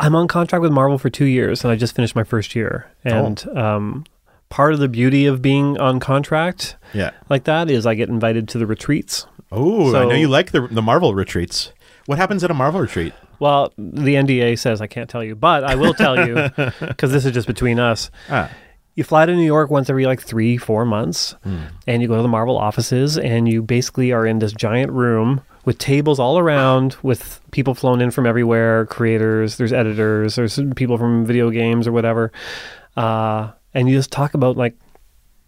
I'm 0.00 0.14
on 0.14 0.28
contract 0.28 0.62
with 0.62 0.70
Marvel 0.72 0.96
for 0.98 1.10
two 1.10 1.24
years, 1.24 1.64
and 1.64 1.72
I 1.72 1.76
just 1.76 1.94
finished 1.94 2.14
my 2.14 2.24
first 2.24 2.54
year. 2.54 2.86
Oh. 3.04 3.10
And 3.26 3.48
um, 3.56 4.04
part 4.48 4.72
of 4.72 4.78
the 4.78 4.88
beauty 4.88 5.26
of 5.26 5.42
being 5.42 5.76
on 5.78 6.00
contract 6.00 6.76
Yeah. 6.94 7.10
like 7.28 7.44
that 7.44 7.70
is 7.70 7.84
I 7.84 7.94
get 7.94 8.08
invited 8.08 8.48
to 8.48 8.58
the 8.58 8.66
retreats. 8.66 9.26
Oh, 9.50 9.94
I 9.96 10.04
know 10.04 10.14
you 10.14 10.28
like 10.28 10.52
the 10.52 10.66
the 10.70 10.82
Marvel 10.82 11.14
retreats. 11.14 11.72
What 12.06 12.18
happens 12.18 12.42
at 12.44 12.50
a 12.50 12.54
Marvel 12.54 12.80
retreat? 12.80 13.12
Well, 13.40 13.72
the 13.76 14.14
NDA 14.14 14.58
says 14.58 14.80
I 14.80 14.86
can't 14.86 15.08
tell 15.08 15.22
you, 15.22 15.34
but 15.34 15.64
I 15.64 15.74
will 15.76 15.94
tell 15.94 16.26
you 16.26 16.34
because 16.80 17.12
this 17.12 17.24
is 17.24 17.32
just 17.32 17.46
between 17.46 17.78
us. 17.78 18.10
Ah, 18.28 18.50
You 18.94 19.04
fly 19.04 19.26
to 19.26 19.34
New 19.34 19.44
York 19.46 19.70
once 19.70 19.88
every 19.88 20.06
like 20.06 20.20
three, 20.20 20.56
four 20.56 20.84
months, 20.84 21.34
and 21.86 22.02
you 22.02 22.08
go 22.08 22.16
to 22.16 22.22
the 22.22 22.28
Marvel 22.28 22.58
offices, 22.58 23.16
and 23.16 23.48
you 23.48 23.62
basically 23.62 24.10
are 24.12 24.26
in 24.26 24.40
this 24.40 24.52
giant 24.52 24.90
room 24.92 25.40
with 25.64 25.78
tables 25.78 26.18
all 26.18 26.38
around 26.38 26.96
with 27.02 27.40
people 27.52 27.74
flown 27.74 28.00
in 28.00 28.10
from 28.10 28.24
everywhere 28.26 28.86
creators, 28.86 29.56
there's 29.58 29.72
editors, 29.72 30.34
there's 30.36 30.58
people 30.76 30.96
from 30.98 31.26
video 31.26 31.50
games 31.50 31.86
or 31.86 31.92
whatever. 31.92 32.32
Uh, 32.96 33.52
and 33.74 33.88
you 33.88 33.94
just 33.94 34.10
talk 34.10 34.34
about 34.34 34.56
like 34.56 34.74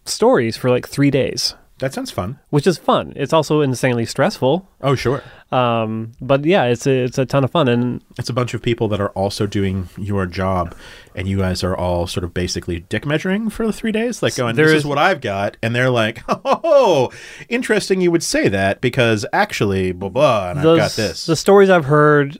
stories 0.05 0.55
for 0.55 0.69
like 0.69 0.87
three 0.87 1.09
days, 1.11 1.55
that 1.81 1.93
sounds 1.93 2.09
fun. 2.11 2.39
which 2.49 2.65
is 2.65 2.77
fun. 2.77 3.11
It's 3.17 3.33
also 3.33 3.59
insanely 3.61 4.05
stressful. 4.05 4.67
Oh, 4.81 4.95
sure. 4.95 5.21
Um, 5.51 6.13
but 6.21 6.45
yeah, 6.45 6.63
it's 6.65 6.87
a, 6.87 7.03
it's 7.03 7.17
a 7.17 7.25
ton 7.25 7.43
of 7.43 7.51
fun. 7.51 7.67
And 7.67 8.01
It's 8.17 8.29
a 8.29 8.33
bunch 8.33 8.53
of 8.53 8.61
people 8.61 8.87
that 8.87 9.01
are 9.01 9.09
also 9.09 9.45
doing 9.45 9.89
your 9.97 10.25
job, 10.25 10.73
and 11.13 11.27
you 11.27 11.37
guys 11.39 11.61
are 11.63 11.75
all 11.75 12.07
sort 12.07 12.23
of 12.23 12.33
basically 12.33 12.79
dick 12.87 13.05
measuring 13.05 13.49
for 13.49 13.67
the 13.67 13.73
three 13.73 13.91
days, 13.91 14.23
like 14.23 14.35
going, 14.37 14.55
"This 14.55 14.67
is- 14.69 14.73
is 14.75 14.85
what 14.85 14.97
I've 14.97 15.19
got," 15.19 15.57
and 15.61 15.75
they're 15.75 15.89
like, 15.89 16.23
"Oh, 16.29 17.11
interesting. 17.49 17.99
You 17.99 18.11
would 18.11 18.23
say 18.23 18.47
that 18.47 18.79
because 18.79 19.25
actually, 19.33 19.91
blah 19.91 20.07
blah, 20.09 20.51
and 20.51 20.59
I've 20.59 20.77
got 20.77 20.91
this." 20.93 21.25
The 21.25 21.35
stories 21.35 21.69
I've 21.69 21.85
heard 21.85 22.37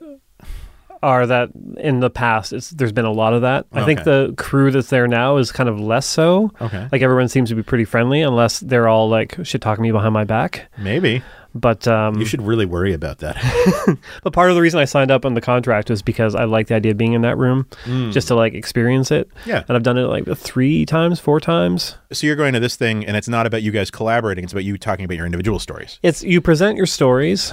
are 1.02 1.26
that 1.26 1.50
in 1.78 2.00
the 2.00 2.10
past, 2.10 2.52
it's 2.52 2.70
there's 2.70 2.92
been 2.92 3.04
a 3.04 3.12
lot 3.12 3.32
of 3.34 3.42
that. 3.42 3.66
I 3.72 3.84
think 3.84 4.04
the 4.04 4.34
crew 4.36 4.70
that's 4.70 4.90
there 4.90 5.08
now 5.08 5.36
is 5.38 5.50
kind 5.52 5.68
of 5.68 5.80
less 5.80 6.06
so. 6.06 6.52
Okay. 6.60 6.88
Like 6.92 7.02
everyone 7.02 7.28
seems 7.28 7.48
to 7.50 7.54
be 7.54 7.62
pretty 7.62 7.84
friendly, 7.84 8.22
unless 8.22 8.60
they're 8.60 8.88
all 8.88 9.08
like 9.08 9.36
shit 9.44 9.60
talking 9.60 9.82
me 9.82 9.90
behind 9.92 10.14
my 10.14 10.24
back. 10.24 10.70
Maybe. 10.78 11.22
But 11.54 11.86
um, 11.86 12.18
You 12.18 12.24
should 12.24 12.40
really 12.40 12.64
worry 12.64 12.94
about 12.94 13.18
that. 13.18 13.36
But 14.22 14.32
part 14.32 14.48
of 14.48 14.56
the 14.56 14.62
reason 14.62 14.80
I 14.80 14.84
signed 14.86 15.10
up 15.10 15.26
on 15.26 15.34
the 15.34 15.40
contract 15.42 15.90
was 15.90 16.00
because 16.00 16.34
I 16.34 16.44
like 16.44 16.68
the 16.68 16.74
idea 16.76 16.92
of 16.92 16.96
being 16.98 17.12
in 17.12 17.20
that 17.22 17.36
room, 17.36 17.66
just 18.10 18.28
to 18.28 18.34
like 18.34 18.54
experience 18.54 19.10
it. 19.10 19.28
Yeah. 19.44 19.64
and 19.68 19.76
I've 19.76 19.82
done 19.82 19.98
it 19.98 20.04
like 20.04 20.24
three 20.38 20.86
times, 20.86 21.20
four 21.20 21.40
times. 21.40 21.96
so 22.12 22.26
you're 22.26 22.36
going 22.36 22.54
to 22.54 22.60
this 22.60 22.76
thing, 22.76 23.04
and 23.04 23.16
it's 23.18 23.28
not 23.28 23.46
about 23.46 23.62
you 23.62 23.70
guys 23.70 23.90
collaborating. 23.90 24.44
It's 24.44 24.52
about 24.54 24.64
you 24.64 24.78
talking 24.78 25.04
about 25.04 25.16
your 25.18 25.26
individual 25.26 25.58
stories. 25.58 25.98
It's 26.02 26.22
you 26.22 26.40
present 26.40 26.76
your 26.78 26.86
stories, 26.86 27.52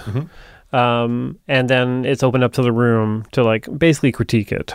um, 0.72 1.40
and 1.48 1.70
then 1.70 2.06
it's 2.06 2.24
open 2.24 2.44
up 2.44 2.54
to 2.54 2.62
the 2.62 2.72
room 2.72 3.26
to 3.32 3.44
like 3.44 3.68
basically 3.78 4.12
critique 4.12 4.52
it. 4.52 4.74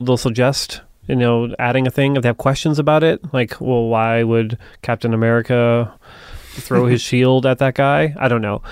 They'll 0.00 0.16
suggest, 0.16 0.80
you 1.06 1.16
know, 1.16 1.54
adding 1.58 1.86
a 1.86 1.90
thing 1.90 2.16
if 2.16 2.22
they 2.22 2.28
have 2.28 2.38
questions 2.38 2.78
about 2.78 3.02
it, 3.02 3.32
like, 3.32 3.60
well, 3.60 3.86
why 3.86 4.22
would 4.22 4.58
Captain 4.82 5.14
America 5.14 5.92
throw 6.52 6.86
his 6.86 7.00
shield 7.08 7.46
at 7.46 7.58
that 7.58 7.74
guy? 7.74 8.14
I 8.18 8.28
don't 8.28 8.42
know. 8.42 8.62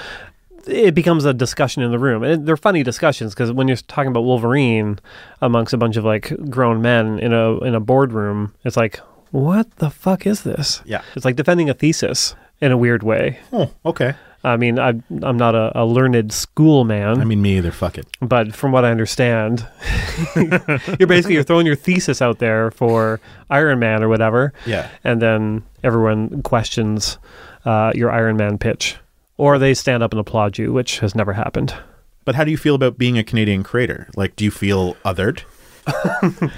It 0.66 0.94
becomes 0.94 1.24
a 1.24 1.34
discussion 1.34 1.82
in 1.82 1.90
the 1.90 1.98
room, 1.98 2.22
and 2.22 2.46
they're 2.46 2.56
funny 2.56 2.84
discussions 2.84 3.34
because 3.34 3.50
when 3.50 3.66
you're 3.66 3.76
talking 3.76 4.10
about 4.10 4.22
Wolverine 4.22 5.00
amongst 5.40 5.72
a 5.72 5.76
bunch 5.76 5.96
of 5.96 6.04
like 6.04 6.32
grown 6.48 6.80
men 6.80 7.18
in 7.18 7.32
a 7.32 7.58
in 7.58 7.74
a 7.74 7.80
boardroom, 7.80 8.54
it's 8.64 8.76
like, 8.76 9.00
what 9.32 9.68
the 9.76 9.90
fuck 9.90 10.24
is 10.24 10.42
this? 10.42 10.80
Yeah. 10.84 11.02
It's 11.16 11.24
like 11.24 11.34
defending 11.34 11.68
a 11.68 11.74
thesis 11.74 12.36
in 12.60 12.70
a 12.70 12.76
weird 12.76 13.02
way. 13.02 13.40
Oh, 13.52 13.72
okay. 13.84 14.14
I 14.44 14.56
mean, 14.56 14.78
I, 14.78 14.88
I'm 15.22 15.36
not 15.36 15.54
a, 15.54 15.70
a 15.80 15.84
learned 15.86 16.32
school 16.32 16.84
man, 16.84 17.20
I 17.20 17.24
mean, 17.24 17.40
me 17.42 17.58
either. 17.58 17.70
Fuck 17.70 17.96
it. 17.98 18.06
but 18.20 18.54
from 18.54 18.72
what 18.72 18.84
I 18.84 18.90
understand, 18.90 19.66
you're 20.36 21.06
basically 21.06 21.34
you're 21.34 21.42
throwing 21.44 21.66
your 21.66 21.76
thesis 21.76 22.20
out 22.20 22.38
there 22.38 22.70
for 22.72 23.20
Iron 23.50 23.78
Man 23.78 24.02
or 24.02 24.08
whatever, 24.08 24.52
Yeah. 24.66 24.88
and 25.04 25.22
then 25.22 25.62
everyone 25.84 26.42
questions 26.42 27.18
uh, 27.64 27.92
your 27.94 28.10
Iron 28.10 28.36
Man 28.36 28.58
pitch, 28.58 28.96
or 29.36 29.58
they 29.58 29.74
stand 29.74 30.02
up 30.02 30.12
and 30.12 30.18
applaud 30.20 30.58
you, 30.58 30.72
which 30.72 30.98
has 30.98 31.14
never 31.14 31.32
happened. 31.34 31.74
But 32.24 32.34
how 32.34 32.44
do 32.44 32.50
you 32.50 32.56
feel 32.58 32.74
about 32.74 32.98
being 32.98 33.18
a 33.18 33.24
Canadian 33.24 33.62
creator? 33.62 34.08
Like, 34.16 34.34
do 34.36 34.44
you 34.44 34.50
feel 34.50 34.94
othered? 35.04 35.42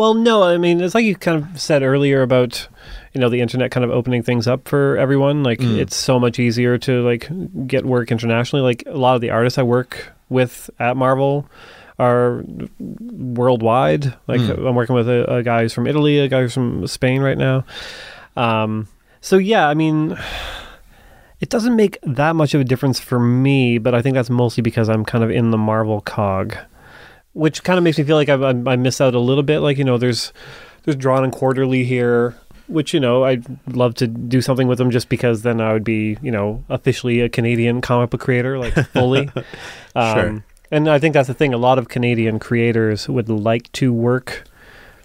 Well, 0.00 0.14
no, 0.14 0.42
I 0.42 0.56
mean, 0.56 0.80
it's 0.80 0.94
like 0.94 1.04
you 1.04 1.14
kind 1.14 1.44
of 1.44 1.60
said 1.60 1.82
earlier 1.82 2.22
about, 2.22 2.68
you 3.12 3.20
know, 3.20 3.28
the 3.28 3.42
internet 3.42 3.70
kind 3.70 3.84
of 3.84 3.90
opening 3.90 4.22
things 4.22 4.48
up 4.48 4.66
for 4.66 4.96
everyone. 4.96 5.42
Like, 5.42 5.60
it's 5.60 5.94
so 5.94 6.18
much 6.18 6.38
easier 6.38 6.78
to 6.78 7.02
like 7.02 7.28
get 7.66 7.84
work 7.84 8.10
internationally. 8.10 8.62
Like, 8.62 8.82
a 8.86 8.96
lot 8.96 9.14
of 9.14 9.20
the 9.20 9.28
artists 9.28 9.58
I 9.58 9.62
work 9.62 10.14
with 10.30 10.70
at 10.78 10.96
Marvel 10.96 11.46
are 11.98 12.42
worldwide. 12.78 14.14
Like, 14.26 14.40
I'm 14.40 14.74
working 14.74 14.94
with 14.94 15.06
a, 15.06 15.30
a 15.30 15.42
guy 15.42 15.60
who's 15.60 15.74
from 15.74 15.86
Italy, 15.86 16.18
a 16.18 16.28
guy 16.28 16.40
who's 16.40 16.54
from 16.54 16.86
Spain 16.86 17.20
right 17.20 17.36
now. 17.36 17.66
Um, 18.36 18.88
so 19.20 19.36
yeah, 19.36 19.68
I 19.68 19.74
mean, 19.74 20.16
it 21.40 21.50
doesn't 21.50 21.76
make 21.76 21.98
that 22.04 22.34
much 22.36 22.54
of 22.54 22.62
a 22.62 22.64
difference 22.64 23.00
for 23.00 23.20
me, 23.20 23.76
but 23.76 23.94
I 23.94 24.00
think 24.00 24.14
that's 24.14 24.30
mostly 24.30 24.62
because 24.62 24.88
I'm 24.88 25.04
kind 25.04 25.22
of 25.22 25.30
in 25.30 25.50
the 25.50 25.58
Marvel 25.58 26.00
cog 26.00 26.56
which 27.32 27.62
kind 27.62 27.78
of 27.78 27.84
makes 27.84 27.98
me 27.98 28.04
feel 28.04 28.16
like 28.16 28.28
I, 28.28 28.34
I, 28.34 28.50
I 28.50 28.76
miss 28.76 29.00
out 29.00 29.14
a 29.14 29.20
little 29.20 29.42
bit. 29.42 29.60
Like 29.60 29.78
you 29.78 29.84
know, 29.84 29.98
there's 29.98 30.32
there's 30.84 30.96
Drawn 30.96 31.24
and 31.24 31.32
Quarterly 31.32 31.84
here, 31.84 32.36
which 32.66 32.92
you 32.94 33.00
know 33.00 33.24
I'd 33.24 33.44
love 33.74 33.94
to 33.96 34.06
do 34.06 34.40
something 34.40 34.68
with 34.68 34.78
them 34.78 34.90
just 34.90 35.08
because 35.08 35.42
then 35.42 35.60
I 35.60 35.72
would 35.72 35.84
be 35.84 36.16
you 36.22 36.30
know 36.30 36.64
officially 36.68 37.20
a 37.20 37.28
Canadian 37.28 37.80
comic 37.80 38.10
book 38.10 38.20
creator, 38.20 38.58
like 38.58 38.74
fully. 38.92 39.30
um, 39.94 40.14
Sure. 40.16 40.44
And 40.72 40.88
I 40.88 41.00
think 41.00 41.14
that's 41.14 41.26
the 41.26 41.34
thing. 41.34 41.52
A 41.52 41.58
lot 41.58 41.78
of 41.78 41.88
Canadian 41.88 42.38
creators 42.38 43.08
would 43.08 43.28
like 43.28 43.72
to 43.72 43.92
work 43.92 44.44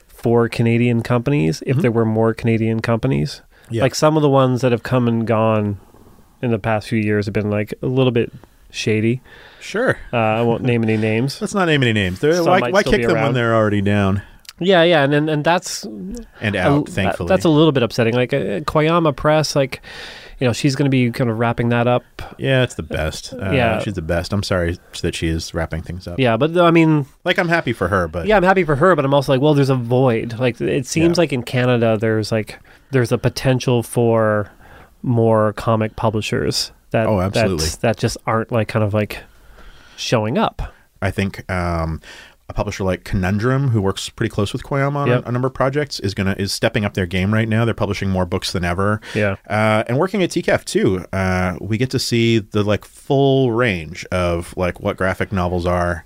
for 0.08 0.48
Canadian 0.48 1.02
companies 1.02 1.64
if 1.66 1.78
there 1.78 1.92
were 1.92 2.06
more 2.06 2.34
Canadian 2.36 2.82
companies. 2.82 3.42
Yeah. 3.72 3.82
Like 3.82 3.96
some 3.96 4.16
of 4.16 4.22
the 4.22 4.30
ones 4.30 4.62
that 4.62 4.72
have 4.72 4.84
come 4.84 5.08
and 5.08 5.26
gone 5.26 5.80
in 6.42 6.52
the 6.52 6.60
past 6.60 6.88
few 6.88 7.00
years 7.00 7.26
have 7.26 7.34
been 7.34 7.50
like 7.50 7.74
a 7.82 7.88
little 7.88 8.12
bit 8.12 8.32
shady. 8.76 9.22
Sure. 9.60 9.98
Uh, 10.14 10.18
I 10.18 10.42
won't 10.44 10.62
name 10.64 10.84
any 10.84 10.98
names. 10.98 11.42
Let's 11.42 11.54
not 11.56 11.66
name 11.66 11.82
any 11.82 11.94
names. 11.94 12.20
They're, 12.20 12.36
Some 12.36 12.46
why 12.46 12.60
might 12.60 12.74
why 12.74 12.82
still 12.82 12.92
kick 12.92 13.02
be 13.02 13.06
them 13.08 13.16
when 13.16 13.24
around. 13.24 13.34
they're 13.34 13.56
already 13.56 13.82
down 13.82 14.22
Yeah, 14.60 14.84
yeah, 14.84 15.04
and 15.04 15.14
and, 15.14 15.30
and 15.30 15.44
that's 15.44 15.84
and 15.84 16.56
out? 16.56 16.86
that- 16.86 16.92
thankfully, 16.92 17.28
that's 17.30 17.46
a 17.46 17.50
little 17.50 17.72
bit 17.72 17.82
upsetting. 17.84 18.14
Like 18.14 18.34
uh, 18.34 18.60
Koyama 18.62 19.16
Press, 19.16 19.56
like 19.56 19.82
you 20.40 20.46
know, 20.46 20.52
she's 20.54 20.76
going 20.76 20.86
to 20.86 20.90
be 20.90 21.10
kind 21.12 21.30
of 21.30 21.40
wrapping 21.40 21.70
that 21.70 21.88
up. 21.88 22.04
yeah, 22.38 22.62
it's 22.62 22.76
the 22.76 22.84
best. 22.84 23.34
Uh, 23.34 23.52
Yeah. 23.52 23.80
she's 23.80 23.94
the 23.94 24.02
best. 24.02 24.34
I'm 24.34 24.44
sorry 24.44 24.78
that 25.02 25.16
she 25.16 25.30
is 25.30 25.54
wrapping 25.54 25.82
things 25.82 26.08
up. 26.08 26.20
Yeah, 26.20 26.36
but 26.36 26.58
I 26.58 26.72
mean, 26.72 27.06
like 27.24 27.38
I'm 27.40 27.48
happy 27.48 27.72
for 27.74 27.88
her, 27.88 28.08
but 28.10 28.28
yeah, 28.28 28.36
I'm 28.36 28.44
happy 28.44 28.66
for 28.66 28.76
her, 28.76 28.96
but 28.98 29.06
I'm 29.06 29.14
also 29.14 29.32
like, 29.32 29.42
well, 29.42 29.54
there's 29.54 29.70
a 29.70 29.76
void. 29.76 30.36
Like 30.38 30.60
it 30.62 30.86
seems 30.86 31.18
Yeah. 31.18 31.22
like 31.22 31.32
in 31.34 31.42
Canada, 31.44 31.98
there's 32.00 32.32
like 32.34 32.60
there's 32.92 33.12
a 33.14 33.18
potential 33.18 33.82
for 33.82 34.52
more 35.04 35.54
comic 35.54 35.96
publishers 35.96 36.72
that 36.96 37.08
Oh, 37.08 37.22
absolutely. 37.22 37.66
that, 37.68 37.82
that 37.82 37.98
just 37.98 38.18
aren't 38.26 38.52
like 38.52 38.68
kind 38.68 38.84
of 38.84 38.94
like 38.94 39.20
showing 39.98 40.38
up. 40.38 40.74
I 41.02 41.12
think 41.12 41.50
um, 41.52 42.02
a 42.50 42.54
publisher 42.54 42.84
like 42.84 43.04
Conundrum, 43.04 43.70
who 43.70 43.82
works 43.82 44.10
pretty 44.10 44.30
close 44.30 44.54
with 44.54 44.64
Koyama 44.64 44.96
on 44.96 45.08
Yep. 45.08 45.26
a, 45.26 45.30
a 45.30 45.32
number 45.32 45.48
of 45.48 45.54
projects, 45.54 46.00
is 46.00 46.14
gonna 46.14 46.36
is 46.38 46.52
stepping 46.54 46.84
up 46.86 46.94
their 46.94 47.06
game 47.06 47.34
right 47.34 47.48
now. 47.48 47.66
They're 47.66 47.74
publishing 47.74 48.10
more 48.10 48.26
books 48.26 48.52
than 48.52 48.64
ever. 48.66 49.02
Yeah. 49.14 49.36
uh, 49.50 49.84
and 49.88 49.98
working 49.98 50.24
at 50.24 50.30
TCAF 50.30 50.64
too. 50.66 51.06
Uh, 51.14 51.58
we 51.62 51.78
get 51.78 51.90
to 51.92 52.00
see 52.00 52.40
the 52.40 52.64
like 52.64 52.86
full 52.86 53.52
range 53.52 54.06
of 54.12 54.56
like 54.58 54.80
what 54.80 54.98
graphic 54.98 55.32
novels 55.32 55.66
are. 55.66 56.06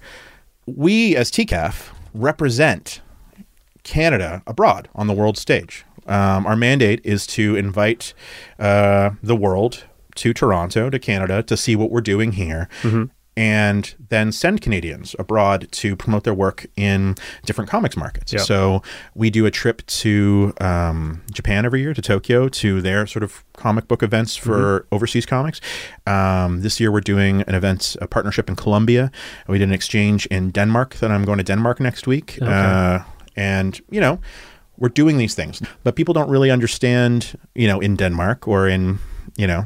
We 0.65 1.15
as 1.15 1.31
TCAF 1.31 1.89
represent 2.13 3.01
Canada 3.83 4.43
abroad 4.47 4.89
on 4.95 5.07
the 5.07 5.13
world 5.13 5.37
stage. 5.37 5.85
Um, 6.07 6.45
our 6.47 6.55
mandate 6.55 7.01
is 7.03 7.27
to 7.27 7.55
invite 7.55 8.13
uh, 8.57 9.11
the 9.21 9.35
world 9.35 9.85
to 10.19 10.33
Toronto, 10.33 10.89
to 10.89 10.99
Canada, 10.99 11.41
to 11.43 11.55
see 11.57 11.75
what 11.75 11.89
we're 11.91 12.01
doing 12.13 12.33
here. 12.33 12.67
And 13.37 13.95
then 14.09 14.33
send 14.33 14.59
Canadians 14.59 15.15
abroad 15.17 15.67
to 15.71 15.95
promote 15.95 16.23
their 16.25 16.33
work 16.33 16.65
in 16.75 17.15
different 17.45 17.69
comics 17.69 17.95
markets. 17.95 18.33
Yeah. 18.33 18.39
So 18.39 18.81
we 19.15 19.29
do 19.29 19.45
a 19.45 19.51
trip 19.51 19.85
to 20.01 20.51
um, 20.59 21.21
Japan 21.31 21.65
every 21.65 21.79
year, 21.81 21.93
to 21.93 22.01
Tokyo, 22.01 22.49
to 22.49 22.81
their 22.81 23.07
sort 23.07 23.23
of 23.23 23.45
comic 23.53 23.87
book 23.87 24.03
events 24.03 24.35
for 24.35 24.85
overseas 24.91 25.25
comics. 25.25 25.61
Um, 26.05 26.61
this 26.63 26.81
year 26.81 26.91
we're 26.91 26.99
doing 27.13 27.43
an 27.47 27.55
event, 27.55 27.95
a 28.01 28.07
partnership 28.07 28.49
in 28.49 28.55
Colombia. 28.57 29.09
We 29.47 29.57
did 29.57 29.69
an 29.69 29.73
exchange 29.73 30.25
in 30.29 30.51
Denmark. 30.51 30.95
That 30.95 31.09
I'm 31.11 31.23
going 31.23 31.37
to 31.37 31.45
Denmark 31.45 31.79
next 31.79 32.07
week. 32.07 32.39
Uh, 32.41 32.99
and 33.37 33.79
you 33.89 34.01
know, 34.01 34.19
we're 34.77 34.89
doing 34.89 35.17
these 35.17 35.35
things, 35.35 35.61
but 35.85 35.95
people 35.95 36.13
don't 36.13 36.29
really 36.29 36.51
understand. 36.51 37.37
You 37.55 37.67
know, 37.67 37.79
in 37.79 37.95
Denmark 37.95 38.47
or 38.47 38.67
in 38.67 38.99
you 39.37 39.47
know 39.47 39.65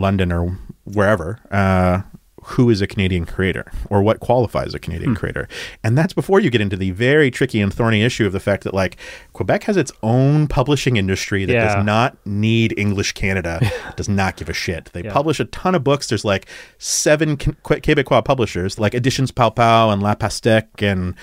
London 0.00 0.32
or 0.32 0.58
wherever. 0.84 1.38
Uh, 1.50 2.02
who 2.44 2.70
is 2.70 2.80
a 2.80 2.86
Canadian 2.86 3.26
creator 3.26 3.70
or 3.90 4.00
what 4.02 4.18
qualifies 4.20 4.72
a 4.72 4.78
Hmm. 4.78 4.82
Canadian 4.84 5.14
creator. 5.14 5.46
And 5.84 5.96
that's 5.96 6.14
before 6.14 6.40
you 6.40 6.48
get 6.48 6.62
into 6.62 6.74
the 6.74 6.90
very 6.92 7.30
tricky 7.30 7.60
and 7.60 7.72
thorny 7.72 8.02
issue 8.02 8.24
of 8.24 8.32
the 8.32 8.40
fact 8.40 8.64
that 8.64 8.72
like 8.72 8.96
Quebec 9.34 9.64
has 9.64 9.76
its 9.76 9.92
own 10.02 10.46
publishing 10.46 10.96
industry 10.96 11.44
that 11.44 11.52
Yeah. 11.52 11.74
does 11.76 11.84
not 11.84 12.16
need 12.24 12.72
English 12.78 13.12
Canada, 13.12 13.60
does 13.96 14.08
not 14.08 14.36
give 14.36 14.48
a 14.48 14.54
shit. 14.54 14.88
They 14.94 15.02
Yeah. 15.04 15.12
publish 15.12 15.38
a 15.38 15.44
ton 15.44 15.74
of 15.74 15.84
books. 15.84 16.06
There's 16.08 16.24
like 16.24 16.46
seven 16.78 17.36
Quebecois 17.36 18.24
publishers 18.24 18.78
like 18.78 18.94
Éditions 18.94 19.34
Pow 19.34 19.50
Pow 19.50 19.90
and 19.90 20.02
La 20.02 20.14
Pastèque 20.14 20.80
and 20.82 21.14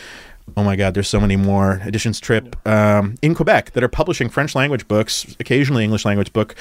Oh 0.55 0.63
my 0.63 0.77
God, 0.77 0.93
there's 0.93 1.09
so 1.09 1.19
many 1.19 1.35
more 1.35 1.81
editions 1.85 2.21
trip 2.21 2.55
um, 2.65 3.15
in 3.21 3.35
Quebec 3.35 3.71
that 3.71 3.83
are 3.83 3.89
publishing 3.89 4.29
French 4.29 4.55
language 4.55 4.87
books, 4.87 5.35
occasionally 5.41 5.83
English 5.83 6.05
language 6.05 6.31
book 6.31 6.55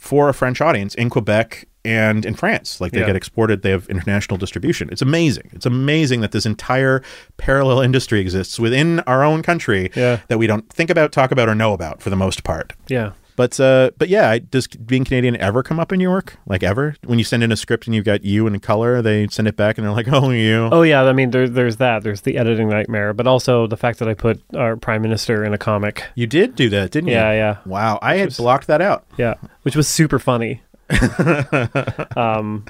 for 0.00 0.28
a 0.28 0.34
French 0.34 0.60
audience 0.60 0.94
in 0.96 1.10
Quebec 1.10 1.66
and 1.84 2.24
in 2.26 2.34
France. 2.34 2.80
Like 2.80 2.92
they 2.92 3.00
Yeah. 3.00 3.06
get 3.06 3.16
exported, 3.16 3.62
they 3.62 3.70
have 3.70 3.86
international 3.88 4.36
distribution. 4.38 4.88
It's 4.90 5.02
amazing. 5.02 5.50
It's 5.52 5.66
amazing 5.66 6.20
that 6.22 6.32
this 6.32 6.44
entire 6.46 7.02
parallel 7.36 7.80
industry 7.80 8.18
exists 8.20 8.58
within 8.58 9.00
our 9.00 9.22
own 9.22 9.42
country 9.42 9.90
Yeah. 9.94 10.18
that 10.28 10.38
we 10.38 10.46
don't 10.46 10.68
think 10.72 10.90
about, 10.90 11.12
talk 11.12 11.30
about, 11.30 11.48
or 11.48 11.54
know 11.54 11.72
about 11.72 12.02
for 12.02 12.10
the 12.10 12.16
most 12.16 12.44
part. 12.44 12.72
Yeah. 12.88 13.12
But 13.36 13.58
uh, 13.60 13.90
but 13.98 14.08
yeah, 14.08 14.38
does 14.38 14.66
being 14.66 15.04
Canadian 15.04 15.36
ever 15.36 15.62
come 15.62 15.80
up 15.80 15.92
in 15.92 16.00
your 16.00 16.10
work? 16.10 16.36
Like 16.46 16.62
ever? 16.62 16.94
When 17.04 17.18
you 17.18 17.24
send 17.24 17.42
in 17.42 17.52
a 17.52 17.56
script 17.56 17.86
and 17.86 17.94
you've 17.94 18.04
got 18.04 18.24
you 18.24 18.46
in 18.46 18.58
color, 18.60 19.02
they 19.02 19.26
send 19.28 19.48
it 19.48 19.56
back 19.56 19.78
and 19.78 19.86
they're 19.86 19.92
like, 19.94 20.08
"Oh, 20.12 20.30
you." 20.30 20.68
Oh 20.70 20.82
yeah, 20.82 21.02
I 21.02 21.12
mean 21.12 21.30
there, 21.30 21.48
there's 21.48 21.76
that. 21.76 22.02
There's 22.02 22.22
the 22.22 22.36
editing 22.36 22.68
nightmare, 22.68 23.12
but 23.12 23.26
also 23.26 23.66
the 23.66 23.76
fact 23.76 23.98
that 23.98 24.08
I 24.08 24.14
put 24.14 24.42
our 24.54 24.76
prime 24.76 25.02
minister 25.02 25.44
in 25.44 25.54
a 25.54 25.58
comic. 25.58 26.04
You 26.14 26.26
did 26.26 26.54
do 26.54 26.68
that, 26.70 26.90
didn't 26.90 27.08
you? 27.08 27.14
Yeah, 27.14 27.32
yeah. 27.32 27.56
Wow, 27.66 27.98
I 28.02 28.16
had 28.16 28.36
blocked 28.36 28.66
that 28.66 28.80
out. 28.80 29.04
Yeah, 29.16 29.34
which 29.62 29.76
was 29.76 29.88
super 29.88 30.18
funny. 30.18 30.62
um, 32.16 32.64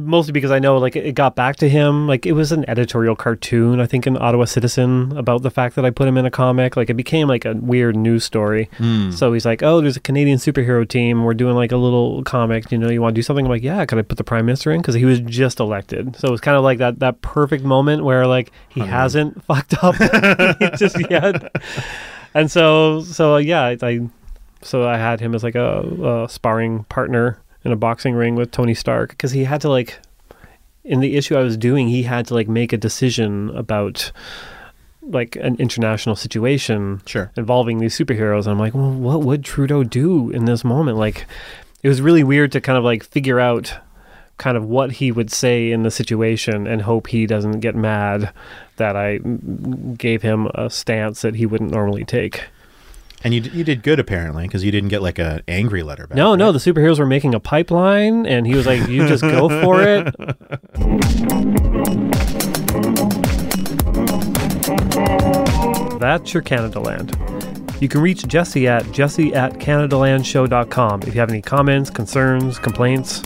mostly 0.00 0.32
because 0.32 0.50
I 0.50 0.58
know 0.58 0.78
like 0.78 0.96
it 0.96 1.14
got 1.14 1.36
back 1.36 1.56
to 1.56 1.68
him. 1.68 2.06
Like 2.06 2.26
it 2.26 2.32
was 2.32 2.52
an 2.52 2.68
editorial 2.68 3.16
cartoon, 3.16 3.80
I 3.80 3.86
think, 3.86 4.06
in 4.06 4.16
Ottawa 4.16 4.44
Citizen 4.44 5.16
about 5.16 5.42
the 5.42 5.50
fact 5.50 5.76
that 5.76 5.84
I 5.84 5.90
put 5.90 6.08
him 6.08 6.16
in 6.16 6.26
a 6.26 6.30
comic. 6.30 6.76
Like 6.76 6.90
it 6.90 6.94
became 6.94 7.28
like 7.28 7.44
a 7.44 7.54
weird 7.54 7.96
news 7.96 8.24
story. 8.24 8.68
So 9.12 9.32
he's 9.32 9.44
like, 9.44 9.62
"Oh, 9.62 9.80
there's 9.80 9.96
a 9.96 10.00
Canadian 10.00 10.38
superhero 10.38 10.88
team. 10.88 11.24
We're 11.24 11.34
doing 11.34 11.54
like 11.54 11.72
a 11.72 11.76
little 11.76 12.22
comic. 12.24 12.70
You 12.72 12.78
know, 12.78 12.88
you 12.88 13.00
want 13.00 13.14
to 13.14 13.18
do 13.18 13.22
something?" 13.22 13.46
I'm 13.46 13.50
like, 13.50 13.62
"Yeah." 13.62 13.84
Could 13.84 13.98
I 13.98 14.02
put 14.02 14.18
the 14.18 14.24
prime 14.24 14.46
minister 14.46 14.70
in? 14.70 14.80
Because 14.80 14.94
he 14.94 15.04
was 15.04 15.20
just 15.20 15.60
elected. 15.60 16.16
So 16.16 16.28
it 16.28 16.30
was 16.30 16.40
kind 16.40 16.56
of 16.56 16.64
like 16.64 16.78
that 16.78 16.98
that 17.00 17.22
perfect 17.22 17.64
moment 17.64 18.04
where 18.04 18.26
like 18.26 18.52
he 18.68 18.80
hasn't 18.80 19.42
fucked 19.46 19.74
up 19.82 19.94
just 20.76 20.98
yet. 21.10 21.52
And 22.34 22.50
so 22.50 23.02
so 23.02 23.36
yeah, 23.36 23.62
I, 23.62 23.78
I 23.82 24.00
so 24.62 24.86
I 24.88 24.96
had 24.96 25.20
him 25.20 25.34
as 25.34 25.42
like 25.42 25.54
a, 25.54 26.24
a 26.24 26.28
sparring 26.28 26.84
partner 26.84 27.38
in 27.64 27.72
a 27.72 27.76
boxing 27.76 28.14
ring 28.14 28.34
with 28.34 28.50
Tony 28.50 28.74
Stark 28.74 29.10
because 29.10 29.32
he 29.32 29.44
had 29.44 29.60
to 29.62 29.68
like 29.68 29.98
in 30.84 31.00
the 31.00 31.16
issue 31.16 31.36
I 31.36 31.42
was 31.42 31.56
doing, 31.56 31.88
he 31.88 32.04
had 32.04 32.26
to 32.28 32.34
like 32.34 32.48
make 32.48 32.72
a 32.72 32.76
decision 32.78 33.50
about 33.56 34.12
like 35.02 35.36
an 35.36 35.56
international 35.56 36.16
situation 36.16 37.02
Sure. 37.06 37.30
involving 37.36 37.78
these 37.78 37.96
superheroes. 37.96 38.40
And 38.40 38.52
I'm 38.52 38.58
like, 38.58 38.74
well, 38.74 38.92
what 38.92 39.22
would 39.22 39.44
Trudeau 39.44 39.84
do 39.84 40.30
in 40.30 40.44
this 40.44 40.64
moment? 40.64 40.96
Like, 40.98 41.26
it 41.82 41.88
was 41.88 42.00
really 42.00 42.22
weird 42.22 42.52
to 42.52 42.60
kind 42.60 42.78
of 42.78 42.84
like 42.84 43.04
figure 43.04 43.40
out 43.40 43.74
kind 44.38 44.56
of 44.56 44.64
what 44.64 44.92
he 44.92 45.12
would 45.12 45.30
say 45.30 45.70
in 45.70 45.82
the 45.82 45.90
situation 45.90 46.66
and 46.66 46.82
hope 46.82 47.08
he 47.08 47.26
doesn't 47.26 47.60
get 47.60 47.74
mad 47.74 48.32
that 48.76 48.96
I 48.96 49.18
gave 49.18 50.22
him 50.22 50.46
a 50.54 50.70
stance 50.70 51.20
that 51.22 51.34
he 51.34 51.44
wouldn't 51.44 51.70
normally 51.70 52.04
take. 52.04 52.44
And 53.22 53.34
you, 53.34 53.40
d- 53.42 53.50
you 53.50 53.64
did 53.64 53.82
good 53.82 54.00
apparently 54.00 54.44
because 54.44 54.64
you 54.64 54.70
didn't 54.70 54.88
get 54.88 55.02
like 55.02 55.18
a 55.18 55.42
angry 55.46 55.82
letter 55.82 56.06
back. 56.06 56.16
No, 56.16 56.34
no, 56.36 56.52
the 56.52 56.58
superheroes 56.58 56.98
were 56.98 57.06
making 57.06 57.34
a 57.34 57.40
pipeline, 57.40 58.24
and 58.26 58.46
he 58.46 58.54
was 58.54 58.66
like, 58.66 58.88
"You 58.88 59.06
just 59.06 59.22
go 59.22 59.48
for 59.62 59.82
it." 59.82 60.14
That's 66.00 66.32
your 66.34 66.42
Canadaland. 66.42 67.12
You 67.82 67.88
can 67.88 68.00
reach 68.00 68.26
Jesse 68.26 68.66
at 68.68 68.90
jesse 68.92 69.34
at 69.34 69.54
CanadaLandShow.com 69.54 71.02
if 71.02 71.14
you 71.14 71.20
have 71.20 71.30
any 71.30 71.42
comments, 71.42 71.88
concerns, 71.90 72.58
complaints. 72.58 73.20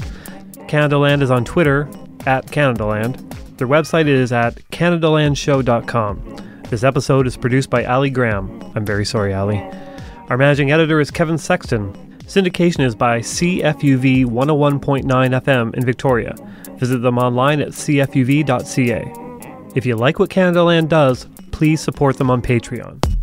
Canadaland 0.68 1.22
is 1.22 1.30
on 1.30 1.44
Twitter 1.44 1.88
at 2.26 2.46
Canadaland. 2.46 3.18
Their 3.58 3.68
website 3.68 4.06
is 4.06 4.32
at 4.32 4.56
CanadaLandShow.com. 4.70 6.36
This 6.74 6.82
episode 6.82 7.28
is 7.28 7.36
produced 7.36 7.70
by 7.70 7.84
Ali 7.84 8.10
Graham. 8.10 8.60
I'm 8.74 8.84
very 8.84 9.04
sorry, 9.04 9.32
Ali. 9.32 9.58
Our 10.28 10.36
managing 10.36 10.72
editor 10.72 10.98
is 10.98 11.08
Kevin 11.08 11.38
Sexton. 11.38 11.92
Syndication 12.24 12.80
is 12.80 12.96
by 12.96 13.20
CFUV 13.20 14.24
101.9 14.24 15.04
FM 15.04 15.72
in 15.76 15.84
Victoria. 15.84 16.34
Visit 16.78 16.98
them 16.98 17.16
online 17.16 17.60
at 17.60 17.68
cfuv.ca. 17.68 19.12
If 19.76 19.86
you 19.86 19.94
like 19.94 20.18
what 20.18 20.30
Canadaland 20.30 20.88
does, 20.88 21.28
please 21.52 21.80
support 21.80 22.18
them 22.18 22.28
on 22.28 22.42
Patreon. 22.42 23.13